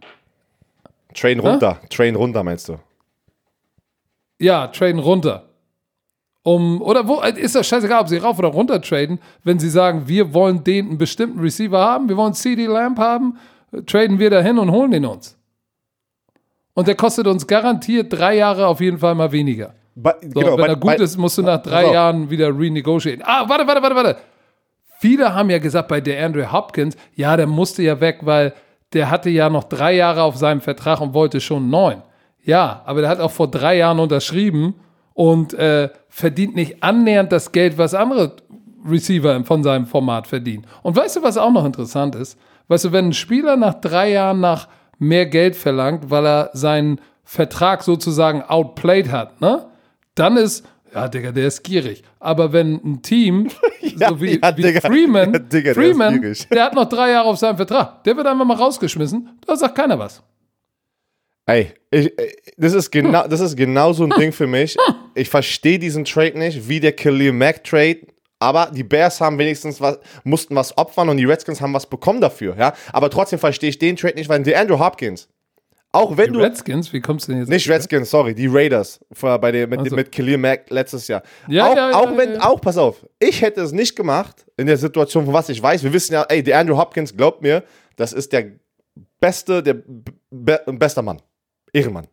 Train 1.14 1.38
runter. 1.40 1.80
Train 1.90 2.14
runter, 2.14 2.42
meinst 2.42 2.68
du? 2.68 2.78
Ja, 4.38 4.68
traden 4.68 5.00
runter. 5.00 5.45
Um, 6.48 6.80
oder 6.80 7.08
wo, 7.08 7.22
ist 7.22 7.56
das 7.56 7.66
scheißegal, 7.66 8.02
ob 8.02 8.08
sie 8.08 8.18
rauf 8.18 8.38
oder 8.38 8.46
runter 8.48 8.80
traden, 8.80 9.18
wenn 9.42 9.58
sie 9.58 9.68
sagen, 9.68 10.04
wir 10.06 10.32
wollen 10.32 10.62
den 10.62 10.90
einen 10.90 10.98
bestimmten 10.98 11.40
Receiver 11.40 11.76
haben, 11.80 12.08
wir 12.08 12.16
wollen 12.16 12.34
CD 12.34 12.66
Lamp 12.66 13.00
haben, 13.00 13.36
traden 13.84 14.20
wir 14.20 14.30
dahin 14.30 14.56
und 14.60 14.70
holen 14.70 14.92
den 14.92 15.06
uns. 15.06 15.36
Und 16.74 16.86
der 16.86 16.94
kostet 16.94 17.26
uns 17.26 17.48
garantiert 17.48 18.12
drei 18.12 18.36
Jahre 18.36 18.68
auf 18.68 18.80
jeden 18.80 18.98
Fall 18.98 19.16
mal 19.16 19.32
weniger. 19.32 19.74
Ba- 19.96 20.14
So, 20.22 20.38
genau, 20.40 20.56
wenn 20.58 20.66
er 20.66 20.76
gut 20.76 20.96
bei- 20.98 21.02
ist, 21.02 21.16
musst 21.16 21.36
du 21.38 21.42
nach 21.42 21.60
drei 21.62 21.86
auf. 21.86 21.92
Jahren 21.94 22.30
wieder 22.30 22.48
renegotiaten. 22.56 23.22
Ah, 23.26 23.48
warte, 23.48 23.66
warte, 23.66 23.82
warte, 23.82 23.96
warte. 23.96 24.16
Viele 25.00 25.34
haben 25.34 25.50
ja 25.50 25.58
gesagt, 25.58 25.88
bei 25.88 26.00
der 26.00 26.24
Andrew 26.24 26.44
Hopkins, 26.52 26.96
ja, 27.16 27.36
der 27.36 27.48
musste 27.48 27.82
ja 27.82 28.00
weg, 28.00 28.18
weil 28.22 28.52
der 28.92 29.10
hatte 29.10 29.30
ja 29.30 29.50
noch 29.50 29.64
drei 29.64 29.94
Jahre 29.96 30.22
auf 30.22 30.36
seinem 30.36 30.60
Vertrag 30.60 31.00
und 31.00 31.12
wollte 31.12 31.40
schon 31.40 31.70
neun. 31.70 32.02
Ja, 32.44 32.82
aber 32.86 33.00
der 33.00 33.10
hat 33.10 33.18
auch 33.20 33.32
vor 33.32 33.48
drei 33.50 33.78
Jahren 33.78 33.98
unterschrieben 33.98 34.74
und 35.12 35.54
äh, 35.54 35.88
verdient 36.16 36.56
nicht 36.56 36.82
annähernd 36.82 37.30
das 37.30 37.52
Geld, 37.52 37.76
was 37.76 37.92
andere 37.92 38.36
Receiver 38.88 39.44
von 39.44 39.62
seinem 39.62 39.84
Format 39.84 40.26
verdienen. 40.26 40.66
Und 40.82 40.96
weißt 40.96 41.16
du, 41.16 41.22
was 41.22 41.36
auch 41.36 41.52
noch 41.52 41.66
interessant 41.66 42.14
ist? 42.14 42.38
Weißt 42.68 42.86
du, 42.86 42.92
wenn 42.92 43.08
ein 43.08 43.12
Spieler 43.12 43.56
nach 43.58 43.74
drei 43.74 44.12
Jahren 44.12 44.40
nach 44.40 44.66
mehr 44.98 45.26
Geld 45.26 45.56
verlangt, 45.56 46.08
weil 46.08 46.26
er 46.26 46.50
seinen 46.54 47.02
Vertrag 47.22 47.82
sozusagen 47.82 48.40
outplayed 48.40 49.12
hat, 49.12 49.42
ne? 49.42 49.66
Dann 50.14 50.38
ist, 50.38 50.64
ja, 50.94 51.06
Digga, 51.06 51.32
der 51.32 51.48
ist 51.48 51.62
gierig. 51.62 52.02
Aber 52.18 52.54
wenn 52.54 52.80
ein 52.82 53.02
Team, 53.02 53.48
Ja, 53.82 54.08
so 54.08 54.22
wie, 54.22 54.40
ja, 54.40 54.56
wie 54.56 54.62
Digga. 54.62 54.80
Freeman, 54.80 55.32
Ja, 55.34 55.38
Digga, 55.38 55.74
der 55.74 55.74
Freeman, 55.74 56.20
gierig. 56.22 56.48
der 56.48 56.64
hat 56.64 56.74
noch 56.74 56.88
drei 56.88 57.10
Jahre 57.10 57.28
auf 57.28 57.36
seinem 57.36 57.58
Vertrag, 57.58 58.02
der 58.04 58.16
wird 58.16 58.26
einfach 58.26 58.46
mal 58.46 58.56
rausgeschmissen, 58.56 59.38
da 59.46 59.54
sagt 59.54 59.74
keiner 59.74 59.98
was. 59.98 60.22
Ey, 61.44 61.74
ich, 61.90 62.10
das, 62.56 62.72
ist 62.72 62.90
genau, 62.90 63.26
das 63.28 63.40
ist 63.40 63.54
genau 63.54 63.92
so 63.92 64.04
ein 64.04 64.10
Ding 64.18 64.32
für 64.32 64.46
mich. 64.46 64.76
Ich 65.16 65.28
verstehe 65.28 65.78
diesen 65.78 66.04
Trade 66.04 66.38
nicht, 66.38 66.68
wie 66.68 66.80
der 66.80 66.92
Khalil 66.92 67.32
Mack 67.32 67.64
Trade. 67.64 68.00
Aber 68.38 68.70
die 68.72 68.84
Bears 68.84 69.20
haben 69.20 69.38
wenigstens 69.38 69.80
was, 69.80 69.98
mussten 70.22 70.54
was 70.54 70.76
opfern 70.76 71.08
und 71.08 71.16
die 71.16 71.24
Redskins 71.24 71.60
haben 71.60 71.72
was 71.72 71.86
bekommen 71.86 72.20
dafür, 72.20 72.54
ja. 72.58 72.74
Aber 72.92 73.08
trotzdem 73.08 73.38
verstehe 73.38 73.70
ich 73.70 73.78
den 73.78 73.96
Trade 73.96 74.14
nicht, 74.14 74.28
weil 74.28 74.42
der 74.42 74.60
Andrew 74.60 74.78
Hopkins, 74.78 75.28
auch 75.90 76.18
wenn 76.18 76.26
Die 76.26 76.38
du. 76.38 76.40
Redskins, 76.40 76.92
wie 76.92 77.00
kommst 77.00 77.26
du 77.26 77.32
denn 77.32 77.40
jetzt? 77.40 77.48
Nicht 77.48 77.66
Redskins, 77.66 78.10
sorry, 78.10 78.34
die 78.34 78.46
Raiders 78.46 79.00
vor, 79.10 79.38
bei 79.38 79.52
der, 79.52 79.66
mit, 79.66 79.78
Also. 79.78 79.96
mit 79.96 80.12
Khalil 80.12 80.36
Mack 80.36 80.68
letztes 80.68 81.08
Jahr. 81.08 81.22
Ja, 81.48 81.66
auch, 81.66 81.76
ja, 81.76 81.90
ja, 81.90 81.96
auch 81.96 82.16
wenn, 82.18 82.34
ja. 82.34 82.42
auch, 82.42 82.60
pass 82.60 82.76
auf, 82.76 83.06
ich 83.18 83.40
hätte 83.40 83.62
es 83.62 83.72
nicht 83.72 83.96
gemacht 83.96 84.44
in 84.58 84.66
der 84.66 84.76
Situation, 84.76 85.24
von 85.24 85.32
was 85.32 85.48
ich 85.48 85.62
weiß. 85.62 85.82
Wir 85.82 85.94
wissen 85.94 86.12
ja, 86.12 86.22
ey, 86.24 86.42
der 86.42 86.58
Andrew 86.58 86.76
Hopkins, 86.76 87.16
glaubt 87.16 87.40
mir, 87.40 87.62
das 87.96 88.12
ist 88.12 88.34
der 88.34 88.52
beste, 89.18 89.62
der 89.62 89.76
be 90.30 90.60
bester 90.66 91.00
Mann. 91.00 91.22
Ehrenmann. 91.72 92.06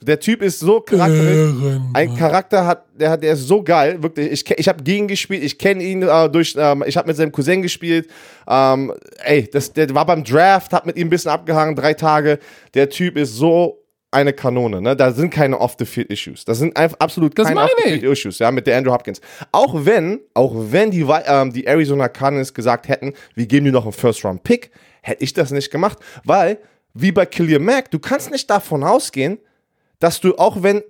Der 0.00 0.20
Typ 0.20 0.42
ist 0.42 0.60
so 0.60 0.80
charakteristisch. 0.80 1.80
Ein 1.92 2.16
Charakter 2.16 2.66
hat, 2.66 2.84
der 2.98 3.10
hat, 3.10 3.22
der 3.22 3.32
ist 3.32 3.46
so 3.46 3.62
geil, 3.62 4.02
wirklich. 4.02 4.30
Ich, 4.30 4.50
ich 4.50 4.68
habe 4.68 4.82
gegen 4.82 5.04
ihn 5.04 5.08
gespielt, 5.08 5.42
ich 5.42 5.58
kenne 5.58 5.82
ihn 5.82 6.02
äh, 6.02 6.28
durch, 6.28 6.54
ähm, 6.58 6.84
ich 6.86 6.96
habe 6.96 7.08
mit 7.08 7.16
seinem 7.16 7.32
Cousin 7.32 7.62
gespielt. 7.62 8.08
Ähm, 8.46 8.92
ey, 9.24 9.48
das, 9.50 9.72
der 9.72 9.94
war 9.94 10.06
beim 10.06 10.24
Draft, 10.24 10.72
hat 10.72 10.86
mit 10.86 10.96
ihm 10.96 11.06
ein 11.06 11.10
bisschen 11.10 11.30
abgehangen, 11.30 11.74
drei 11.74 11.94
Tage. 11.94 12.38
Der 12.74 12.90
Typ 12.90 13.16
ist 13.16 13.34
so 13.36 13.84
eine 14.14 14.32
Kanone, 14.32 14.80
ne? 14.80 14.94
Da 14.96 15.12
sind 15.12 15.30
keine 15.30 15.60
off-the-field-Issues. 15.60 16.44
Das 16.44 16.58
sind 16.58 16.76
einfach 16.76 16.98
absolut 17.00 17.36
Das 17.36 17.48
keine 17.48 17.62
off-the-field-Issues, 17.62 18.38
ja, 18.38 18.50
mit 18.50 18.66
der 18.66 18.78
Andrew 18.78 18.92
Hopkins. 18.92 19.20
Auch 19.52 19.84
wenn, 19.84 20.20
auch 20.34 20.52
wenn 20.54 20.90
die, 20.90 21.04
ähm, 21.26 21.52
die 21.52 21.66
Arizona 21.66 22.08
Cardinals 22.08 22.54
gesagt 22.54 22.88
hätten, 22.88 23.12
wir 23.34 23.46
geben 23.46 23.66
dir 23.66 23.72
noch 23.72 23.84
einen 23.84 23.92
First-Round-Pick, 23.92 24.70
hätte 25.02 25.22
ich 25.22 25.32
das 25.32 25.50
nicht 25.50 25.70
gemacht, 25.70 25.98
weil, 26.24 26.58
wie 26.94 27.12
bei 27.12 27.26
Khalil 27.26 27.58
Mack, 27.58 27.90
du 27.90 27.98
kannst 27.98 28.30
nicht 28.30 28.48
davon 28.48 28.84
ausgehen, 28.84 29.38
dass 30.04 30.20
du 30.20 30.36
auch 30.36 30.62
wenn 30.62 30.82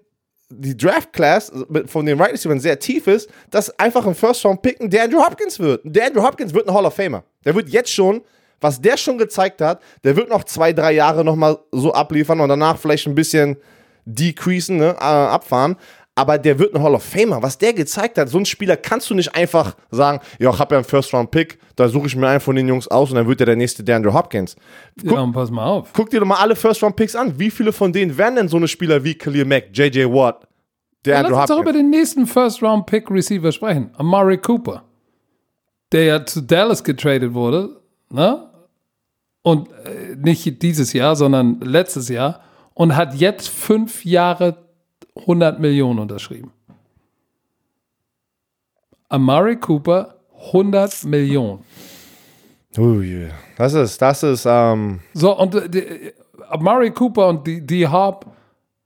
die 0.49 0.77
Draft 0.77 1.13
Class 1.13 1.53
von 1.87 2.05
den 2.05 2.21
Right 2.21 2.33
Receivers 2.33 2.63
sehr 2.63 2.77
tief 2.81 3.07
ist, 3.07 3.31
dass 3.49 3.71
einfach 3.79 4.05
ein 4.05 4.15
First 4.17 4.45
Round 4.45 4.61
picken, 4.61 4.91
der 4.91 5.05
Andrew 5.05 5.25
Hopkins 5.25 5.61
wird. 5.61 5.83
Der 5.85 6.07
Andrew 6.07 6.21
Hopkins 6.21 6.53
wird 6.53 6.67
ein 6.67 6.75
Hall 6.75 6.85
of 6.85 6.95
Famer. 6.95 7.23
Der 7.45 7.55
wird 7.55 7.69
jetzt 7.69 7.93
schon, 7.93 8.23
was 8.61 8.81
der 8.81 8.97
schon 8.97 9.17
gezeigt 9.17 9.61
hat, 9.61 9.81
der 10.03 10.17
wird 10.17 10.29
noch 10.31 10.43
zwei, 10.43 10.73
drei 10.73 10.95
Jahre 10.95 11.25
nochmal 11.25 11.61
so 11.71 11.93
abliefern 11.93 12.41
und 12.41 12.49
danach 12.49 12.77
vielleicht 12.77 13.07
ein 13.07 13.15
bisschen 13.15 13.57
decreasen, 14.05 14.79
ne, 14.79 14.97
äh, 14.99 15.05
abfahren. 15.05 15.77
Aber 16.17 16.39
der 16.39 16.59
wird 16.59 16.75
ein 16.75 16.83
Hall 16.83 16.95
of 16.95 17.03
Famer. 17.03 17.43
Was 17.43 17.59
der 17.59 17.73
gezeigt 17.73 18.19
hat, 18.19 18.29
so 18.29 18.39
ein 18.39 18.47
Spieler 18.47 18.77
kannst 18.77 19.11
du 19.11 19.15
nicht 19.15 19.35
einfach 19.35 19.75
sagen, 19.91 20.21
ja, 20.39 20.51
ich 20.51 20.59
habe 20.59 20.75
ja 20.75 20.79
einen 20.79 20.85
First 20.85 21.13
Round 21.13 21.31
Pick, 21.33 21.59
da 21.77 21.89
suche 21.89 22.07
ich 22.07 22.15
mir 22.15 22.29
einen 22.29 22.41
von 22.41 22.55
den 22.55 22.69
Jungs 22.69 22.87
aus 22.89 23.11
und 23.11 23.17
dann 23.17 23.27
wird 23.27 23.41
der 23.41 23.47
der 23.47 23.57
nächste 23.57 23.83
der 23.83 23.97
Andrew 23.97 24.13
Hopkins. 24.13 24.57
Ja, 25.03 25.21
und 25.21 25.33
pass 25.33 25.51
mal 25.51 25.67
auf. 25.67 25.89
Guck 25.93 26.11
dir 26.11 26.21
doch 26.21 26.27
mal 26.27 26.39
alle 26.39 26.55
First-Round-Picks 26.55 27.17
an. 27.17 27.39
Wie 27.39 27.51
viele 27.51 27.73
von 27.73 27.93
denen 27.93 28.17
wären 28.17 28.37
denn 28.37 28.49
so 28.49 28.57
eine 28.57 28.69
Spieler 28.69 29.03
wie 29.03 29.15
Khalil 29.15 29.45
Mack, 29.45 29.71
J.J. 29.73 30.11
Watt, 30.13 30.47
der 31.05 31.15
Lass 31.15 31.25
Andrew 31.25 31.41
uns 31.41 31.49
doch 31.49 31.57
über 31.57 31.71
Hopkins? 31.71 31.83
den 31.83 31.91
nächsten 31.91 32.27
First-Round-Pick-Receiver 32.27 33.53
sprechen. 33.53 33.91
Amari 33.97 34.39
Cooper. 34.39 34.85
Der 35.93 36.05
ja 36.05 36.25
zu 36.25 36.43
Dallas 36.43 36.83
getradet 36.83 37.35
wurde, 37.35 37.81
ne? 38.11 38.51
Und 39.43 39.69
äh, 39.85 40.17
nicht 40.17 40.63
dieses 40.63 40.93
Jahr, 40.95 41.17
sondern 41.17 41.61
letztes 41.61 42.09
Jahr. 42.09 42.41
Und 42.73 42.97
hat 42.97 43.15
jetzt 43.15 43.49
fünf 43.49 44.05
Jahre 44.05 44.64
100 45.17 45.61
Millionen 45.61 46.01
unterschrieben. 46.01 46.51
Amari 49.09 49.57
Cooper, 49.57 50.15
100 50.53 51.05
Millionen. 51.05 51.65
Ui, 52.77 53.29
das 53.57 53.75
ist, 53.75 54.03
das 54.03 54.23
ist, 54.25 54.47
ähm, 54.47 55.01
So, 55.13 55.39
und 55.39 55.55
äh, 55.55 55.69
die, 55.69 56.13
Amari 56.49 56.91
Cooper 56.91 57.29
und 57.29 57.47
die, 57.47 57.65
die 57.65 57.87
Hop, 57.87 58.27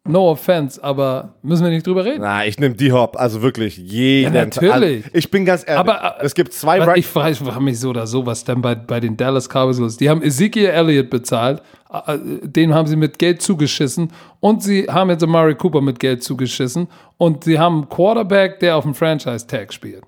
no 0.08 0.30
offense, 0.30 0.82
aber 0.82 1.34
müssen 1.42 1.64
wir 1.64 1.70
nicht 1.70 1.86
drüber 1.86 2.04
reden? 2.04 2.22
na, 2.22 2.44
ich 2.46 2.58
nehme 2.58 2.74
D-Hop, 2.74 3.16
also 3.18 3.42
wirklich 3.42 3.76
jeden. 3.76 4.34
Ja, 4.34 4.44
natürlich. 4.44 5.04
Also, 5.04 5.16
ich 5.16 5.30
bin 5.30 5.44
ganz 5.44 5.64
ehrlich, 5.66 5.78
Aber, 5.78 6.20
äh, 6.20 6.24
es 6.24 6.34
gibt 6.34 6.52
zwei 6.52 6.80
Right 6.80 6.98
ich 6.98 7.06
frage 7.06 7.34
frage 7.36 7.60
mich 7.60 7.78
so 7.78 7.90
oder 7.90 8.06
so, 8.06 8.26
was 8.26 8.44
dann 8.44 8.62
bei, 8.62 8.74
bei 8.74 9.00
den 9.00 9.16
Dallas 9.16 9.48
Cowboys 9.48 9.78
los. 9.78 9.96
Die 9.96 10.08
haben 10.08 10.22
Ezekiel 10.22 10.66
Elliott 10.66 11.10
bezahlt, 11.10 11.62
äh, 11.92 12.14
äh, 12.14 12.18
den 12.42 12.74
haben 12.74 12.86
sie 12.86 12.96
mit 12.96 13.18
Geld 13.18 13.42
zugeschissen 13.42 14.12
und 14.40 14.62
sie 14.62 14.86
haben 14.88 15.10
jetzt 15.10 15.22
Amari 15.22 15.54
Cooper 15.54 15.80
mit 15.80 15.98
Geld 15.98 16.22
zugeschissen 16.22 16.88
und 17.16 17.44
sie 17.44 17.58
haben 17.58 17.76
einen 17.76 17.88
Quarterback, 17.88 18.60
der 18.60 18.76
auf 18.76 18.84
dem 18.84 18.94
Franchise-Tag 18.94 19.72
spielt. 19.72 20.02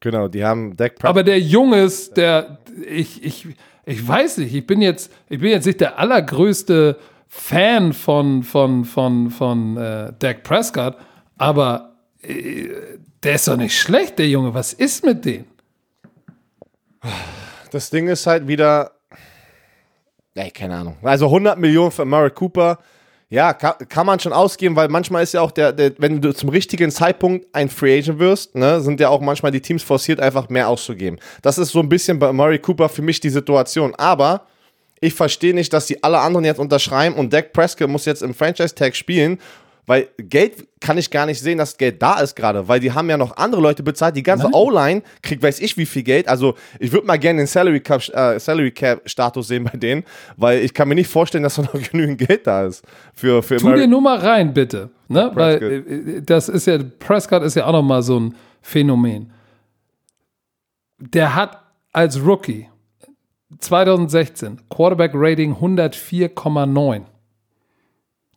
Genau, 0.00 0.28
die 0.28 0.44
haben 0.44 0.76
Prescott. 0.76 1.04
Aber 1.04 1.22
der 1.22 1.40
Junge 1.40 1.82
ist, 1.82 2.16
der, 2.16 2.58
ich, 2.86 3.24
ich, 3.24 3.46
ich 3.86 4.06
weiß 4.06 4.38
nicht, 4.38 4.54
ich 4.54 4.66
bin 4.66 4.82
jetzt, 4.82 5.10
ich 5.30 5.40
bin 5.40 5.50
jetzt 5.50 5.64
nicht 5.64 5.80
der 5.80 5.98
allergrößte 5.98 6.98
Fan 7.36 7.92
von, 7.92 8.44
von, 8.44 8.84
von, 8.84 9.28
von 9.28 9.76
äh, 9.76 10.12
Dak 10.20 10.44
Prescott, 10.44 10.96
aber 11.36 11.96
äh, 12.22 12.68
der 13.22 13.34
ist 13.34 13.48
doch 13.48 13.56
nicht 13.56 13.76
schlecht, 13.78 14.20
der 14.20 14.28
Junge. 14.28 14.54
Was 14.54 14.72
ist 14.72 15.04
mit 15.04 15.24
dem? 15.24 15.44
Das 17.72 17.90
Ding 17.90 18.06
ist 18.06 18.26
halt 18.28 18.46
wieder, 18.46 18.92
ey, 20.34 20.50
keine 20.52 20.76
Ahnung. 20.76 20.96
Also 21.02 21.26
100 21.26 21.58
Millionen 21.58 21.90
für 21.90 22.02
Amari 22.02 22.30
Cooper, 22.30 22.78
ja, 23.28 23.52
kann, 23.52 23.74
kann 23.88 24.06
man 24.06 24.20
schon 24.20 24.32
ausgeben, 24.32 24.76
weil 24.76 24.88
manchmal 24.88 25.24
ist 25.24 25.34
ja 25.34 25.40
auch 25.40 25.50
der, 25.50 25.72
der, 25.72 25.92
wenn 25.98 26.20
du 26.22 26.32
zum 26.32 26.50
richtigen 26.50 26.92
Zeitpunkt 26.92 27.48
ein 27.52 27.68
Free 27.68 27.98
Agent 27.98 28.20
wirst, 28.20 28.54
ne, 28.54 28.80
sind 28.80 29.00
ja 29.00 29.08
auch 29.08 29.20
manchmal 29.20 29.50
die 29.50 29.60
Teams 29.60 29.82
forciert, 29.82 30.20
einfach 30.20 30.48
mehr 30.48 30.68
auszugeben. 30.68 31.18
Das 31.42 31.58
ist 31.58 31.72
so 31.72 31.80
ein 31.80 31.88
bisschen 31.88 32.20
bei 32.20 32.28
Amari 32.28 32.60
Cooper 32.60 32.88
für 32.88 33.02
mich 33.02 33.18
die 33.18 33.30
Situation. 33.30 33.92
Aber 33.96 34.46
ich 35.00 35.14
verstehe 35.14 35.54
nicht, 35.54 35.72
dass 35.72 35.86
die 35.86 36.02
alle 36.02 36.18
anderen 36.18 36.44
jetzt 36.44 36.58
unterschreiben 36.58 37.14
und 37.16 37.32
Dak 37.32 37.52
Prescott 37.52 37.88
muss 37.88 38.04
jetzt 38.04 38.22
im 38.22 38.34
Franchise-Tag 38.34 38.96
spielen, 38.96 39.38
weil 39.86 40.08
Geld 40.16 40.66
kann 40.80 40.96
ich 40.96 41.10
gar 41.10 41.26
nicht 41.26 41.40
sehen, 41.40 41.58
dass 41.58 41.76
Geld 41.76 42.00
da 42.00 42.20
ist 42.20 42.34
gerade, 42.34 42.66
weil 42.68 42.80
die 42.80 42.92
haben 42.92 43.10
ja 43.10 43.16
noch 43.16 43.36
andere 43.36 43.60
Leute 43.60 43.82
bezahlt. 43.82 44.16
Die 44.16 44.22
ganze. 44.22 44.48
O-Line 44.52 45.02
kriegt 45.22 45.42
weiß 45.42 45.60
ich 45.60 45.76
wie 45.76 45.84
viel 45.84 46.02
Geld. 46.02 46.26
Also 46.28 46.54
ich 46.78 46.92
würde 46.92 47.06
mal 47.06 47.18
gerne 47.18 47.38
den 47.40 47.46
Salary 47.46 47.80
Cap, 47.80 48.02
äh, 48.08 48.38
Salary 48.38 48.70
Cap 48.70 49.02
Status 49.04 49.48
sehen 49.48 49.64
bei 49.64 49.76
denen, 49.76 50.04
weil 50.36 50.60
ich 50.60 50.72
kann 50.72 50.88
mir 50.88 50.94
nicht 50.94 51.10
vorstellen, 51.10 51.44
dass 51.44 51.56
da 51.56 51.62
noch 51.62 51.72
genügend 51.90 52.18
Geld 52.18 52.46
da 52.46 52.66
ist 52.66 52.82
für 53.14 53.42
für 53.42 53.56
Tu 53.56 53.74
dir 53.74 53.86
nur 53.86 54.00
mal 54.00 54.18
rein, 54.18 54.54
bitte. 54.54 54.90
Ne? 55.08 55.30
Weil 55.34 55.58
Prescott. 55.58 56.16
äh, 56.16 56.22
das 56.22 56.48
ist 56.48 56.66
ja, 56.66 56.78
Prescott 56.98 57.42
ist 57.42 57.56
ja 57.56 57.66
auch 57.66 57.72
noch 57.72 57.82
mal 57.82 58.02
so 58.02 58.20
ein 58.20 58.34
Phänomen. 58.62 59.30
Der 60.98 61.34
hat 61.34 61.58
als 61.92 62.24
Rookie 62.24 62.68
2016 63.58 64.60
Quarterback 64.68 65.12
Rating 65.14 65.56
104,9. 65.56 67.04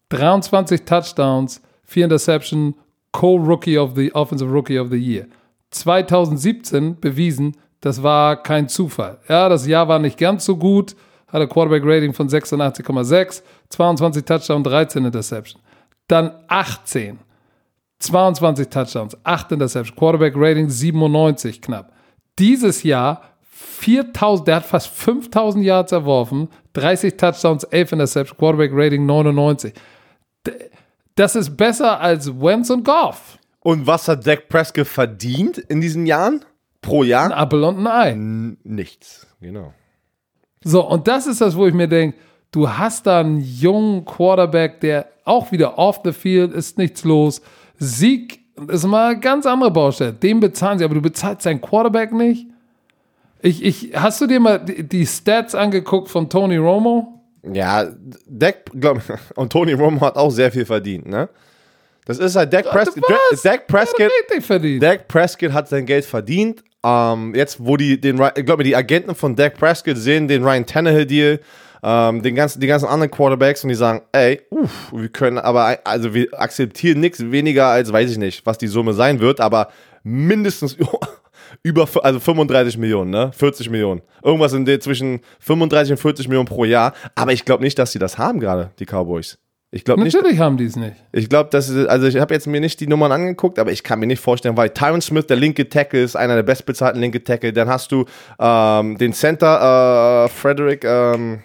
23 0.09 0.85
Touchdowns, 0.85 1.61
4 1.83 2.05
Interception, 2.05 2.75
Co-Rookie 3.11 3.77
of 3.77 3.95
the 3.95 4.11
Offensive 4.13 4.51
Rookie 4.51 4.77
of 4.77 4.89
the 4.89 4.97
Year. 4.97 5.27
2017 5.71 6.99
bewiesen, 6.99 7.57
das 7.81 8.01
war 8.01 8.41
kein 8.41 8.69
Zufall. 8.69 9.19
Ja, 9.27 9.49
das 9.49 9.67
Jahr 9.67 9.87
war 9.87 9.99
nicht 9.99 10.17
ganz 10.17 10.45
so 10.45 10.55
gut, 10.55 10.95
hatte 11.27 11.47
Quarterback 11.47 11.83
Rating 11.85 12.13
von 12.13 12.29
86,6, 12.29 13.41
22 13.69 14.23
Touchdowns, 14.23 14.63
13 14.63 15.05
Interception. 15.05 15.61
Dann 16.07 16.31
18, 16.47 17.19
22 17.99 18.69
Touchdowns, 18.69 19.17
8 19.23 19.51
Interception, 19.51 19.95
Quarterback 19.95 20.33
Rating 20.35 20.69
97 20.69 21.61
knapp. 21.61 21.91
Dieses 22.39 22.83
Jahr 22.83 23.21
4000, 23.59 24.47
der 24.47 24.55
hat 24.57 24.65
fast 24.65 24.87
5000 24.89 25.63
Yards 25.65 25.91
erworfen, 25.91 26.47
30 26.73 27.17
Touchdowns, 27.17 27.63
11 27.63 27.91
Interception, 27.93 28.37
Quarterback 28.37 28.71
Rating 28.73 29.05
99. 29.05 29.73
D- 30.45 30.51
Das 31.15 31.35
ist 31.35 31.57
besser 31.57 31.99
als 31.99 32.27
Wentz 32.39 32.69
und 32.69 32.83
Goff. 32.85 33.39
Und 33.61 33.87
was 33.87 34.07
hat 34.07 34.25
Dak 34.27 34.47
Prescott 34.49 34.85
verdient 34.87 35.57
in 35.57 35.81
diesen 35.81 36.05
Jahren 36.05 36.45
pro 36.81 37.01
Ein 37.01 37.07
Jahr? 37.09 37.35
Apfel 37.37 37.63
und 37.63 37.79
ein 37.79 37.87
Ei. 37.87 38.09
N- 38.11 38.57
Nichts, 38.63 39.25
genau. 39.41 39.73
So, 40.63 40.87
und 40.87 41.07
das 41.07 41.25
ist 41.27 41.41
das, 41.41 41.55
wo 41.55 41.65
ich 41.65 41.73
mir 41.73 41.87
denke, 41.87 42.17
du 42.51 42.69
hast 42.69 43.07
da 43.07 43.21
einen 43.21 43.39
jungen 43.41 44.05
Quarterback, 44.05 44.79
der 44.81 45.07
auch 45.25 45.51
wieder 45.51 45.77
off 45.79 46.01
the 46.03 46.11
field 46.13 46.53
ist 46.53 46.77
nichts 46.77 47.03
los. 47.03 47.41
Sieg 47.79 48.39
ist 48.67 48.85
mal 48.85 49.11
eine 49.11 49.19
ganz 49.19 49.45
andere 49.45 49.71
Baustelle. 49.71 50.13
Den 50.13 50.39
bezahlen 50.39 50.77
sie, 50.79 50.85
aber 50.85 50.95
du 50.95 51.01
bezahlst 51.01 51.41
seinen 51.43 51.61
Quarterback 51.61 52.11
nicht. 52.13 52.47
Ich, 53.41 53.63
ich, 53.63 53.91
hast 53.95 54.19
du 54.21 54.27
dir 54.27 54.39
mal 54.39 54.59
die, 54.59 54.83
die 54.83 55.05
Stats 55.05 55.53
angeguckt 55.55 56.09
von 56.09 56.29
Tony 56.29 56.57
Romo? 56.57 57.21
Ja, 57.53 57.87
Dak, 58.27 58.65
glaub, 58.73 59.01
und 59.35 59.51
Tony 59.51 59.73
Romo 59.73 60.01
hat 60.01 60.15
auch 60.15 60.31
sehr 60.31 60.51
viel 60.51 60.65
verdient, 60.65 61.07
ne? 61.07 61.29
Das 62.05 62.19
ist 62.19 62.37
halt 62.37 62.53
Dak 62.53 62.65
Prescott. 62.69 63.03
Dak 63.43 63.67
Prescott. 63.67 64.11
Dak 64.81 65.07
Prescott 65.09 65.51
hat 65.51 65.67
sein 65.67 65.85
Geld 65.85 66.05
verdient. 66.05 66.63
Ähm, 66.81 67.35
jetzt, 67.35 67.57
wo 67.59 67.75
die, 67.75 67.99
den, 67.99 68.21
ich 68.35 68.45
glaube, 68.45 68.63
die 68.63 68.75
Agenten 68.77 69.13
von 69.13 69.35
Dak 69.35 69.57
Prescott 69.57 69.97
sehen 69.97 70.29
den 70.29 70.43
Ryan 70.43 70.65
Tannehill-Deal, 70.65 71.41
ähm, 71.83 72.21
den 72.21 72.35
ganzen, 72.35 72.61
die 72.61 72.67
ganzen 72.67 72.87
anderen 72.87 73.11
Quarterbacks 73.11 73.63
und 73.63 73.69
die 73.69 73.75
sagen, 73.75 74.03
ey, 74.13 74.41
uff, 74.49 74.93
wir 74.93 75.09
können 75.09 75.37
aber, 75.37 75.79
also 75.83 76.13
wir 76.13 76.27
akzeptieren 76.39 77.01
nichts 77.01 77.19
weniger 77.19 77.67
als, 77.67 77.91
weiß 77.91 78.11
ich 78.11 78.17
nicht, 78.17 78.45
was 78.45 78.57
die 78.57 78.67
Summe 78.67 78.93
sein 78.93 79.19
wird, 79.19 79.41
aber 79.41 79.67
mindestens 80.03 80.77
über, 81.67 81.87
also 82.03 82.19
35 82.19 82.77
Millionen, 82.77 83.11
ne? 83.11 83.31
40 83.33 83.69
Millionen. 83.69 84.01
Irgendwas 84.23 84.53
in 84.53 84.65
der 84.65 84.79
zwischen 84.79 85.19
35 85.39 85.91
und 85.91 85.97
40 85.97 86.27
Millionen 86.27 86.47
pro 86.47 86.65
Jahr. 86.65 86.93
Aber 87.15 87.33
ich 87.33 87.45
glaube 87.45 87.63
nicht, 87.63 87.77
dass 87.77 87.91
sie 87.91 87.99
das 87.99 88.17
haben 88.17 88.39
gerade, 88.39 88.71
die 88.79 88.85
Cowboys. 88.85 89.37
Ich 89.69 89.83
glaube 89.83 90.01
nicht, 90.01 90.15
Natürlich 90.15 90.39
haben 90.39 90.55
die 90.55 90.63
es 90.63 90.77
nicht. 90.77 90.95
ich 91.11 91.27
glaube, 91.27 91.49
das 91.51 91.67
ist, 91.67 91.87
also 91.87 92.07
ich 92.07 92.15
habe 92.17 92.33
jetzt 92.33 92.47
mir 92.47 92.61
nicht 92.61 92.79
die 92.79 92.87
Nummern 92.87 93.11
angeguckt, 93.11 93.59
aber 93.59 93.71
ich 93.71 93.83
kann 93.83 93.99
mir 93.99 94.07
nicht 94.07 94.21
vorstellen, 94.21 94.55
weil 94.55 94.69
Tyron 94.69 95.01
Smith, 95.01 95.27
der 95.27 95.35
linke 95.35 95.67
Tackle, 95.67 96.01
ist 96.01 96.15
einer 96.15 96.35
der 96.35 96.43
bestbezahlten 96.43 97.01
linke 97.01 97.21
Tackle. 97.21 97.51
Dann 97.51 97.67
hast 97.67 97.91
du 97.91 98.05
ähm, 98.39 98.97
den 98.97 99.11
Center, 99.11 100.25
äh, 100.25 100.29
Frederick, 100.29 100.85
ähm, 100.85 101.39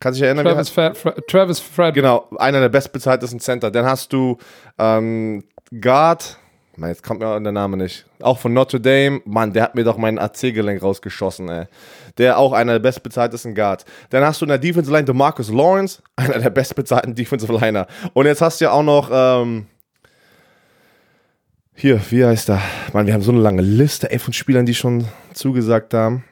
kannst 0.00 0.18
du 0.18 0.22
dich 0.22 0.26
erinnern? 0.26 0.46
er 0.46 0.52
Travis, 0.52 0.70
Fred, 0.70 0.96
Fred, 0.96 1.26
Travis 1.28 1.60
Fred. 1.60 1.94
Genau, 1.94 2.30
einer 2.38 2.60
der 2.60 2.70
bestbezahltesten 2.70 3.40
Center. 3.40 3.70
Dann 3.70 3.84
hast 3.84 4.14
du 4.14 4.38
ähm, 4.78 5.44
Guard, 5.78 6.38
Mann, 6.78 6.90
jetzt 6.90 7.02
kommt 7.02 7.20
mir 7.20 7.40
der 7.40 7.52
Name 7.52 7.76
nicht. 7.78 8.04
Auch 8.20 8.38
von 8.38 8.52
Notre 8.52 8.78
Dame, 8.80 9.20
Mann, 9.24 9.52
der 9.52 9.62
hat 9.62 9.74
mir 9.74 9.84
doch 9.84 9.96
mein 9.96 10.18
AC-Gelenk 10.18 10.82
rausgeschossen, 10.82 11.48
ey. 11.48 11.64
Der 12.18 12.38
auch 12.38 12.52
einer 12.52 12.72
der 12.72 12.78
bestbezahltesten 12.80 13.54
Guards. 13.54 13.86
Dann 14.10 14.22
hast 14.24 14.40
du 14.40 14.44
in 14.44 14.50
der 14.50 14.58
Defensive 14.58 14.92
Line 14.94 15.06
DeMarcus 15.06 15.50
Lawrence, 15.50 16.02
einer 16.16 16.38
der 16.38 16.50
bestbezahlten 16.50 17.14
Defensive 17.14 17.52
Liner. 17.52 17.86
Und 18.12 18.26
jetzt 18.26 18.42
hast 18.42 18.60
du 18.60 18.66
ja 18.66 18.72
auch 18.72 18.82
noch, 18.82 19.08
ähm, 19.10 19.66
hier, 21.74 22.00
wie 22.10 22.24
heißt 22.24 22.50
er? 22.50 22.60
Mann, 22.92 23.06
wir 23.06 23.14
haben 23.14 23.22
so 23.22 23.32
eine 23.32 23.40
lange 23.40 23.62
Liste, 23.62 24.10
ey, 24.10 24.18
von 24.18 24.32
Spielern, 24.32 24.66
die 24.66 24.74
schon 24.74 25.06
zugesagt 25.34 25.94
haben. 25.94 26.24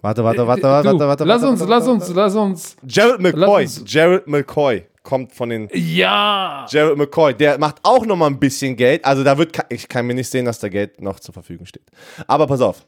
Warte, 0.00 0.24
warte, 0.24 0.46
warte, 0.46 0.62
warte, 0.62 0.88
Äh, 0.88 0.92
Du, 0.92 0.98
warte, 0.98 1.08
warte. 1.08 1.24
lass 1.24 1.42
warte, 1.42 1.52
uns, 1.52 1.60
warte, 1.60 1.70
lass 1.72 1.86
warte. 1.86 1.94
uns, 2.04 2.14
lass 2.14 2.34
uns. 2.34 2.76
Jared 2.86 3.20
McCoy. 3.20 3.66
Jared 3.86 4.26
McCoy 4.26 4.84
kommt 5.06 5.32
von 5.32 5.48
den 5.48 5.70
Ja. 5.72 6.66
Jared 6.68 6.98
McCoy, 6.98 7.32
der 7.32 7.58
macht 7.58 7.76
auch 7.84 8.04
noch 8.04 8.16
mal 8.16 8.26
ein 8.26 8.38
bisschen 8.38 8.76
Geld. 8.76 9.04
Also 9.04 9.24
da 9.24 9.38
wird, 9.38 9.56
ich 9.70 9.88
kann 9.88 10.06
mir 10.06 10.14
nicht 10.14 10.28
sehen, 10.28 10.44
dass 10.44 10.58
da 10.58 10.68
Geld 10.68 11.00
noch 11.00 11.20
zur 11.20 11.32
Verfügung 11.32 11.64
steht. 11.64 11.84
Aber 12.26 12.46
pass 12.46 12.60
auf. 12.60 12.84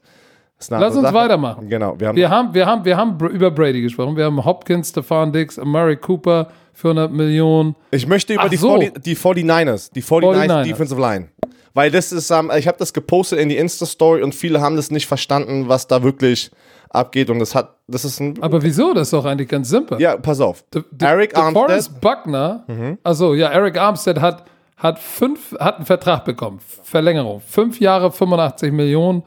Lass 0.70 0.94
uns 0.96 1.02
Sache. 1.02 1.14
weitermachen. 1.14 1.68
Genau, 1.68 1.94
wir 1.98 2.08
haben, 2.08 2.16
Wir 2.16 2.28
haben, 2.28 2.52
wir 2.52 2.66
haben, 2.66 2.84
wir 2.84 2.96
haben 2.96 3.18
über 3.30 3.50
Brady 3.52 3.80
gesprochen. 3.80 4.16
Wir 4.16 4.24
haben 4.24 4.44
Hopkins, 4.44 4.88
Stefan 4.90 5.32
Dix, 5.32 5.56
Murray 5.56 5.96
Cooper 5.96 6.48
für 6.74 6.88
100 6.88 7.12
Millionen. 7.12 7.76
ich 7.92 8.06
möchte 8.08 8.34
über 8.34 8.42
Ach 8.44 8.48
die, 8.48 8.56
so. 8.56 8.76
40, 8.80 9.02
die 9.02 9.16
49ers, 9.16 9.92
die 9.94 10.02
49ers, 10.02 10.46
49ers. 10.48 10.64
Defensive 10.64 11.00
Line. 11.00 11.28
Weil 11.74 11.92
das 11.92 12.10
ist, 12.10 12.30
ähm, 12.30 12.50
ich 12.58 12.66
habe 12.66 12.76
das 12.78 12.92
gepostet 12.92 13.38
in 13.38 13.48
die 13.48 13.56
Insta-Story 13.56 14.22
und 14.22 14.34
viele 14.34 14.60
haben 14.60 14.74
das 14.74 14.90
nicht 14.90 15.06
verstanden, 15.06 15.68
was 15.68 15.86
da 15.86 16.02
wirklich 16.02 16.50
abgeht. 16.91 17.30
Und 17.30 17.39
das 17.39 17.55
hat, 17.55 17.74
das 17.86 18.05
ist 18.05 18.20
ein, 18.20 18.43
Aber 18.43 18.62
wieso? 18.62 18.93
Das 18.95 19.09
ist 19.09 19.12
doch 19.12 19.24
eigentlich 19.24 19.49
ganz 19.49 19.68
simpel. 19.68 20.01
ja, 20.01 20.16
pass 20.16 20.41
auf. 20.41 20.64
De, 20.74 20.82
de, 20.91 21.09
Eric 21.09 21.36
Armstead, 21.36 21.91
Mhm. 21.91 22.01
Buckner, 22.01 22.64
also 23.03 23.34
ja, 23.34 23.49
Eric 23.49 23.78
Armstead 23.78 24.20
hat, 24.20 24.45
hat, 24.76 24.99
fünf, 24.99 25.53
hat 25.59 25.76
einen 25.76 25.86
Vertrag 25.86 26.24
bekommen. 26.24 26.61
Verlängerung. 26.82 27.41
Fünf 27.41 27.80
Jahre, 27.80 28.12
85 28.12 28.72
Millionen, 28.72 29.22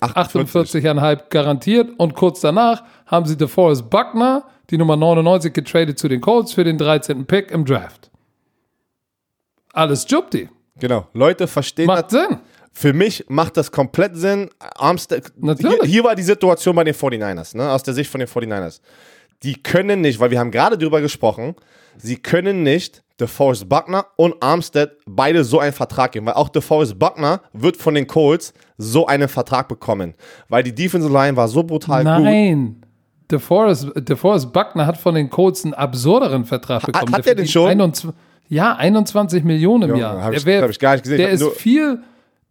48,5 0.00 1.28
garantiert. 1.30 1.90
Und 1.98 2.14
kurz 2.14 2.40
danach 2.40 2.82
haben 3.06 3.26
sie 3.26 3.36
DeForest 3.36 3.88
Buckner, 3.90 4.44
die 4.70 4.78
Nummer 4.78 4.96
99, 4.96 5.52
getradet 5.52 5.98
zu 5.98 6.08
den 6.08 6.20
Colts 6.20 6.52
für 6.52 6.64
den 6.64 6.78
13. 6.78 7.26
Pick 7.26 7.50
im 7.50 7.64
Draft. 7.64 8.10
Alles 9.72 10.06
Jupti. 10.08 10.48
Genau, 10.78 11.06
Leute 11.12 11.46
verstehen 11.46 11.86
Macht 11.86 12.10
Sinn. 12.10 12.38
Für 12.76 12.92
mich 12.92 13.24
macht 13.28 13.56
das 13.56 13.70
komplett 13.70 14.16
Sinn. 14.16 14.50
Armstead, 14.76 15.32
Natürlich. 15.36 15.76
hier, 15.82 15.88
hier 15.88 16.04
war 16.04 16.14
die 16.16 16.22
Situation 16.24 16.74
bei 16.74 16.84
den 16.84 16.94
49ers, 16.94 17.56
ne, 17.56 17.70
aus 17.70 17.82
der 17.84 17.94
Sicht 17.94 18.10
von 18.10 18.18
den 18.18 18.28
49ers. 18.28 18.80
Die 19.42 19.54
können 19.62 20.00
nicht, 20.00 20.18
weil 20.20 20.30
wir 20.30 20.38
haben 20.40 20.50
gerade 20.50 20.76
drüber 20.76 21.00
gesprochen, 21.00 21.54
sie 21.96 22.16
können 22.16 22.62
nicht 22.64 23.02
DeForest 23.20 23.68
Buckner 23.68 24.06
und 24.16 24.34
Armstead 24.42 24.90
beide 25.06 25.44
so 25.44 25.60
einen 25.60 25.72
Vertrag 25.72 26.12
geben, 26.12 26.26
weil 26.26 26.34
auch 26.34 26.48
DeForest 26.48 26.98
Buckner 26.98 27.42
wird 27.52 27.76
von 27.76 27.94
den 27.94 28.08
Colts 28.08 28.52
so 28.76 29.06
einen 29.06 29.28
Vertrag 29.28 29.68
bekommen, 29.68 30.14
weil 30.48 30.64
die 30.64 30.74
Defensive 30.74 31.12
Line 31.12 31.36
war 31.36 31.46
so 31.46 31.62
brutal 31.62 32.02
gut. 32.02 32.24
Nein. 32.24 32.80
DeForest, 33.30 33.92
DeForest 33.96 34.52
Buckner 34.52 34.86
hat 34.86 34.96
von 34.98 35.14
den 35.14 35.30
Colts 35.30 35.64
einen 35.64 35.74
absurderen 35.74 36.44
Vertrag 36.44 36.84
bekommen. 36.84 37.12
hat 37.14 37.24
Der 37.24 37.34
der 37.36 37.44
den 37.44 37.48
schon? 37.48 37.68
21, 37.70 38.10
ja, 38.48 38.74
21 38.76 39.44
Millionen 39.44 39.84
im 39.84 39.88
Junge, 39.90 40.00
Jahr. 40.00 40.22
hab 40.22 40.32
ich- 40.32 40.44
Der 40.44 40.52
wär- 40.54 40.62
hab 40.62 40.70
ich 40.70 40.78
gar 40.78 40.92
nicht 40.92 41.02
gesehen. 41.04 41.18
Der 41.18 41.30
ist 41.30 41.40
nur- 41.40 41.52
viel, 41.52 42.00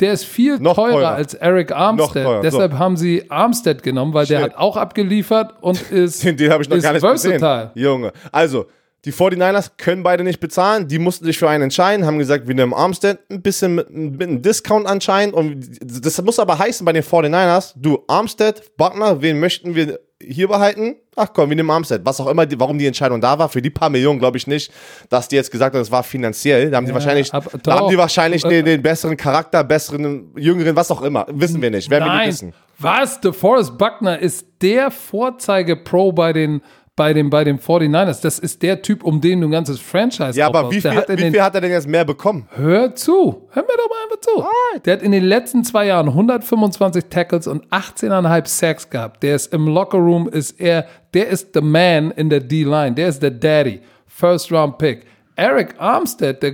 der 0.04 0.14
ist 0.14 0.26
viel 0.26 0.60
Noch 0.60 0.76
teurer, 0.76 0.92
teurer. 0.92 1.12
als 1.16 1.34
Eric 1.34 1.72
Armstead. 1.72 2.24
teurer, 2.26 2.38
so. 2.38 2.42
Deshalb 2.44 2.74
haben 2.74 2.98
sie 2.98 3.24
Armstead 3.32 3.82
genommen, 3.82 4.14
weil 4.14 4.26
der 4.26 4.42
Shit. 4.42 4.52
hat 4.52 4.58
auch 4.58 4.78
abgeliefert 4.78 5.54
und 5.62 5.82
ist, 5.92 6.24
Den, 6.24 6.38
den 6.38 6.52
habe 6.52 6.62
ich 6.64 6.70
noch 6.70 6.82
gar 6.82 6.92
nicht 6.94 7.02
versatile. 7.02 7.40
gesehen. 7.40 7.70
Junge. 7.76 8.12
Also, 8.32 8.66
die 9.06 9.12
49ers 9.12 9.72
können 9.78 10.02
beide 10.04 10.24
nicht 10.24 10.40
bezahlen. 10.40 10.88
Die 10.88 10.98
mussten 11.00 11.26
sich 11.26 11.38
für 11.38 11.50
einen 11.50 11.64
entscheiden, 11.64 12.06
haben 12.06 12.20
gesagt, 12.20 12.48
wir 12.48 12.56
nehmen 12.56 12.74
Armstead 12.74 13.20
ein 13.30 13.42
bisschen 13.42 13.76
mit, 13.76 13.90
mit 13.90 14.22
einem 14.22 14.42
Discount 14.42 14.88
anscheinend. 14.88 15.34
Und 15.36 15.58
das 16.06 16.22
muss 16.22 16.40
aber 16.40 16.58
heißen 16.60 16.86
bei 16.86 16.94
den 16.94 17.04
49ers, 17.04 17.74
du, 17.76 18.04
Armstead, 18.08 18.78
Buckner, 18.78 19.22
wen 19.22 19.40
möchten 19.40 19.76
wir 19.76 20.00
hier 20.28 20.48
behalten? 20.48 20.96
Ach 21.16 21.28
komm, 21.34 21.50
wir 21.50 21.56
nehmen 21.56 21.70
Armstead. 21.70 22.02
Was 22.04 22.20
auch 22.20 22.28
immer, 22.28 22.46
die, 22.46 22.60
warum 22.60 22.78
die 22.78 22.88
Entscheidung 22.88 23.22
da 23.22 23.38
war, 23.38 23.50
für 23.50 23.62
die 23.62 23.70
paar 23.70 23.90
Millionen 23.90 24.20
glaube 24.20 24.38
ich 24.38 24.48
nicht, 24.48 24.72
dass 25.10 25.28
die 25.28 25.36
jetzt 25.36 25.52
gesagt 25.52 25.76
haben, 25.76 25.82
es 25.82 25.92
war 25.92 26.04
finanziell. 26.04 26.72
Da 26.72 26.78
haben 26.78 26.86
die 26.86 26.94
wahrscheinlich, 26.94 27.34
aber 27.34 27.58
da 27.60 27.80
haben 27.80 27.90
die 27.90 27.98
wahrscheinlich 27.98 28.44
den, 28.44 28.66
den 28.66 28.82
besseren 28.82 29.18
Charakter, 29.18 29.64
besseren, 29.64 30.32
jüngeren, 30.36 30.76
was 30.76 30.90
auch 30.92 31.02
immer. 31.02 31.26
Wissen 31.30 31.62
wir 31.62 31.70
nicht. 31.70 31.90
Werden 31.90 32.06
wir 32.06 32.18
nicht 32.18 32.28
wissen. 32.28 32.54
was? 32.80 33.22
DeForest 33.22 33.78
Buckner 33.78 34.20
ist 34.20 34.48
der 34.62 34.92
Vorzeige-Pro 34.92 36.12
bei 36.12 36.34
den, 36.34 36.62
bei, 36.96 37.12
den, 37.14 37.30
bei 37.30 37.44
den 37.44 37.60
49ers. 37.60 38.22
Das 38.22 38.38
ist 38.38 38.62
der 38.62 38.82
Typ, 38.84 39.04
um 39.04 39.20
den 39.20 39.42
du 39.42 39.48
ein 39.48 39.52
ganzes 39.52 39.80
Franchise 39.80 40.38
Ja, 40.40 40.46
aber 40.48 40.70
wie 40.72 40.80
viel, 40.80 40.94
hat 40.96 41.10
in 41.10 41.18
wie 41.18 41.22
den- 41.24 41.32
viel 41.34 41.42
hat 41.42 41.56
er 41.56 41.62
denn 41.62 41.72
jetzt 41.72 41.88
mehr 41.88 42.06
bekommen? 42.06 42.48
Hör 42.56 42.94
zu. 42.94 43.48
Hör 43.52 43.64
mir 43.64 43.70
doch 43.78 43.90
mal 43.90 44.04
einfach 44.04 44.20
zu. 44.22 44.80
Der 44.86 44.94
hat 44.94 45.02
in 45.02 45.12
den 45.12 45.24
letzten 45.24 45.64
zwei 45.64 45.88
Jahren 45.88 46.08
125 46.10 47.06
Tackles 47.10 47.48
und 47.48 47.66
18,5 47.72 48.48
Sacks 48.48 48.90
gehabt. 48.90 49.24
Der 49.24 49.36
ist 49.36 49.52
im 49.54 49.68
Lockerroom, 49.68 50.28
ist 50.30 50.60
er, 50.60 50.86
der 51.16 51.30
ist 51.30 51.50
the 51.56 51.62
man 51.62 52.12
in 52.12 52.30
der 52.30 52.42
D-Line. 52.42 52.94
Der 52.94 53.08
ist 53.08 53.24
der 53.24 53.32
Daddy. 53.32 53.82
First 54.08 54.52
Round 54.52 54.78
Pick. 54.78 55.06
Eric 55.36 55.74
Armstead, 55.80 56.44
der 56.44 56.54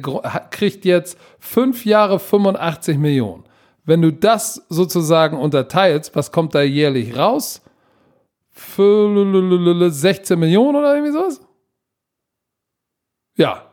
kriegt 0.51 0.85
jetzt 0.85 1.17
fünf 1.39 1.83
Jahre 1.83 2.17
85 2.17 2.97
Millionen. 2.97 3.43
Wenn 3.83 4.01
du 4.01 4.13
das 4.13 4.63
sozusagen 4.69 5.37
unterteilst, 5.37 6.15
was 6.15 6.31
kommt 6.31 6.55
da 6.55 6.61
jährlich 6.61 7.17
raus? 7.17 7.61
Für 8.60 9.89
16 9.91 10.38
Millionen 10.38 10.76
oder 10.76 10.93
irgendwie 10.95 11.14
sowas? 11.14 11.39
Ja. 13.36 13.64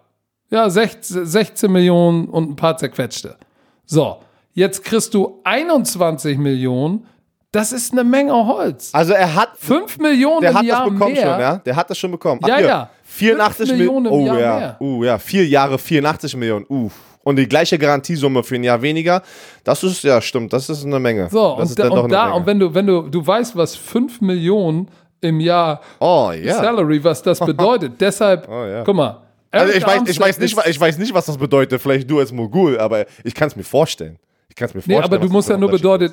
Ja, 0.49 0.71
16, 0.71 1.27
16 1.27 1.73
Millionen 1.73 2.29
und 2.29 2.51
ein 2.51 2.57
paar 2.57 2.77
zerquetschte. 2.77 3.37
So, 3.85 4.23
jetzt 4.53 4.85
kriegst 4.85 5.13
du 5.15 5.41
21 5.43 6.39
Millionen. 6.39 7.07
Das 7.51 7.73
ist 7.73 7.93
eine 7.93 8.05
Menge 8.05 8.33
Holz. 8.33 8.91
Also 8.93 9.13
er 9.13 9.35
hat 9.35 9.57
5 9.57 9.99
Millionen 9.99 10.41
Der 10.43 10.51
im 10.51 10.57
hat 10.59 10.65
Jahr 10.65 10.85
das 10.85 10.93
bekommen 10.93 11.13
mehr. 11.15 11.23
schon, 11.23 11.41
ja? 11.41 11.57
Der 11.57 11.77
hat 11.77 11.91
das 11.91 11.99
schon 11.99 12.11
bekommen. 12.13 12.41
Ja, 12.47 12.57
hier, 12.59 12.67
ja. 12.67 12.91
84 13.03 13.69
Fünf 13.69 13.79
Millionen. 13.79 14.07
Im 14.07 14.13
Oh 14.13 14.27
ja. 14.27 14.33
mehr. 14.35 14.77
Uh, 14.81 15.05
ja. 15.05 15.19
Vier 15.19 15.47
Jahre, 15.49 15.79
84 15.79 16.37
Millionen. 16.37 16.67
Uh. 16.69 16.91
Und 17.27 17.35
die 17.37 17.49
gleiche 17.49 17.77
Garantiesumme 17.77 18.45
für 18.45 18.55
ein 18.55 18.63
Jahr 18.63 18.81
weniger. 18.83 19.21
Das 19.65 19.83
ist, 19.83 20.05
ja, 20.05 20.21
stimmt. 20.23 20.53
Das 20.53 20.71
ist 20.71 20.85
eine 20.85 21.01
Menge. 21.01 21.29
So, 21.29 21.51
das 21.51 21.59
und 21.59 21.65
ist 21.71 21.79
da, 21.81 21.83
dann 21.83 21.91
doch 21.93 22.05
und, 22.05 22.05
eine 22.05 22.13
da 22.15 22.25
Menge. 22.27 22.37
und 22.37 22.47
wenn 22.47 22.59
du, 22.61 22.75
wenn 22.75 22.87
du, 22.87 23.03
du 23.09 23.27
weißt, 23.27 23.57
was 23.57 23.75
5 23.75 24.21
Millionen 24.21 24.89
im 25.21 25.41
Jahr 25.41 25.81
Oh, 25.99 26.31
ja. 26.31 26.55
Salary, 26.55 27.03
was 27.03 27.21
das 27.23 27.41
bedeutet. 27.45 28.01
Deshalb, 28.01 28.49
Oh, 28.49 28.65
ja. 28.65 28.85
guck 28.85 28.95
mal. 28.95 29.23
Also 29.51 29.73
ich 29.73 29.85
weiß, 29.85 30.03
ich, 30.07 30.21
weiß 30.21 30.39
nicht, 30.39 30.57
ich 30.67 30.79
weiß 30.81 30.99
nicht, 30.99 31.13
was 31.15 31.27
das 31.27 31.37
bedeutet. 31.37 31.83
Vielleicht 31.83 32.09
du 32.09 32.21
als 32.21 32.31
Mogul, 32.31 32.79
aber 32.79 33.07
ich 33.25 33.35
kann 33.35 33.49
es 33.49 33.57
mir 33.57 33.65
vorstellen. 33.65 34.19
Ich 34.49 34.55
kann 34.55 34.69
es 34.69 34.75
mir 34.75 34.83
Nee, 34.87 34.95
vorstellen. 34.95 35.15
aber 35.21 35.27
du 35.27 35.33
musst 35.33 35.49
das 35.49 35.55
ja 35.55 35.59
nur 35.59 35.71
bedeutet, 35.71 36.13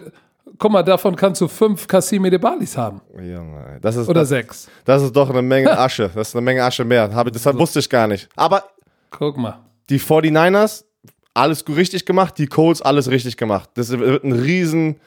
guck 0.58 0.72
mal, 0.72 0.82
davon 0.82 1.16
kannst 1.16 1.42
du 1.42 1.48
fünf 1.48 1.88
Cassimi 1.88 2.30
de 2.32 2.40
Balis 2.40 2.76
haben. 2.76 3.02
Junge, 3.16 3.78
das 3.82 3.98
ist, 3.98 4.08
Oder 4.10 4.22
das, 4.22 4.30
sechs. 4.30 4.68
das 4.86 5.04
ist 5.04 5.16
doch 5.16 5.30
eine 5.30 5.42
Menge 5.44 5.78
Asche. 5.78 6.10
Das 6.16 6.30
ist 6.30 6.36
eine 6.36 6.42
Menge 6.44 6.64
Asche 6.64 6.84
mehr. 6.86 7.08
Deshalb 7.32 7.58
wusste 7.60 7.78
ich 7.80 7.90
gar 7.90 8.08
nicht. 8.08 8.28
Aber 8.36 8.64
Guck 9.12 9.38
mal. 9.38 9.60
die 9.90 10.00
49ers, 10.00 10.86
alles 11.34 11.66
gut 11.66 11.78
richtig 11.78 12.06
gemacht. 12.06 12.38
Die 12.38 12.48
Colts, 12.48 12.82
alles 12.82 13.10
richtig 13.10 13.38
gemacht. 13.38 13.70
Das 13.76 13.90
wird 13.90 14.24
ein 14.24 14.32
riesen 14.32 14.98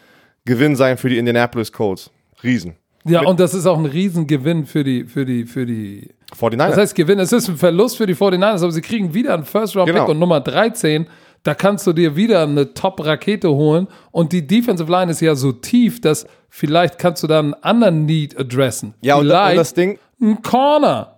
Gewinn 0.45 0.77
sein 0.77 0.99
für 0.99 1.09
die 1.09 1.19
Indianapolis 1.19 1.73
Colts. 1.73 2.11
Riesen. 2.43 2.75
Ja, 3.05 3.23
und 3.23 3.39
das 3.39 3.55
ist 3.55 3.67
auch 3.67 3.79
ein 3.79 3.87
Riesengewinn 3.87 4.67
für 4.67 4.83
die, 4.83 5.05
für 5.05 5.25
die, 5.25 5.45
für 5.47 5.65
die, 5.65 6.11
49ers. 6.37 6.57
Das 6.57 6.77
heißt, 6.77 6.95
Gewinn, 6.97 7.21
es 7.21 7.33
ist 7.33 7.49
ein 7.49 7.57
Verlust 7.57 7.97
für 7.97 8.07
die 8.07 8.17
49ers, 8.17 8.63
aber 8.63 8.73
sie 8.73 8.81
kriegen 8.81 9.15
wieder 9.15 9.35
einen 9.35 9.45
First-Round-Pick 9.45 9.95
Genau. 9.95 10.11
und 10.11 10.19
Nummer 10.19 10.41
13. 10.41 11.07
Da 11.45 11.55
kannst 11.55 11.87
du 11.87 11.93
dir 11.93 12.17
wieder 12.17 12.43
eine 12.43 12.75
Top-Rakete 12.75 13.49
holen. 13.49 13.87
Und 14.11 14.33
die 14.33 14.45
Defensive 14.45 14.91
Line 14.91 15.13
ist 15.13 15.21
ja 15.21 15.37
so 15.37 15.53
tief, 15.53 16.01
dass 16.01 16.27
vielleicht 16.49 16.99
kannst 16.99 17.23
du 17.23 17.29
da 17.29 17.39
einen 17.39 17.55
anderen 17.55 18.07
Need 18.07 18.37
adressen. 18.37 18.95
ja, 19.03 19.15
und, 19.15 19.27
vielleicht 19.27 19.51
und 19.53 19.57
das 19.57 19.75
Ding, 19.75 19.99
ein 20.21 20.43
Corner. 20.43 21.16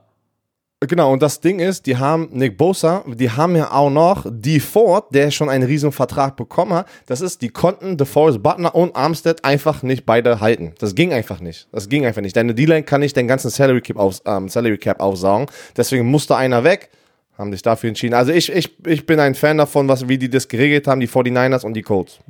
Genau, 0.80 1.12
und 1.12 1.22
das 1.22 1.40
Ding 1.40 1.58
ist, 1.58 1.86
die 1.86 1.96
haben 1.96 2.28
Nick 2.30 2.56
Bosa, 2.56 3.02
die 3.04 3.32
haben 3.32 3.56
ja 3.56 3.72
auch 3.72 3.90
noch 3.90 4.24
die 4.30 4.60
Ford, 4.60 5.12
der 5.12 5.32
schon 5.32 5.48
einen 5.48 5.64
riesen 5.64 5.90
Vertrag 5.90 6.36
bekommen 6.36 6.72
hat. 6.72 6.86
Das 7.06 7.20
ist, 7.20 7.42
die 7.42 7.48
konnten 7.48 7.96
DeForest 7.96 8.40
Butler 8.40 8.72
und 8.76 8.94
Armstead 8.94 9.44
einfach 9.44 9.82
nicht 9.82 10.06
beide 10.06 10.40
halten. 10.40 10.74
Das 10.78 10.94
ging 10.94 11.12
einfach 11.12 11.40
nicht. 11.40 11.66
Das 11.72 11.88
ging 11.88 12.06
einfach 12.06 12.22
nicht. 12.22 12.36
Deine 12.36 12.54
D-Line 12.54 12.84
kann 12.84 13.00
nicht 13.00 13.16
den 13.16 13.26
ganzen 13.26 13.50
Salary 13.50 13.80
Cap, 13.80 13.96
auf, 13.96 14.22
ähm, 14.24 14.48
Salary 14.48 14.78
Cap 14.78 15.00
aufsaugen. 15.00 15.46
Deswegen 15.76 16.08
musste 16.08 16.36
einer 16.36 16.62
weg. 16.62 16.90
Haben 17.36 17.50
sich 17.50 17.62
dafür 17.62 17.88
entschieden. 17.88 18.14
Also 18.14 18.30
ich, 18.30 18.52
ich, 18.52 18.78
ich 18.86 19.04
bin 19.04 19.18
ein 19.18 19.34
Fan 19.34 19.58
davon, 19.58 19.88
was, 19.88 20.08
wie 20.08 20.18
die 20.18 20.30
das 20.30 20.46
geregelt 20.46 20.86
haben, 20.86 21.00
die 21.00 21.08
49ers 21.08 21.66
und 21.66 21.74
die 21.74 21.82
Colts. 21.82 22.20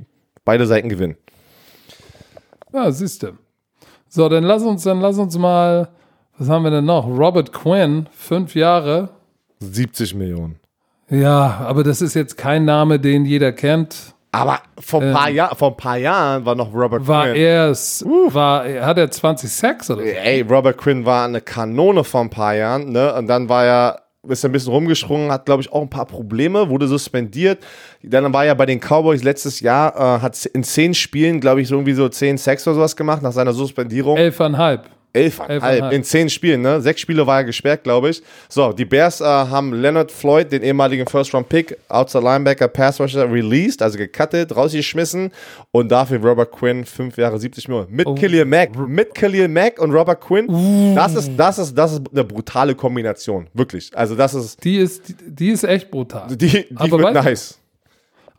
Beide 0.46 0.66
Seiten 0.66 0.88
gewinnen. 0.88 1.18
Ja, 2.72 2.90
siehst 2.90 3.22
du. 3.22 3.32
So, 4.08 4.26
dann 4.30 4.44
lass 4.44 4.62
uns, 4.62 4.84
dann 4.84 5.00
lass 5.00 5.18
uns 5.18 5.36
mal, 5.36 5.88
was 6.38 6.48
haben 6.48 6.62
wir 6.64 6.70
denn 6.70 6.84
noch? 6.84 7.06
Robert 7.06 7.52
Quinn, 7.52 8.08
fünf 8.12 8.54
Jahre. 8.54 9.10
70 9.60 10.14
Millionen. 10.14 10.56
Ja, 11.10 11.64
aber 11.66 11.82
das 11.84 12.02
ist 12.02 12.14
jetzt 12.14 12.36
kein 12.36 12.64
Name, 12.64 13.00
den 13.00 13.24
jeder 13.24 13.52
kennt. 13.52 14.14
Aber 14.30 14.60
vor 14.78 15.02
ein, 15.02 15.12
paar, 15.12 15.30
Jahr, 15.30 15.56
vor 15.56 15.70
ein 15.70 15.76
paar 15.76 15.96
Jahren 15.96 16.44
war 16.44 16.54
noch 16.54 16.72
Robert 16.72 17.06
War 17.08 17.28
Quinn. 17.28 17.36
er, 17.36 17.70
war, 17.72 18.86
hat 18.86 18.98
er 18.98 19.10
20 19.10 19.50
Sacks 19.50 19.90
oder 19.90 20.02
so? 20.02 20.08
Ey, 20.08 20.42
Robert 20.42 20.76
Quinn 20.76 21.06
war 21.06 21.24
eine 21.24 21.40
Kanone 21.40 22.04
vor 22.04 22.20
ein 22.20 22.30
paar 22.30 22.54
Jahren, 22.54 22.92
ne? 22.92 23.14
Und 23.14 23.26
dann 23.26 23.48
war 23.48 23.64
er, 23.64 24.02
ist 24.28 24.44
er 24.44 24.50
ein 24.50 24.52
bisschen 24.52 24.72
rumgesprungen, 24.72 25.32
hat, 25.32 25.46
glaube 25.46 25.62
ich, 25.62 25.72
auch 25.72 25.80
ein 25.80 25.88
paar 25.88 26.04
Probleme, 26.04 26.68
wurde 26.68 26.86
suspendiert. 26.86 27.64
Dann 28.02 28.30
war 28.32 28.44
er 28.44 28.54
bei 28.54 28.66
den 28.66 28.80
Cowboys 28.80 29.24
letztes 29.24 29.60
Jahr, 29.60 29.96
äh, 29.96 30.20
hat 30.20 30.44
in 30.44 30.62
zehn 30.62 30.92
Spielen, 30.92 31.40
glaube 31.40 31.62
ich, 31.62 31.68
so 31.68 31.76
irgendwie 31.76 31.94
so 31.94 32.08
zehn 32.10 32.36
Sacks 32.36 32.66
oder 32.68 32.74
sowas 32.74 32.96
gemacht 32.96 33.22
nach 33.22 33.32
seiner 33.32 33.54
Suspendierung. 33.54 34.18
Elfeinhalb. 34.18 34.90
Elfeinhalb. 35.12 35.62
elfeinhalb. 35.62 35.92
In 35.92 36.04
zehn 36.04 36.28
Spielen, 36.28 36.60
ne? 36.60 36.80
Sechs 36.80 37.00
Spiele 37.00 37.26
war 37.26 37.38
er 37.38 37.44
gesperrt, 37.44 37.82
glaube 37.82 38.10
ich. 38.10 38.22
So, 38.48 38.72
die 38.72 38.84
Bears 38.84 39.20
äh, 39.20 39.24
haben 39.24 39.72
Leonard 39.72 40.12
Floyd, 40.12 40.52
den 40.52 40.62
ehemaligen 40.62 41.06
First-Round-Pick, 41.06 41.76
Outside 41.88 42.22
Linebacker, 42.22 42.68
Pass 42.68 43.00
Rusher, 43.00 43.30
released, 43.30 43.80
also 43.82 43.96
gecuttet, 43.98 44.54
rausgeschmissen 44.54 45.30
und 45.70 45.88
dafür 45.90 46.18
Robert 46.22 46.52
Quinn 46.52 46.84
fünf 46.84 47.16
Jahre 47.16 47.38
70 47.38 47.68
Millionen. 47.68 47.90
Mit 47.90 48.06
Killian 48.16 48.48
Mack, 48.48 48.76
mit 48.76 49.14
Killian 49.14 49.52
Mack 49.52 49.78
und 49.80 49.92
Robert 49.92 50.20
Quinn. 50.20 50.94
Das 50.94 51.14
ist, 51.14 51.30
das 51.36 51.58
ist, 51.58 51.74
das 51.74 51.92
ist 51.92 52.02
eine 52.12 52.24
brutale 52.24 52.74
Kombination. 52.74 53.46
Wirklich. 53.54 53.90
Also, 53.94 54.14
das 54.14 54.34
ist, 54.34 54.62
Die 54.62 54.76
ist, 54.76 55.08
die, 55.08 55.14
die 55.26 55.48
ist 55.50 55.64
echt 55.64 55.90
brutal. 55.90 56.28
die, 56.28 56.36
die 56.36 56.66
Aber 56.76 56.98
wird 56.98 57.14
nice. 57.14 57.58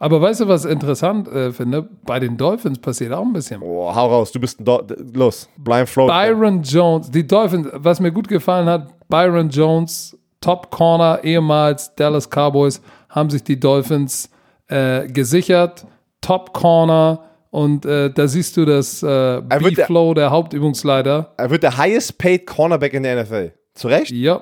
Aber 0.01 0.21
weißt 0.21 0.39
du, 0.41 0.47
was 0.47 0.63
ich 0.65 0.71
interessant 0.71 1.27
äh, 1.27 1.51
finde? 1.51 1.87
Bei 2.05 2.19
den 2.19 2.37
Dolphins 2.37 2.79
passiert 2.79 3.11
auch 3.11 3.25
ein 3.25 3.33
bisschen. 3.33 3.61
Oh, 3.61 3.93
hau 3.93 4.07
raus, 4.07 4.31
du 4.31 4.39
bist 4.39 4.59
ein 4.61 4.65
Do 4.65 4.81
los. 5.13 5.49
Blind 5.57 5.89
Flow. 5.89 6.07
Byron 6.07 6.63
Jones, 6.63 7.11
die 7.11 7.27
Dolphins, 7.27 7.67
was 7.73 7.99
mir 7.99 8.11
gut 8.11 8.27
gefallen 8.29 8.67
hat, 8.69 8.87
Byron 9.09 9.49
Jones, 9.49 10.17
Top 10.39 10.71
Corner, 10.71 11.19
ehemals 11.23 11.93
Dallas 11.95 12.29
Cowboys, 12.29 12.81
haben 13.09 13.29
sich 13.29 13.43
die 13.43 13.59
Dolphins 13.59 14.29
äh, 14.67 15.05
gesichert. 15.07 15.85
Top 16.21 16.53
Corner. 16.53 17.23
Und 17.51 17.85
äh, 17.85 18.09
da 18.13 18.27
siehst 18.27 18.55
du, 18.55 18.63
dass 18.63 19.03
äh, 19.03 19.07
wird 19.07 19.51
der- 19.51 19.83
B-Flow, 19.83 20.13
der 20.13 20.29
Hauptübungsleiter, 20.29 21.33
Er 21.35 21.49
wird 21.49 21.63
der 21.63 21.77
highest 21.77 22.17
paid 22.19 22.45
Cornerback 22.45 22.93
in 22.93 23.03
der 23.03 23.21
NFL. 23.23 23.51
Zu 23.73 23.87
Recht? 23.89 24.11
ja. 24.11 24.41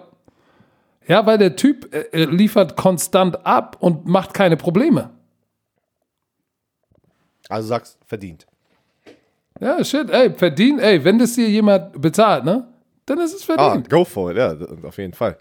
Ja, 1.08 1.26
weil 1.26 1.38
der 1.38 1.55
Typ 1.55 1.95
äh, 1.95 1.99
äh, 2.12 2.26
liefert 2.26 2.76
konstant 2.76 3.45
ab 3.45 3.78
und 3.80 4.05
macht 4.08 4.34
keine 4.34 4.58
Probleme. 4.58 5.12
Also 7.50 7.68
sagst, 7.70 7.98
verdient. 8.06 8.45
Ja, 9.60 9.84
shit, 9.84 10.10
ey, 10.12 10.32
verdient, 10.34 10.82
ey, 10.82 11.04
wenn 11.04 11.18
das 11.18 11.34
dir 11.34 11.50
jemand 11.50 12.00
bezahlt, 12.02 12.45
ne? 12.45 12.68
Dann 13.06 13.20
ist 13.20 13.34
es 13.34 13.50
Ah, 13.50 13.56
verdient. 13.72 13.89
go 13.89 14.04
for 14.06 14.32
it, 14.32 14.38
ja, 14.38 14.56
auf 14.84 14.98
jeden 14.98 15.14
Fall. 15.14 15.38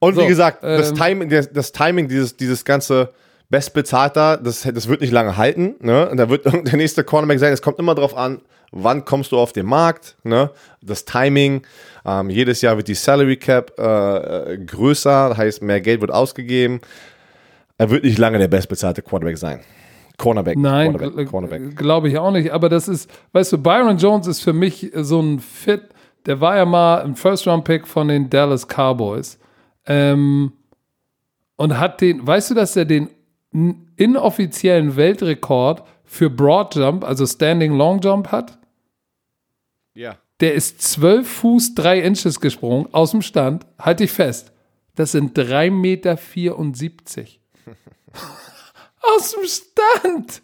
Und 0.00 0.16
So, 0.16 0.22
wie 0.22 0.26
gesagt, 0.26 0.62
das, 0.64 0.90
ähm, 0.90 0.96
Timing, 0.96 1.28
das, 1.28 1.50
das 1.52 1.72
Timing, 1.72 2.08
dieses, 2.08 2.36
dieses 2.36 2.64
ganze 2.64 3.10
Bestbezahlter, 3.50 4.36
das, 4.36 4.62
das 4.62 4.88
wird 4.88 5.00
nicht 5.00 5.12
lange 5.12 5.36
halten. 5.36 5.76
Ne? 5.80 6.08
Und 6.10 6.16
da 6.16 6.28
wird 6.28 6.44
der 6.66 6.76
nächste 6.76 7.04
Cornerback 7.04 7.38
sein. 7.38 7.52
Es 7.52 7.62
kommt 7.62 7.78
immer 7.78 7.94
darauf 7.94 8.16
an, 8.16 8.40
wann 8.72 9.04
kommst 9.04 9.30
du 9.30 9.38
auf 9.38 9.52
den 9.52 9.66
Markt. 9.66 10.16
Ne? 10.24 10.50
Das 10.82 11.04
Timing. 11.04 11.62
Ähm, 12.04 12.30
jedes 12.30 12.62
Jahr 12.62 12.76
wird 12.76 12.88
die 12.88 12.94
Salary 12.96 13.36
Cap 13.36 13.78
äh, 13.78 13.84
äh, 14.54 14.58
größer, 14.58 15.28
das 15.28 15.38
heißt, 15.38 15.62
mehr 15.62 15.80
Geld 15.80 16.00
wird 16.00 16.10
ausgegeben. 16.10 16.80
Er 17.78 17.90
wird 17.90 18.02
nicht 18.02 18.18
lange 18.18 18.38
der 18.38 18.48
bestbezahlte 18.48 19.02
Quarterback 19.02 19.38
sein. 19.38 19.60
Cornerback. 20.18 20.56
Nein, 20.56 20.92
Cornerback, 20.92 21.28
Cornerback. 21.28 21.76
glaube 21.76 22.08
ich 22.08 22.18
auch 22.18 22.30
nicht. 22.30 22.52
Aber 22.52 22.68
das 22.68 22.88
ist, 22.88 23.10
weißt 23.32 23.52
du, 23.52 23.58
Byron 23.58 23.96
Jones 23.96 24.26
ist 24.26 24.40
für 24.40 24.52
mich 24.52 24.90
so 24.94 25.20
ein 25.20 25.40
Fit. 25.40 25.82
Der 26.26 26.40
war 26.40 26.56
ja 26.56 26.64
mal 26.64 27.02
ein 27.02 27.16
First-Round-Pick 27.16 27.86
von 27.86 28.08
den 28.08 28.30
Dallas 28.30 28.66
Cowboys. 28.66 29.38
Ähm, 29.86 30.52
und 31.56 31.78
hat 31.78 32.00
den, 32.00 32.26
weißt 32.26 32.50
du, 32.50 32.54
dass 32.54 32.76
er 32.76 32.84
den 32.84 33.08
inoffiziellen 33.96 34.96
Weltrekord 34.96 35.84
für 36.04 36.30
Broad 36.30 36.74
Jump, 36.74 37.04
also 37.04 37.26
Standing 37.26 37.76
Long 37.76 38.00
Jump 38.00 38.32
hat? 38.32 38.58
Ja. 39.94 40.16
Der 40.40 40.54
ist 40.54 40.82
12 40.82 41.28
Fuß 41.28 41.74
3 41.74 42.00
Inches 42.00 42.40
gesprungen 42.40 42.88
aus 42.92 43.12
dem 43.12 43.22
Stand. 43.22 43.66
Halt 43.78 44.00
dich 44.00 44.10
fest. 44.10 44.52
Das 44.94 45.12
sind 45.12 45.38
3,74 45.38 45.70
Meter. 45.70 46.18
aus 49.02 49.32
dem 49.32 49.44
Stand. 49.46 50.42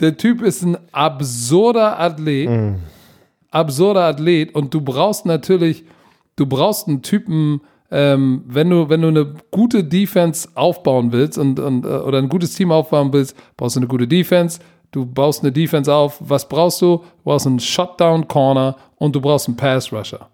Der 0.00 0.16
Typ 0.16 0.42
ist 0.42 0.62
ein 0.62 0.76
absurder 0.92 1.98
Athlet. 1.98 2.48
Absurder 3.50 4.04
Athlet. 4.06 4.54
Und 4.54 4.74
du 4.74 4.80
brauchst 4.80 5.26
natürlich, 5.26 5.84
du 6.36 6.46
brauchst 6.46 6.88
einen 6.88 7.02
Typen, 7.02 7.60
ähm, 7.90 8.44
wenn, 8.46 8.70
du, 8.70 8.88
wenn 8.88 9.02
du 9.02 9.08
eine 9.08 9.34
gute 9.50 9.84
Defense 9.84 10.48
aufbauen 10.54 11.12
willst 11.12 11.38
und, 11.38 11.58
und, 11.58 11.84
äh, 11.84 11.88
oder 11.88 12.18
ein 12.18 12.28
gutes 12.28 12.54
Team 12.54 12.72
aufbauen 12.72 13.12
willst, 13.12 13.36
brauchst 13.56 13.76
du 13.76 13.80
eine 13.80 13.88
gute 13.88 14.06
Defense. 14.08 14.60
Du 14.92 15.06
baust 15.06 15.42
eine 15.42 15.52
Defense 15.52 15.92
auf. 15.92 16.18
Was 16.20 16.48
brauchst 16.48 16.82
du? 16.82 16.98
Du 16.98 17.04
brauchst 17.24 17.46
einen 17.46 17.60
Shutdown-Corner 17.60 18.76
und 18.96 19.14
du 19.14 19.20
brauchst 19.20 19.46
einen 19.48 19.56
Pass-Rusher. 19.56 20.28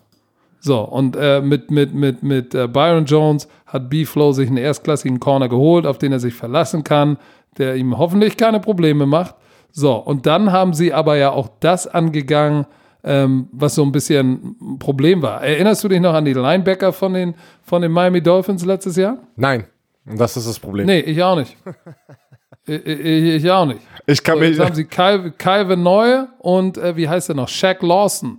So, 0.60 0.80
und 0.80 1.14
äh, 1.16 1.40
mit, 1.40 1.70
mit, 1.70 1.94
mit, 1.94 2.22
mit 2.22 2.54
äh, 2.54 2.66
Byron 2.66 3.04
Jones 3.04 3.46
hat 3.66 3.88
B-Flow 3.88 4.32
sich 4.32 4.48
einen 4.48 4.56
erstklassigen 4.56 5.20
Corner 5.20 5.48
geholt, 5.48 5.86
auf 5.86 5.98
den 5.98 6.12
er 6.12 6.18
sich 6.18 6.34
verlassen 6.34 6.82
kann, 6.82 7.18
der 7.58 7.76
ihm 7.76 7.98
hoffentlich 7.98 8.36
keine 8.36 8.60
Probleme 8.60 9.06
macht. 9.06 9.34
So, 9.70 9.94
und 9.96 10.26
dann 10.26 10.52
haben 10.52 10.72
sie 10.74 10.92
aber 10.92 11.16
ja 11.16 11.30
auch 11.30 11.48
das 11.60 11.86
angegangen, 11.86 12.66
ähm, 13.04 13.48
was 13.52 13.74
so 13.74 13.82
ein 13.84 13.92
bisschen 13.92 14.56
ein 14.60 14.78
Problem 14.78 15.22
war. 15.22 15.42
Erinnerst 15.42 15.84
du 15.84 15.88
dich 15.88 16.00
noch 16.00 16.14
an 16.14 16.24
die 16.24 16.32
Linebacker 16.32 16.92
von 16.92 17.12
den, 17.14 17.34
von 17.62 17.82
den 17.82 17.92
Miami 17.92 18.20
Dolphins 18.22 18.64
letztes 18.64 18.96
Jahr? 18.96 19.18
Nein. 19.36 19.64
Das 20.04 20.36
ist 20.36 20.48
das 20.48 20.58
Problem. 20.58 20.86
Nee, 20.86 21.00
ich 21.00 21.22
auch 21.22 21.36
nicht. 21.36 21.56
ich, 22.66 22.86
ich, 22.86 23.44
ich 23.44 23.50
auch 23.50 23.66
nicht. 23.66 23.80
Ich 24.06 24.22
kann 24.22 24.34
So, 24.36 24.40
mich. 24.40 24.50
jetzt 24.56 24.64
haben 24.64 24.74
sie 24.74 24.84
Cal 24.84 25.32
Calvin 25.32 25.82
Neu 25.82 26.24
und 26.38 26.78
äh, 26.78 26.96
wie 26.96 27.08
heißt 27.08 27.28
er 27.28 27.34
noch? 27.34 27.48
Shaq 27.48 27.82
Lawson. 27.82 28.38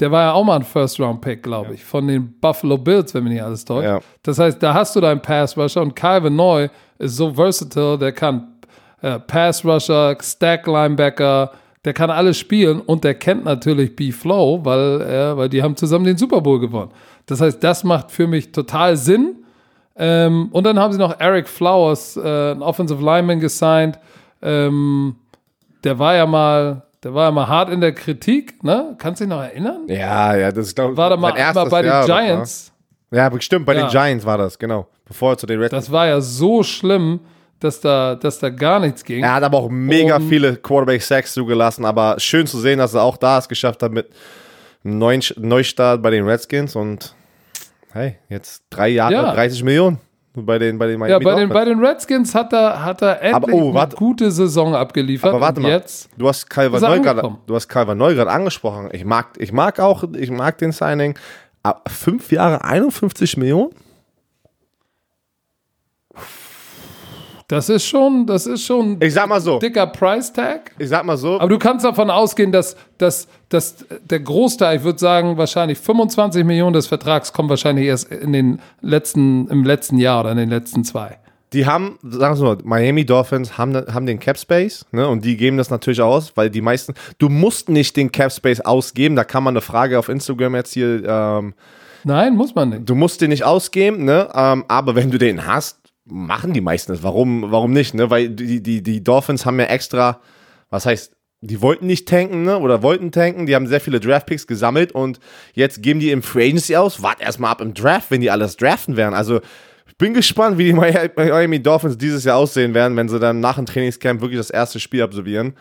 Der 0.00 0.10
war 0.10 0.22
ja 0.24 0.32
auch 0.32 0.44
mal 0.44 0.56
ein 0.56 0.62
First-Round-Pick, 0.62 1.42
glaube 1.42 1.72
ich, 1.72 1.82
von 1.82 2.06
den 2.06 2.38
Buffalo 2.38 2.76
Bills, 2.76 3.14
wenn 3.14 3.24
mich 3.24 3.32
nicht 3.34 3.42
alles 3.42 3.64
täuscht. 3.64 3.86
Ja. 3.86 4.00
Das 4.22 4.38
heißt, 4.38 4.62
da 4.62 4.74
hast 4.74 4.94
du 4.94 5.00
deinen 5.00 5.22
Pass-Rusher 5.22 5.80
und 5.80 5.96
Calvin 5.96 6.36
Neu 6.36 6.68
ist 6.98 7.16
so 7.16 7.34
versatile, 7.34 7.98
der 7.98 8.12
kann 8.12 8.48
äh, 9.02 9.18
Pass-Rusher, 9.18 10.16
Stack-Linebacker, 10.20 11.52
der 11.84 11.92
kann 11.92 12.10
alles 12.10 12.38
spielen 12.38 12.80
und 12.80 13.04
der 13.04 13.14
kennt 13.14 13.44
natürlich 13.44 13.94
B-Flow, 13.94 14.64
weil, 14.64 15.00
äh, 15.02 15.36
weil 15.36 15.48
die 15.48 15.62
haben 15.62 15.76
zusammen 15.76 16.04
den 16.04 16.16
Super 16.16 16.40
Bowl 16.40 16.58
gewonnen. 16.58 16.90
Das 17.26 17.40
heißt, 17.40 17.62
das 17.62 17.84
macht 17.84 18.10
für 18.10 18.26
mich 18.26 18.52
total 18.52 18.96
Sinn. 18.96 19.44
Ähm, 19.96 20.48
und 20.52 20.64
dann 20.64 20.78
haben 20.78 20.92
sie 20.92 20.98
noch 20.98 21.18
Eric 21.20 21.48
Flowers, 21.48 22.16
äh, 22.16 22.52
ein 22.52 22.62
Offensive 22.62 23.02
Lineman, 23.02 23.40
gesigned. 23.40 23.98
Ähm, 24.42 25.16
der 25.84 25.98
war 25.98 26.14
ja 26.14 26.26
mal, 26.26 26.82
der 27.02 27.14
war 27.14 27.26
ja 27.26 27.30
mal 27.30 27.48
hart 27.48 27.70
in 27.70 27.80
der 27.80 27.92
Kritik, 27.92 28.62
ne? 28.62 28.94
Kannst 28.98 29.20
du 29.20 29.24
dich 29.24 29.30
noch 29.30 29.42
erinnern? 29.42 29.82
Ja, 29.86 30.36
ja, 30.36 30.52
das 30.52 30.74
glaube 30.74 30.92
ich, 30.92 30.98
War 30.98 31.10
da 31.10 31.16
mal, 31.16 31.32
mal 31.32 31.68
bei 31.68 31.82
den 31.82 31.90
Jahr, 31.90 32.04
oder? 32.04 32.20
Giants. 32.20 32.72
Ja, 33.10 33.28
bestimmt, 33.28 33.66
bei 33.66 33.74
Ja. 33.74 33.82
den 33.86 33.90
Giants 33.90 34.24
war 34.26 34.38
das, 34.38 34.58
genau. 34.58 34.86
Bevor 35.04 35.32
er 35.32 35.38
zu 35.38 35.46
den 35.46 35.60
Redskins. 35.60 35.84
Das 35.86 35.92
war 35.92 36.06
ja 36.06 36.20
so 36.20 36.62
schlimm, 36.62 37.20
dass 37.60 37.80
da, 37.80 38.14
dass 38.16 38.38
da 38.38 38.50
gar 38.50 38.80
nichts 38.80 39.04
ging. 39.04 39.22
Er 39.22 39.34
hat 39.34 39.42
aber 39.44 39.58
auch 39.58 39.68
mega 39.70 40.16
Um- 40.16 40.28
viele 40.28 40.56
Quarterback-Sacks 40.56 41.32
zugelassen, 41.32 41.84
aber 41.84 42.16
schön 42.18 42.46
zu 42.46 42.58
sehen, 42.58 42.78
dass 42.78 42.94
er 42.94 43.02
auch 43.02 43.16
da 43.16 43.38
es 43.38 43.48
geschafft 43.48 43.82
hat 43.82 43.92
mit 43.92 44.08
einem 44.84 44.98
neuen 44.98 45.22
Neustart 45.36 46.02
bei 46.02 46.10
den 46.10 46.26
Redskins 46.28 46.74
und 46.76 47.14
hey, 47.92 48.16
jetzt 48.28 48.64
drei 48.70 48.88
Jahre, 48.88 49.12
Ja. 49.14 49.32
30 49.32 49.62
Millionen 49.64 49.98
bei 50.34 50.58
den, 50.58 50.76
bei 50.78 50.86
den 50.86 51.00
Ja, 51.00 51.18
Miami 51.18 51.24
bei 51.24 51.34
den, 51.34 51.48
bei 51.48 51.64
den 51.64 51.82
Redskins 51.82 52.34
hat 52.34 52.52
er, 52.52 52.84
hat 52.84 53.00
er 53.00 53.22
endlich 53.22 53.34
Aber, 53.34 53.52
oh, 53.54 53.64
eine 53.68 53.74
warte. 53.74 53.96
gute 53.96 54.30
Saison 54.30 54.74
abgeliefert. 54.74 55.30
aber 55.30 55.40
warte 55.40 55.60
mal, 55.60 55.70
Jetzt, 55.70 56.10
du 56.18 56.28
hast 56.28 56.50
Calvin 56.50 56.76
ist 56.76 56.82
Neu 56.82 56.96
gerade, 57.00 57.08
angekommen. 57.20 57.38
du 57.46 57.54
hast 57.54 57.68
Calvin 57.68 57.96
Neu 57.96 58.14
gerade 58.14 58.30
angesprochen. 58.30 58.90
Ich 58.92 59.04
mag, 59.06 59.28
ich 59.38 59.52
mag 59.52 59.80
auch, 59.80 60.04
ich 60.14 60.30
mag 60.30 60.58
den 60.58 60.72
Signing, 60.72 61.18
Fünf 61.88 62.32
Jahre 62.32 62.64
51 62.64 63.36
Millionen? 63.36 63.70
Das 67.48 67.68
ist 67.68 67.86
schon, 67.86 68.26
das 68.26 68.46
ist 68.46 68.64
schon 68.64 68.96
Ich 69.00 69.14
sag 69.14 69.28
mal 69.28 69.40
so. 69.40 69.54
ein 69.54 69.60
dicker 69.60 69.86
Price 69.86 70.32
Tag. 70.32 70.72
Ich 70.78 70.88
sag 70.88 71.04
mal 71.04 71.16
so. 71.16 71.38
Aber 71.38 71.48
du 71.48 71.58
kannst 71.58 71.84
davon 71.84 72.10
ausgehen, 72.10 72.50
dass, 72.50 72.76
dass, 72.98 73.28
dass 73.48 73.84
der 74.10 74.18
Großteil, 74.18 74.78
ich 74.78 74.82
würde 74.82 74.98
sagen, 74.98 75.36
wahrscheinlich 75.36 75.78
25 75.78 76.44
Millionen 76.44 76.72
des 76.72 76.88
Vertrags 76.88 77.32
kommen 77.32 77.48
wahrscheinlich 77.48 77.86
erst 77.86 78.10
in 78.10 78.32
den 78.32 78.60
letzten, 78.80 79.46
im 79.48 79.64
letzten 79.64 79.98
Jahr 79.98 80.20
oder 80.20 80.32
in 80.32 80.38
den 80.38 80.50
letzten 80.50 80.82
zwei. 80.82 81.18
Die 81.56 81.64
haben, 81.64 81.98
sagen 82.02 82.38
wir 82.38 82.44
mal, 82.44 82.58
Miami 82.64 83.06
Dolphins 83.06 83.56
haben, 83.56 83.74
haben 83.74 84.04
den 84.04 84.20
Cap 84.20 84.36
Space, 84.36 84.84
ne, 84.92 85.08
und 85.08 85.24
die 85.24 85.38
geben 85.38 85.56
das 85.56 85.70
natürlich 85.70 86.02
aus, 86.02 86.36
weil 86.36 86.50
die 86.50 86.60
meisten, 86.60 86.92
du 87.16 87.30
musst 87.30 87.70
nicht 87.70 87.96
den 87.96 88.12
Cap 88.12 88.30
Space 88.30 88.60
ausgeben, 88.60 89.16
da 89.16 89.24
kann 89.24 89.42
man 89.42 89.54
eine 89.54 89.62
Frage 89.62 89.98
auf 89.98 90.10
Instagram 90.10 90.54
jetzt 90.54 90.74
hier, 90.74 91.02
ähm, 91.08 91.54
Nein, 92.04 92.36
muss 92.36 92.54
man 92.54 92.68
nicht. 92.68 92.88
du 92.90 92.94
musst 92.94 93.22
den 93.22 93.30
nicht 93.30 93.44
ausgeben, 93.44 94.04
ne, 94.04 94.28
ähm, 94.34 94.66
aber 94.68 94.96
wenn 94.96 95.10
du 95.10 95.16
den 95.16 95.46
hast, 95.46 95.78
machen 96.04 96.52
die 96.52 96.60
meisten 96.60 96.92
das. 96.92 97.02
Warum, 97.02 97.50
warum 97.50 97.72
nicht, 97.72 97.94
ne, 97.94 98.10
weil 98.10 98.28
die, 98.28 98.62
die, 98.62 98.82
die 98.82 99.02
Dolphins 99.02 99.46
haben 99.46 99.58
ja 99.58 99.64
extra, 99.64 100.20
was 100.68 100.84
heißt, 100.84 101.16
die 101.40 101.62
wollten 101.62 101.86
nicht 101.86 102.06
tanken, 102.06 102.42
ne, 102.42 102.58
oder 102.58 102.82
wollten 102.82 103.12
tanken, 103.12 103.46
die 103.46 103.54
haben 103.54 103.66
sehr 103.66 103.80
viele 103.80 103.98
Draftpicks 103.98 104.46
gesammelt 104.46 104.92
und 104.92 105.20
jetzt 105.54 105.82
geben 105.82 106.00
die 106.00 106.10
im 106.10 106.22
Free 106.22 106.48
Agency 106.48 106.76
aus, 106.76 107.02
wart 107.02 107.22
erstmal 107.22 107.50
ab 107.50 107.62
im 107.62 107.72
Draft, 107.72 108.10
wenn 108.10 108.20
die 108.20 108.30
alles 108.30 108.58
draften 108.58 108.98
werden, 108.98 109.14
also, 109.14 109.40
bin 109.98 110.14
gespannt, 110.14 110.58
wie 110.58 110.64
die 110.64 110.72
Miami 110.72 111.62
Dolphins 111.62 111.96
dieses 111.96 112.24
Jahr 112.24 112.36
aussehen 112.38 112.74
werden, 112.74 112.96
wenn 112.96 113.08
sie 113.08 113.18
dann 113.18 113.40
nach 113.40 113.56
dem 113.56 113.66
Trainingscamp 113.66 114.20
wirklich 114.20 114.38
das 114.38 114.50
erste 114.50 114.78
Spiel 114.80 115.02
absolvieren. 115.02 115.54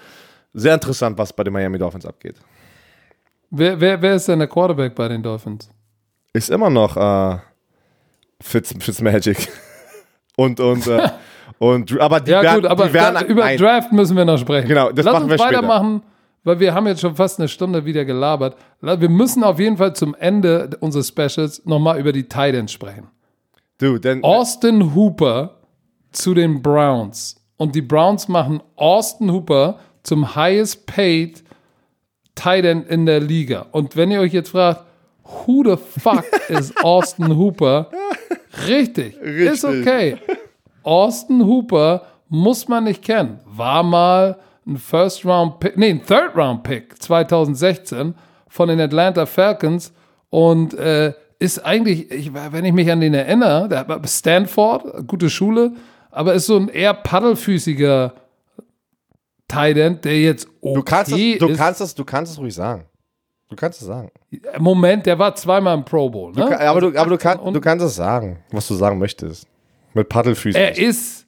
Sehr 0.54 0.74
interessant, 0.74 1.18
was 1.18 1.34
bei 1.34 1.44
den 1.44 1.54
Miami 1.54 1.78
Dolphins 1.78 2.06
abgeht. 2.06 2.36
Wer, 3.50 3.80
wer, 3.80 4.02
wer 4.02 4.16
ist 4.16 4.28
denn 4.28 4.40
der 4.40 4.48
Quarterback 4.48 4.96
bei 4.96 5.08
den 5.08 5.22
Dolphins? 5.24 5.70
Ist 6.34 6.50
immer 6.50 6.70
noch 6.70 6.98
äh, 6.98 7.38
Fitz, 8.42 8.74
Fitzmagic. 8.80 9.48
und, 10.38 10.60
und, 10.60 10.88
äh, 10.88 11.10
und, 11.60 11.98
aber 12.00 12.20
die 12.20 12.32
Ja, 12.32 12.42
werden, 12.42 12.62
gut, 12.62 12.70
aber 12.72 12.88
die 12.88 12.94
werden 12.94 13.16
da, 13.16 13.22
über 13.26 13.44
nein, 13.46 13.58
Draft 13.58 13.92
müssen 13.94 14.18
wir 14.18 14.26
noch 14.26 14.38
sprechen. 14.38 14.68
Genau, 14.68 14.92
das 14.92 15.06
Lass 15.06 15.14
machen 15.14 15.24
uns 15.26 15.32
wir 15.34 15.38
später. 15.40 15.58
weitermachen, 15.60 16.02
weil 16.44 16.60
wir 16.60 16.74
haben 16.74 16.88
jetzt 16.88 17.02
schon 17.02 17.16
fast 17.16 17.40
eine 17.40 17.48
Stunde 17.48 17.86
wieder 17.86 18.04
gelabert. 18.04 18.58
La- 18.82 19.00
Wir 19.00 19.10
müssen 19.10 19.44
auf 19.44 19.60
jeden 19.60 19.78
Fall 19.78 19.96
zum 19.96 20.14
Ende 20.16 20.70
unseres 20.82 21.08
Specials 21.08 21.64
nochmal 21.66 22.00
über 22.00 22.12
die 22.12 22.24
Titans 22.24 22.72
sprechen. 22.74 23.08
Du, 23.78 23.98
denn, 23.98 24.24
Austin 24.24 24.96
Hooper 24.96 25.58
zu 26.12 26.34
den 26.34 26.62
Browns. 26.62 27.36
Und 27.58 27.76
die 27.76 27.82
Browns 27.82 28.28
machen 28.28 28.62
Austin 28.76 29.32
Hooper 29.32 29.80
zum 30.04 30.36
highest 30.36 30.86
paid 30.86 31.44
Tight 32.36 32.66
End 32.66 32.88
in 32.88 33.06
der 33.06 33.20
Liga. 33.20 33.66
Und 33.72 33.96
wenn 33.96 34.12
ihr 34.12 34.20
euch 34.20 34.34
jetzt 34.34 34.50
fragt, 34.50 34.84
who 35.24 35.64
the 35.64 35.78
fuck 35.78 36.26
is 36.50 36.76
Austin 36.78 37.38
Hooper? 37.38 37.90
Richtig, 38.68 39.16
ist 39.18 39.66
Richtig. 39.66 39.82
okay. 39.82 40.18
Austin 40.84 41.46
Hooper 41.46 42.04
muss 42.30 42.68
man 42.68 42.84
nicht 42.84 43.04
kennen. 43.04 43.40
War 43.46 43.84
mal 43.84 44.38
ein 44.68 44.78
First 44.78 45.26
Round 45.26 45.60
Pick, 45.60 45.78
nee, 45.78 45.90
ein 45.90 46.06
Third 46.06 46.36
Round 46.36 46.64
Pick 46.64 47.02
2016 47.02 48.16
von 48.48 48.70
den 48.70 48.80
Atlanta 48.80 49.26
Falcons 49.26 49.94
und 50.30 50.74
äh, 50.74 51.14
ist 51.46 51.60
eigentlich, 51.60 52.12
ich, 52.12 52.34
wenn 52.34 52.66
ich 52.66 52.74
mich 52.74 52.92
an 52.92 53.00
den 53.00 53.14
erinnere, 53.14 53.70
der 53.70 53.88
hat 53.88 54.10
Stanford, 54.10 55.08
gute 55.08 55.30
Schule, 55.30 55.74
aber 56.12 56.34
ist 56.34 56.48
so 56.48 56.58
ein 56.58 56.70
eher 56.70 56.94
paddelfüßiger 56.94 58.14
Tight 59.48 59.78
End, 59.78 60.04
der 60.06 60.20
jetzt 60.20 60.48
okay 60.62 60.76
du, 60.76 60.84
kannst 60.84 61.12
es, 61.12 61.38
du, 61.38 61.48
ist. 61.48 61.58
kannst 61.58 61.82
es, 61.82 61.96
du 61.96 62.04
kannst 62.04 62.32
es 62.32 62.40
ruhig 62.40 62.54
sagen. 62.56 62.86
Du 63.48 63.56
kannst 63.56 63.80
es 63.80 63.88
sagen. 63.88 64.10
Moment, 64.58 65.06
der 65.06 65.20
war 65.20 65.36
zweimal 65.36 65.78
im 65.78 65.86
Pro 65.86 66.10
Bowl. 66.10 66.32
Ne? 66.34 66.60
aber 66.60 66.82
du, 66.82 67.00
aber 67.00 67.12
du, 67.12 67.18
kann, 67.18 67.54
du 67.54 67.62
kannst 67.62 67.86
es 67.86 67.96
sagen, 67.96 68.40
was 68.52 68.68
du 68.68 68.74
sagen 68.74 68.98
möchtest. 68.98 69.48
Mit 69.94 70.10
Paddelfüßen. 70.10 70.60
Er 70.60 70.78
ist 70.78 71.28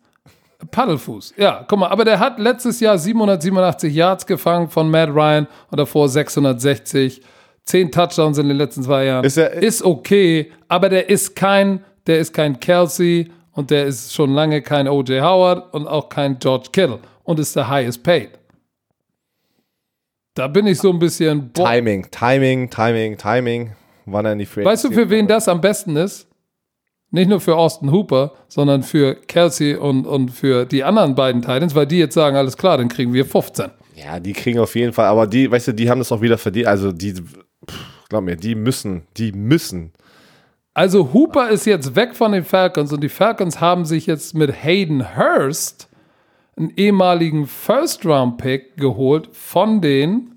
Paddelfuß. 0.72 1.36
Ja, 1.38 1.64
guck 1.68 1.80
mal, 1.80 1.90
aber 1.90 2.04
der 2.04 2.20
hat 2.20 2.40
letztes 2.40 2.80
Jahr 2.80 2.98
787 2.98 3.94
Yards 3.94 4.26
gefangen 4.26 4.68
von 4.68 4.90
Matt 4.90 5.10
Ryan 5.10 5.48
und 5.70 5.80
davor 5.80 6.10
660. 6.10 7.22
Zehn 7.68 7.92
Touchdowns 7.92 8.38
in 8.40 8.48
den 8.48 8.58
letzten 8.58 8.82
zwei 8.82 9.06
Jahren. 9.06 9.24
Ist 9.26 9.38
er- 9.38 9.52
ist 9.54 9.84
okay, 9.84 10.52
aber 10.68 10.90
der 10.90 11.10
ist 11.10 11.36
kein, 11.36 11.84
der 12.08 12.18
ist 12.20 12.34
kein 12.34 12.60
Kelsey 12.60 13.30
und 13.52 13.70
der 13.72 13.86
ist 13.86 14.14
schon 14.14 14.32
lange 14.32 14.62
kein 14.62 14.88
O.J. 14.88 15.22
Howard 15.22 15.74
und 15.74 15.86
auch 15.88 16.10
kein 16.10 16.40
George 16.40 16.70
Kittle 16.72 17.00
und 17.24 17.40
ist 17.40 17.56
der 17.56 17.68
highest 17.70 18.02
paid. 18.04 18.30
Da 20.34 20.48
bin 20.48 20.68
ich 20.68 20.78
so 20.80 20.92
ein 20.92 21.00
bisschen. 21.00 21.50
boah, 21.52 21.66
Timing, 21.68 22.08
Timing, 22.12 22.70
Timing, 22.70 23.18
Timing. 23.18 23.72
Wann 24.06 24.26
er 24.26 24.34
in 24.34 24.40
die 24.40 24.46
Free 24.46 24.64
Weißt 24.64 24.86
du, 24.86 24.92
für 24.92 25.10
wen 25.10 25.28
das 25.28 25.48
am 25.50 25.60
besten 25.60 25.96
ist? 25.98 26.28
Nicht 27.10 27.30
nur 27.30 27.42
für 27.42 27.56
Austin 27.58 27.92
Hooper, 27.92 28.34
sondern 28.48 28.84
für 28.84 29.16
Kelsey 29.16 29.76
und, 29.76 30.06
und 30.06 30.30
für 30.30 30.66
die 30.66 30.84
anderen 30.84 31.16
beiden 31.16 31.42
Titans, 31.42 31.74
weil 31.76 31.88
die 31.88 31.98
jetzt 32.00 32.14
sagen, 32.14 32.36
alles 32.38 32.56
klar, 32.58 32.78
dann 32.78 32.88
kriegen 32.90 33.14
wir 33.14 33.26
15. 33.26 33.72
Ja, 33.96 34.20
die 34.20 34.34
kriegen 34.34 34.60
auf 34.60 34.76
jeden 34.76 34.94
Fall, 34.94 35.06
aber 35.08 35.26
die, 35.26 35.50
weißt 35.50 35.70
du, 35.70 35.72
die 35.74 35.90
haben 35.90 36.00
das 36.00 36.12
auch 36.12 36.22
wieder 36.22 36.38
verdient. 36.38 36.68
Also 36.68 36.92
die, 36.92 37.16
pff, 37.70 38.08
glaub 38.10 38.24
mir, 38.24 38.36
die 38.36 38.56
müssen, 38.56 39.04
die 39.18 39.32
müssen. 39.32 39.94
Also 40.74 41.12
Hooper 41.14 41.50
ist 41.50 41.66
jetzt 41.66 41.96
weg 41.96 42.16
von 42.16 42.34
den 42.34 42.44
Falcons 42.44 42.94
und 42.94 43.02
die 43.02 43.10
Falcons 43.10 43.60
haben 43.60 43.86
sich 43.86 44.06
jetzt 44.06 44.36
mit 44.36 44.64
Hayden 44.64 45.18
Hurst 45.18 45.90
einen 46.56 46.72
ehemaligen 46.76 47.48
First-Round-Pick 47.48 48.78
geholt 48.78 49.30
von 49.32 49.82
den, 49.82 50.36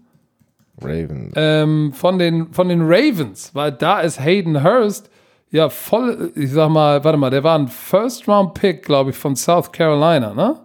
Raven. 0.81 1.33
ähm, 1.37 1.93
von, 1.93 2.18
den, 2.18 2.53
von 2.53 2.68
den 2.68 2.83
Ravens, 2.83 3.55
weil 3.55 3.73
da 3.73 4.01
ist 4.01 4.21
Hayden 4.21 4.62
Hurst 4.62 5.11
ja 5.51 5.68
voll, 5.68 6.33
ich 6.35 6.51
sag 6.53 6.71
mal, 6.71 7.03
warte 7.05 7.18
mal, 7.18 7.31
der 7.31 7.45
war 7.45 7.59
ein 7.59 7.68
First-Round-Pick, 7.68 8.83
glaube 8.85 9.11
ich, 9.11 9.16
von 9.16 9.37
South 9.37 9.73
Carolina, 9.73 10.33
ne? 10.33 10.61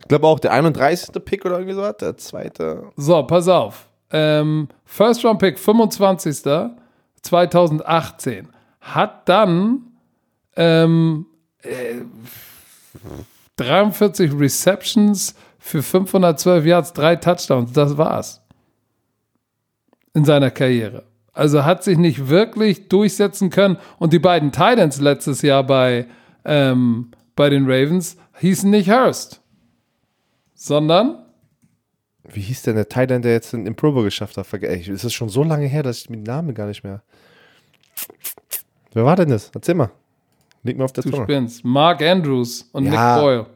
Ich 0.00 0.08
glaube 0.08 0.26
auch 0.26 0.38
der 0.38 0.52
31. 0.52 1.22
Pick 1.24 1.44
oder 1.44 1.58
irgendwie 1.58 1.74
so 1.74 1.90
der 1.92 2.16
zweite. 2.18 2.90
So, 2.96 3.22
pass 3.22 3.48
auf. 3.48 3.88
Ähm, 4.16 4.68
First 4.84 5.24
Round 5.24 5.40
Pick 5.40 5.58
25. 5.58 6.70
2018 7.22 8.48
hat 8.80 9.28
dann 9.28 9.86
ähm, 10.54 11.26
äh, 11.62 12.02
43 13.56 14.38
Receptions 14.38 15.34
für 15.58 15.82
512 15.82 16.64
Yards, 16.64 16.92
drei 16.92 17.16
Touchdowns. 17.16 17.72
Das 17.72 17.98
war's. 17.98 18.40
In 20.12 20.24
seiner 20.24 20.52
Karriere. 20.52 21.02
Also 21.32 21.64
hat 21.64 21.82
sich 21.82 21.98
nicht 21.98 22.28
wirklich 22.28 22.88
durchsetzen 22.88 23.50
können. 23.50 23.78
Und 23.98 24.12
die 24.12 24.20
beiden 24.20 24.52
Titans 24.52 25.00
letztes 25.00 25.42
Jahr 25.42 25.64
bei, 25.64 26.06
ähm, 26.44 27.10
bei 27.34 27.50
den 27.50 27.64
Ravens 27.64 28.16
hießen 28.38 28.70
nicht 28.70 28.88
Hurst, 28.88 29.40
sondern 30.54 31.23
Wie 32.32 32.40
hieß 32.40 32.62
denn 32.62 32.76
der 32.76 32.88
Titan, 32.88 33.22
der 33.22 33.32
jetzt 33.32 33.52
in, 33.54 33.66
im 33.66 33.74
Pro 33.74 33.92
Bowl 33.92 34.04
geschafft 34.04 34.36
hat? 34.36 34.46
Ey, 34.52 34.80
Es 34.90 35.04
ist 35.04 35.12
schon 35.12 35.28
so 35.28 35.44
lange 35.44 35.66
her, 35.66 35.82
dass 35.82 35.98
ich 35.98 36.06
den 36.06 36.22
Namen 36.22 36.54
gar 36.54 36.66
nicht 36.66 36.82
mehr. 36.84 37.02
Wer 38.92 39.04
war 39.04 39.16
denn 39.16 39.28
das? 39.30 39.50
Erzähl 39.54 39.74
mal. 39.74 39.90
Liegt 40.62 40.78
mir 40.78 40.84
auf 40.84 40.92
der 40.92 41.02
Du 41.04 41.10
Zunge. 41.10 41.24
spinnst. 41.24 41.64
Mark 41.64 42.00
Andrews 42.02 42.68
und 42.72 42.86
Ja. 42.86 43.16
Nick 43.16 43.22
Boyle. 43.24 43.46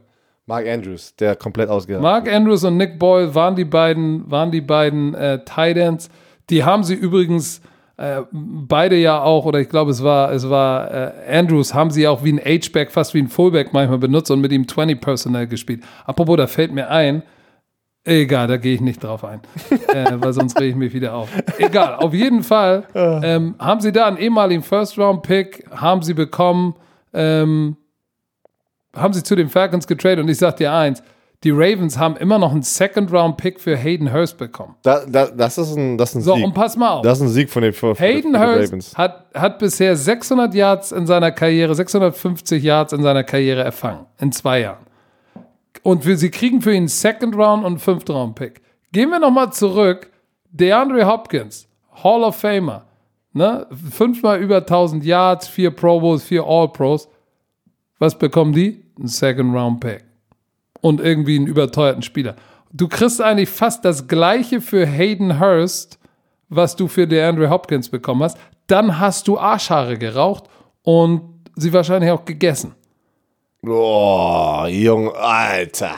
Mark 0.46 0.66
Andrews, 0.66 1.14
der 1.16 1.36
komplett 1.36 1.68
ausgegangen 1.68 2.02
Mark 2.02 2.26
Andrews 2.26 2.64
und 2.64 2.78
Nick 2.78 2.98
Boyle 2.98 3.34
waren 3.34 3.54
die 3.54 3.66
beiden, 3.66 4.30
waren 4.30 4.50
die 4.50 4.62
beiden 4.62 5.14
äh, 5.14 5.38
Ends. 5.56 6.08
Die 6.48 6.64
haben 6.64 6.84
sie 6.84 6.94
übrigens 6.94 7.60
äh, 7.98 8.22
beide 8.32 8.96
ja 8.96 9.22
auch, 9.22 9.44
oder 9.44 9.60
ich 9.60 9.68
glaube, 9.68 9.90
es 9.90 10.02
war, 10.02 10.32
es 10.32 10.48
war 10.48 10.90
äh, 10.90 11.36
Andrews, 11.38 11.74
haben 11.74 11.90
sie 11.90 12.06
auch 12.08 12.24
wie 12.24 12.32
ein 12.32 12.38
H-Back, 12.38 12.90
fast 12.92 13.12
wie 13.12 13.18
ein 13.20 13.28
Fullback 13.28 13.72
manchmal 13.74 13.98
benutzt 13.98 14.30
und 14.30 14.40
mit 14.40 14.50
ihm 14.52 14.66
20 14.66 15.00
Personnel 15.00 15.46
gespielt. 15.46 15.82
Apropos, 16.06 16.36
da 16.38 16.46
fällt 16.46 16.72
mir 16.72 16.88
ein, 16.88 17.22
egal, 18.16 18.46
da 18.46 18.56
gehe 18.56 18.74
ich 18.74 18.80
nicht 18.80 19.02
drauf 19.02 19.24
ein, 19.24 19.40
äh, 19.94 20.12
weil 20.16 20.32
sonst 20.32 20.58
rege 20.58 20.70
ich 20.70 20.76
mich 20.76 20.92
wieder 20.92 21.14
auf. 21.14 21.28
Egal, 21.58 21.96
auf 21.96 22.14
jeden 22.14 22.42
Fall 22.42 22.84
ähm, 22.94 23.54
haben 23.58 23.80
sie 23.80 23.92
da 23.92 24.06
einen 24.06 24.16
ehemaligen 24.16 24.62
First-Round-Pick, 24.62 25.66
haben 25.70 26.02
sie 26.02 26.14
bekommen, 26.14 26.74
ähm, 27.12 27.76
haben 28.96 29.12
sie 29.12 29.22
zu 29.22 29.36
den 29.36 29.48
Falcons 29.48 29.86
getradet 29.86 30.20
und 30.20 30.28
ich 30.28 30.38
sag 30.38 30.56
dir 30.56 30.72
eins, 30.72 31.02
die 31.44 31.50
Ravens 31.52 31.96
haben 31.98 32.16
immer 32.16 32.36
noch 32.38 32.50
einen 32.50 32.62
Second-Round-Pick 32.62 33.60
für 33.60 33.76
Hayden 33.76 34.12
Hurst 34.12 34.38
bekommen. 34.38 34.74
Da, 34.82 35.04
da, 35.06 35.26
das 35.26 35.56
ist 35.56 35.76
ein, 35.76 35.96
das 35.96 36.10
ist 36.10 36.16
ein 36.16 36.22
So, 36.22 36.34
Sieg. 36.34 36.44
und 36.44 36.52
pass 36.52 36.76
mal 36.76 36.90
auf. 36.90 37.02
das 37.02 37.18
ist 37.18 37.24
ein 37.26 37.28
Sieg 37.28 37.48
von 37.48 37.62
den, 37.62 37.72
von, 37.72 37.94
von 37.94 38.04
Hayden 38.04 38.32
den 38.32 38.42
Hurst 38.42 38.98
hat, 38.98 39.26
hat 39.34 39.58
bisher 39.60 39.94
600 39.94 40.52
Yards 40.52 40.90
in 40.90 41.06
seiner 41.06 41.30
Karriere, 41.30 41.74
650 41.76 42.60
Yards 42.62 42.92
in 42.92 43.02
seiner 43.04 43.22
Karriere 43.22 43.62
erfangen. 43.62 44.06
In 44.18 44.32
zwei 44.32 44.62
Jahren. 44.62 44.87
Und 45.82 46.06
wir, 46.06 46.16
sie 46.16 46.30
kriegen 46.30 46.60
für 46.60 46.72
ihn 46.72 46.88
Second 46.88 47.34
Round 47.36 47.64
und 47.64 47.78
Fifth 47.78 48.10
Round 48.10 48.34
Pick. 48.34 48.60
Gehen 48.92 49.10
wir 49.10 49.18
nochmal 49.18 49.52
zurück. 49.52 50.10
DeAndre 50.50 51.06
Hopkins, 51.06 51.68
Hall 52.02 52.22
of 52.22 52.36
Famer. 52.36 52.86
Ne? 53.32 53.66
Fünfmal 53.90 54.40
über 54.40 54.58
1000 54.58 55.04
Yards, 55.04 55.46
vier 55.48 55.70
Pro 55.70 56.00
Bowls, 56.00 56.24
vier 56.24 56.44
All 56.44 56.68
Pros. 56.68 57.08
Was 57.98 58.18
bekommen 58.18 58.52
die? 58.52 58.82
Ein 58.98 59.08
Second 59.08 59.54
Round 59.54 59.80
Pick. 59.80 60.04
Und 60.80 61.00
irgendwie 61.00 61.36
einen 61.36 61.46
überteuerten 61.46 62.02
Spieler. 62.02 62.36
Du 62.72 62.88
kriegst 62.88 63.20
eigentlich 63.20 63.48
fast 63.48 63.84
das 63.84 64.08
gleiche 64.08 64.60
für 64.60 64.86
Hayden 64.86 65.40
Hurst, 65.40 65.98
was 66.48 66.76
du 66.76 66.88
für 66.88 67.06
DeAndre 67.06 67.50
Hopkins 67.50 67.88
bekommen 67.88 68.22
hast, 68.22 68.38
dann 68.66 68.98
hast 68.98 69.28
du 69.28 69.38
Arschhaare 69.38 69.98
geraucht 69.98 70.44
und 70.82 71.22
sie 71.56 71.72
wahrscheinlich 71.72 72.10
auch 72.10 72.24
gegessen. 72.24 72.74
Boah, 73.62 74.68
Junge, 74.68 75.12
Alter. 75.14 75.96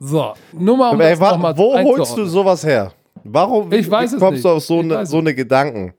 So, 0.00 0.32
nur 0.52 0.76
mal 0.76 0.90
um 0.90 1.00
Ey, 1.00 1.18
wa- 1.18 1.36
mal 1.36 1.56
wo 1.56 1.74
holst 1.78 2.16
du 2.16 2.24
sowas 2.26 2.64
her? 2.64 2.92
Warum 3.24 3.72
Ich 3.72 3.88
weiß 3.88 4.14
es 4.14 4.18
kommst 4.18 4.32
nicht. 4.34 4.44
du 4.44 4.48
auf 4.48 4.64
so 4.64 4.80
eine, 4.80 5.06
so 5.06 5.18
eine 5.18 5.32
Gedanken? 5.34 5.94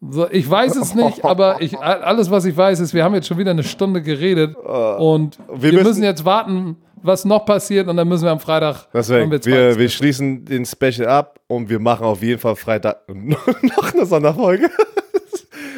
So, 0.00 0.30
ich 0.30 0.48
weiß 0.48 0.76
es 0.76 0.94
nicht, 0.94 1.24
aber 1.24 1.60
ich, 1.60 1.76
alles, 1.78 2.30
was 2.30 2.44
ich 2.44 2.56
weiß, 2.56 2.78
ist, 2.80 2.94
wir 2.94 3.02
haben 3.02 3.14
jetzt 3.14 3.26
schon 3.26 3.36
wieder 3.38 3.50
eine 3.50 3.64
Stunde 3.64 4.00
geredet 4.00 4.54
und 4.56 5.38
wir, 5.48 5.62
wir 5.62 5.72
müssen- 5.72 5.86
müssen, 5.88 6.04
jetzt 6.04 6.24
warten, 6.24 6.76
was 7.02 7.24
noch 7.24 7.44
passiert 7.44 7.88
und 7.88 7.96
dann 7.96 8.06
müssen 8.06 8.24
wir 8.24 8.30
am 8.30 8.40
Freitag. 8.40 8.86
Deswegen, 8.94 9.30
wir, 9.30 9.40
zwei- 9.40 9.76
wir, 9.76 9.88
schließen 9.88 10.44
den 10.44 10.64
Special 10.64 11.08
ab 11.08 11.40
und 11.48 11.68
wir 11.68 11.80
machen 11.80 12.04
auf 12.06 12.22
jeden 12.22 12.38
Fall 12.38 12.54
Freitag 12.54 13.00
noch 13.08 13.92
eine 13.92 14.06
Sonderfolge. 14.06 14.70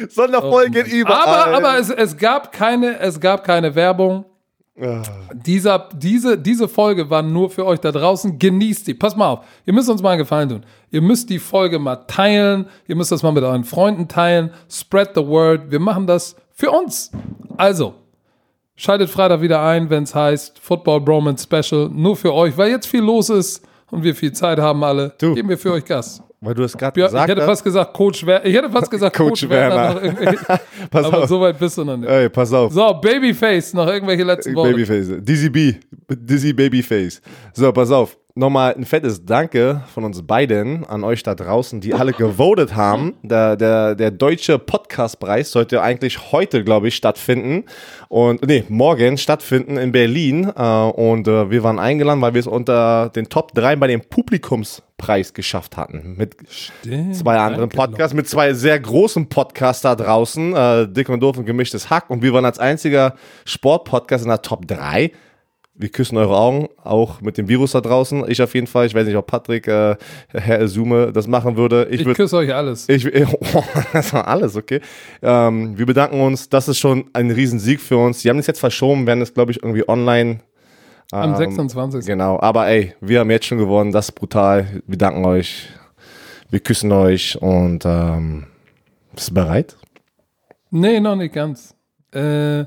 Sonderfolge 0.09 0.81
überall. 0.81 1.51
aber 1.51 1.57
aber 1.57 1.79
es, 1.79 1.89
es, 1.89 2.17
gab 2.17 2.51
keine, 2.51 2.99
es 2.99 3.19
gab 3.19 3.43
keine 3.43 3.75
Werbung. 3.75 4.25
Ah. 4.81 5.03
Dieser, 5.33 5.89
diese, 5.93 6.37
diese 6.37 6.67
Folge 6.67 7.09
war 7.09 7.21
nur 7.21 7.49
für 7.49 7.65
euch 7.65 7.79
da 7.79 7.91
draußen. 7.91 8.39
Genießt 8.39 8.87
die. 8.87 8.93
Pass 8.95 9.15
mal 9.15 9.29
auf. 9.29 9.45
Ihr 9.65 9.73
müsst 9.73 9.89
uns 9.89 10.01
mal 10.01 10.11
einen 10.11 10.19
Gefallen 10.19 10.49
tun. 10.49 10.65
Ihr 10.89 11.01
müsst 11.01 11.29
die 11.29 11.39
Folge 11.39 11.77
mal 11.77 11.97
teilen. 12.07 12.67
Ihr 12.87 12.95
müsst 12.95 13.11
das 13.11 13.21
mal 13.21 13.31
mit 13.31 13.43
euren 13.43 13.63
Freunden 13.63 14.07
teilen. 14.07 14.51
Spread 14.69 15.11
the 15.15 15.25
word. 15.25 15.69
Wir 15.69 15.79
machen 15.79 16.07
das 16.07 16.35
für 16.51 16.71
uns. 16.71 17.11
Also, 17.55 17.93
schaltet 18.75 19.09
Freitag 19.09 19.41
wieder 19.41 19.61
ein, 19.61 19.89
wenn 19.89 20.03
es 20.03 20.15
heißt 20.15 20.57
Football 20.59 21.01
Bromance 21.01 21.43
Special. 21.43 21.89
Nur 21.89 22.15
für 22.15 22.33
euch, 22.33 22.57
weil 22.57 22.71
jetzt 22.71 22.87
viel 22.87 23.01
los 23.01 23.29
ist 23.29 23.63
und 23.91 24.03
wir 24.03 24.15
viel 24.15 24.31
Zeit 24.31 24.57
haben 24.57 24.83
alle. 24.83 25.13
Du. 25.19 25.35
Geben 25.35 25.49
wir 25.49 25.57
für 25.57 25.73
euch 25.73 25.85
Gas. 25.85 26.23
Weil 26.45 26.55
du 26.55 26.63
es 26.63 26.77
gerade 26.77 26.99
Ja, 26.99 27.05
ich 27.05 27.11
gesagt 27.11 27.29
hätte 27.29 27.41
hast. 27.41 27.47
fast 27.47 27.63
gesagt 27.63 27.93
Coach 27.93 28.25
Werner. 28.25 28.45
Ich 28.45 28.53
hätte 28.55 28.69
fast 28.69 28.91
gesagt 28.91 29.15
Coach 29.15 29.29
Coach, 29.41 29.49
Werner. 29.49 30.01
Werner. 30.01 30.59
Pass 30.91 31.05
aber 31.05 31.23
auf. 31.23 31.29
so 31.29 31.39
weit 31.39 31.57
bist 31.57 31.77
du 31.77 31.85
noch 31.85 31.95
nicht. 31.95 32.09
Ey, 32.09 32.27
pass 32.29 32.51
auf. 32.51 32.73
So, 32.73 32.93
Babyface, 32.95 33.73
noch 33.73 33.87
irgendwelche 33.87 34.23
letzten 34.23 34.53
Worte. 34.53 34.71
Babyface. 34.71 35.23
Dizzy 35.23 35.49
B. 35.49 35.73
Dizzy 36.09 36.51
Babyface. 36.51 37.21
So, 37.53 37.71
pass 37.71 37.89
auf. 37.91 38.17
Nochmal 38.35 38.73
ein 38.75 38.83
fettes 38.83 39.23
Danke 39.23 39.83
von 39.93 40.03
uns 40.05 40.25
beiden 40.25 40.83
an 40.87 41.03
euch 41.03 41.21
da 41.21 41.35
draußen, 41.35 41.79
die 41.81 41.93
alle 41.93 42.13
gewotet 42.13 42.75
haben. 42.75 43.13
Der, 43.21 43.55
der, 43.55 43.93
der 43.93 44.09
deutsche 44.09 44.57
Podcastpreis 44.57 45.51
sollte 45.51 45.83
eigentlich 45.83 46.31
heute, 46.31 46.63
glaube 46.63 46.87
ich, 46.87 46.95
stattfinden. 46.95 47.65
Und, 48.09 48.45
nee, 48.47 48.63
morgen 48.69 49.19
stattfinden 49.19 49.77
in 49.77 49.91
Berlin. 49.91 50.51
Äh, 50.55 50.61
und 50.63 51.27
äh, 51.27 51.51
wir 51.51 51.61
waren 51.61 51.77
eingeladen, 51.77 52.21
weil 52.21 52.33
wir 52.33 52.39
es 52.39 52.47
unter 52.47 53.09
den 53.15 53.29
Top 53.29 53.53
3 53.53 53.75
bei 53.75 53.85
dem 53.85 54.01
Publikumspreis 55.03 55.33
geschafft 55.33 55.77
hatten. 55.77 56.15
Mit 56.17 56.35
zwei 57.13 57.37
anderen 57.37 57.69
Podcasts, 57.69 58.13
mit 58.13 58.27
zwei 58.27 58.53
sehr 58.53 58.79
großen 58.79 59.27
Podcasts 59.27 59.81
da 59.83 59.95
draußen, 59.95 60.55
äh, 60.55 60.87
Dick 60.87 61.09
und 61.09 61.19
Doof 61.19 61.37
und 61.37 61.45
Gemischtes 61.45 61.89
Hack. 61.89 62.09
Und 62.09 62.21
wir 62.21 62.33
waren 62.33 62.45
als 62.45 62.59
einziger 62.59 63.15
Sportpodcast 63.45 64.23
in 64.23 64.29
der 64.29 64.41
Top 64.41 64.67
3. 64.67 65.11
Wir 65.75 65.89
küssen 65.89 66.17
eure 66.17 66.37
Augen, 66.37 66.69
auch 66.83 67.19
mit 67.21 67.35
dem 67.39 67.47
Virus 67.47 67.71
da 67.71 67.81
draußen. 67.81 68.29
Ich 68.29 68.39
auf 68.43 68.53
jeden 68.53 68.67
Fall. 68.67 68.85
Ich 68.85 68.93
weiß 68.93 69.07
nicht, 69.07 69.15
ob 69.15 69.25
Patrick, 69.25 69.67
äh, 69.67 69.95
Herr 70.29 70.67
Sume, 70.67 71.11
das 71.11 71.25
machen 71.27 71.57
würde. 71.57 71.87
Ich 71.89 72.05
Ich 72.05 72.15
küsse 72.15 72.37
euch 72.37 72.53
alles. 72.53 72.87
Ich, 72.89 73.07
oh, 73.07 73.63
das 73.93 74.13
war 74.13 74.27
alles, 74.27 74.55
okay. 74.55 74.81
Ähm, 75.23 75.75
wir 75.75 75.87
bedanken 75.87 76.21
uns. 76.21 76.47
Das 76.47 76.67
ist 76.67 76.77
schon 76.77 77.05
ein 77.13 77.31
Riesensieg 77.31 77.81
für 77.81 77.97
uns. 77.97 78.21
Die 78.21 78.29
haben 78.29 78.37
es 78.37 78.45
jetzt 78.45 78.59
verschoben, 78.59 79.07
werden 79.07 79.21
es, 79.21 79.33
glaube 79.33 79.51
ich, 79.51 79.63
irgendwie 79.63 79.87
online. 79.89 80.41
Am 81.13 81.31
ähm, 81.31 81.35
26. 81.35 82.05
Genau, 82.05 82.39
aber 82.39 82.67
ey, 82.67 82.95
wir 82.99 83.19
haben 83.19 83.29
jetzt 83.29 83.45
schon 83.45 83.59
gewonnen. 83.59 83.91
Das 83.91 84.09
ist 84.09 84.13
brutal. 84.13 84.81
Wir 84.87 84.97
danken 84.97 85.23
euch. 85.25 85.69
Wir 86.49 86.59
küssen 86.59 86.91
euch 86.91 87.39
und 87.41 87.83
ähm, 87.85 88.47
bist 89.13 89.29
du 89.29 89.33
bereit? 89.35 89.75
Nee, 90.71 90.99
noch 90.99 91.15
nicht 91.15 91.33
ganz. 91.33 91.75
Äh, 92.11 92.65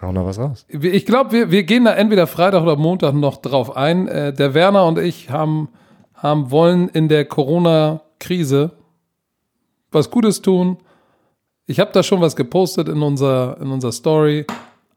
Hau 0.00 0.12
noch 0.12 0.26
was 0.26 0.38
raus. 0.38 0.66
ich 0.68 1.06
glaube, 1.06 1.32
wir, 1.32 1.50
wir 1.50 1.64
gehen 1.64 1.84
da 1.86 1.94
entweder 1.94 2.26
Freitag 2.26 2.62
oder 2.62 2.76
Montag 2.76 3.14
noch 3.14 3.38
drauf 3.38 3.76
ein. 3.76 4.06
Äh, 4.06 4.32
der 4.32 4.54
Werner 4.54 4.84
und 4.84 4.98
ich 4.98 5.30
haben, 5.30 5.68
haben 6.14 6.50
wollen 6.50 6.88
in 6.88 7.08
der 7.08 7.24
Corona-Krise 7.24 8.72
was 9.90 10.10
Gutes 10.10 10.42
tun. 10.42 10.76
Ich 11.66 11.80
habe 11.80 11.90
da 11.92 12.02
schon 12.02 12.20
was 12.20 12.36
gepostet 12.36 12.88
in 12.88 13.02
unserer, 13.02 13.58
in 13.60 13.70
unserer 13.70 13.92
Story. 13.92 14.46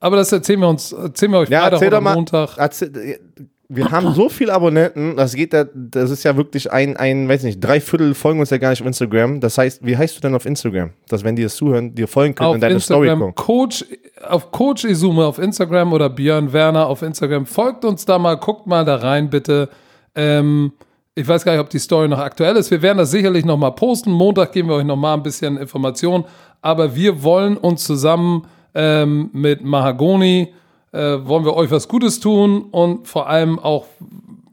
Aber 0.02 0.18
das 0.18 0.32
erzählen 0.32 0.60
wir 0.60 0.68
uns, 0.68 0.92
erzählen 0.92 1.32
wir 1.32 1.40
euch 1.40 1.50
Ja, 1.50 1.62
Freitag 1.62 1.82
oder 1.82 1.90
doch 1.92 2.02
mal. 2.02 2.16
Montag. 2.16 2.58
Erzähl, 2.58 3.20
wir 3.70 3.90
haben 3.90 4.14
so 4.14 4.28
viele 4.28 4.52
Abonnenten, 4.52 5.16
das 5.16 5.34
geht 5.34 5.54
ja, 5.54 5.64
das 5.74 6.10
ist 6.10 6.24
ja 6.24 6.36
wirklich 6.36 6.72
ein, 6.72 6.98
ein, 6.98 7.30
weiß 7.30 7.44
nicht, 7.44 7.62
drei 7.62 7.80
Viertel 7.80 8.14
folgen 8.16 8.42
uns 8.42 8.50
ja 8.50 8.58
gar 8.58 8.72
nicht 8.72 8.82
auf 8.82 8.88
Instagram. 8.88 9.40
Das 9.40 9.58
heißt, 9.58 9.86
wie 9.86 9.96
heißt 9.96 10.18
du 10.18 10.22
denn 10.22 10.36
auf 10.36 10.46
Instagram? 10.46 10.90
Dass 11.08 11.24
wenn 11.24 11.38
die 11.38 11.44
das 11.44 11.56
zuhören, 11.56 11.96
dir 11.96 12.10
folgen 12.10 12.36
können 12.36 12.50
auf 12.50 12.56
und 12.56 12.62
deine 12.62 12.82
Story 12.82 13.08
Instagram 13.08 13.34
gucken. 13.34 13.46
Coach 13.46 13.86
auf 14.28 14.52
Coach 14.52 14.84
Izume 14.84 15.26
auf 15.26 15.40
Instagram 15.40 15.94
oder 15.94 16.10
Björn 16.10 16.52
Werner 16.52 16.88
auf 16.88 17.02
Instagram. 17.02 17.46
Folgt 17.46 17.86
uns 17.86 18.04
da 18.04 18.20
mal, 18.20 18.36
guckt 18.36 18.68
mal 18.68 18.84
da 18.84 18.96
rein, 18.98 19.30
bitte. 19.30 19.70
Ähm, 20.16 20.74
ich 21.16 21.28
weiß 21.28 21.46
gar 21.46 21.54
nicht, 21.54 21.62
ob 21.62 21.70
die 21.70 21.80
Story 21.80 22.08
noch 22.08 22.20
aktuell 22.20 22.56
ist. 22.58 22.72
Wir 22.72 22.82
werden 22.82 22.98
das 22.98 23.12
sicherlich 23.12 23.46
noch 23.46 23.58
mal 23.58 23.72
posten. 23.72 24.12
Montag 24.12 24.52
geben 24.52 24.70
wir 24.70 24.76
euch 24.76 24.86
noch 24.86 24.98
mal 24.98 25.14
ein 25.14 25.24
bisschen 25.24 25.58
Informationen. 25.58 26.26
Aber 26.62 26.96
wir 26.96 27.24
wollen 27.24 27.58
uns 27.58 27.86
zusammen 27.86 28.48
ähm, 28.74 29.30
mit 29.34 29.64
Mahagoni, 29.64 30.54
äh, 30.92 31.18
wollen 31.24 31.46
wir 31.46 31.56
euch 31.56 31.72
was 31.72 31.88
Gutes 31.88 32.20
tun 32.20 32.66
und 32.72 33.08
vor 33.08 33.30
allem 33.30 33.60
auch 33.60 33.86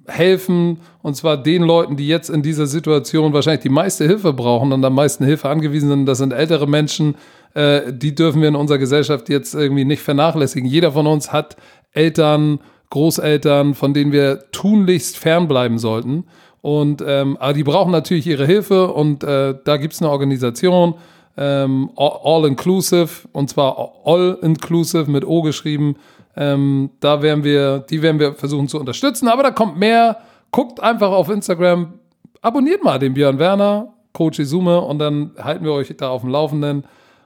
helfen, 0.07 0.79
und 1.03 1.14
zwar 1.14 1.37
den 1.37 1.62
Leuten, 1.62 1.97
die 1.97 2.09
jetzt 2.09 2.31
in 2.31 2.43
dieser 2.43 2.66
Situation 2.66 3.33
wahrscheinlich 3.33 3.62
die 3.62 3.69
meiste 3.69 4.07
Hilfe 4.07 4.33
brauchen 4.33 4.73
und 4.73 4.85
am 4.85 4.95
meisten 4.95 5.25
Hilfe 5.25 5.49
angewiesen 5.49 5.89
sind. 5.89 6.07
Das 6.07 6.19
sind 6.19 6.33
ältere 6.33 6.66
Menschen, 6.66 7.16
äh, 7.55 7.93
die 7.93 8.14
dürfen 8.14 8.41
wir 8.41 8.49
in 8.49 8.57
unserer 8.57 8.79
Gesellschaft 8.79 9.29
jetzt 9.29 9.55
irgendwie 9.55 9.85
nicht 9.85 10.03
vernachlässigen. 10.03 10.69
Jeder 10.69 10.93
von 10.93 11.07
uns 11.07 11.33
hat 11.33 11.57
Eltern, 11.93 12.61
Großeltern, 12.91 13.75
von 13.75 13.93
denen 13.93 14.12
wir 14.12 14.51
tunlichst 14.51 15.19
fernbleiben 15.19 15.79
sollten. 15.79 16.25
Und 16.61 17.03
ähm, 17.07 17.37
aber 17.39 17.53
die 17.53 17.64
brauchen 17.64 17.93
natürlich 17.93 18.27
ihre 18.27 18.47
Hilfe 18.47 18.89
und 18.93 19.23
äh, 19.23 19.55
da 19.64 19.77
gibt 19.77 19.95
es 19.95 20.03
eine 20.03 20.11
Organisation, 20.11 20.95
ähm, 21.39 21.91
All 21.97 22.18
All 22.24 22.45
Inclusive, 22.47 23.28
und 23.32 23.49
zwar 23.49 23.93
All 24.05 24.39
Inclusive 24.43 25.11
mit 25.11 25.24
O 25.24 25.43
geschrieben. 25.43 25.97
Ähm, 26.36 26.91
da 27.01 27.22
werden 27.22 27.45
wir, 27.45 27.80
die 27.89 28.03
werden 28.03 28.20
wir 28.20 28.34
versuchen 28.34 28.68
zu 28.68 28.78
unterstützen, 28.78 29.28
aber 29.28 29.43
da 29.43 29.51
kommt 29.51 29.78
mehr. 29.78 30.18
Guckt 30.51 30.80
einfach 30.80 31.11
auf 31.11 31.28
Instagram, 31.28 31.95
abonniert 32.41 32.82
mal 32.82 32.99
den 32.99 33.14
Björn 33.14 33.39
Werner, 33.39 33.93
Coach 34.14 34.39
Izume, 34.39 34.80
und 34.80 34.99
dann 34.99 35.32
halten 35.39 35.64
wir 35.64 35.72
euch 35.72 35.95
da 35.97 36.09
auf 36.09 36.22
dem 36.22 36.30
Laufenden. 36.30 36.84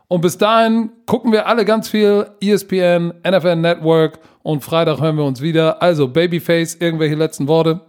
Und 0.09 0.21
bis 0.21 0.37
dahin 0.39 0.91
gucken 1.07 1.33
wir 1.33 1.47
alle 1.47 1.65
ganz 1.65 1.89
viel 1.89 2.27
ESPN, 2.41 3.15
NFL 3.27 3.57
Network 3.57 4.19
und 4.43 4.63
Freitag 4.63 5.01
hören 5.01 5.17
wir 5.17 5.25
uns 5.25 5.41
wieder. 5.41 5.81
Also 5.81 6.09
Babyface, 6.09 6.75
irgendwelche 6.75 7.15
letzten 7.15 7.49
Worte. 7.49 7.81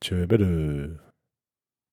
Tschö, 0.00 0.26
bitte. 0.26 1.03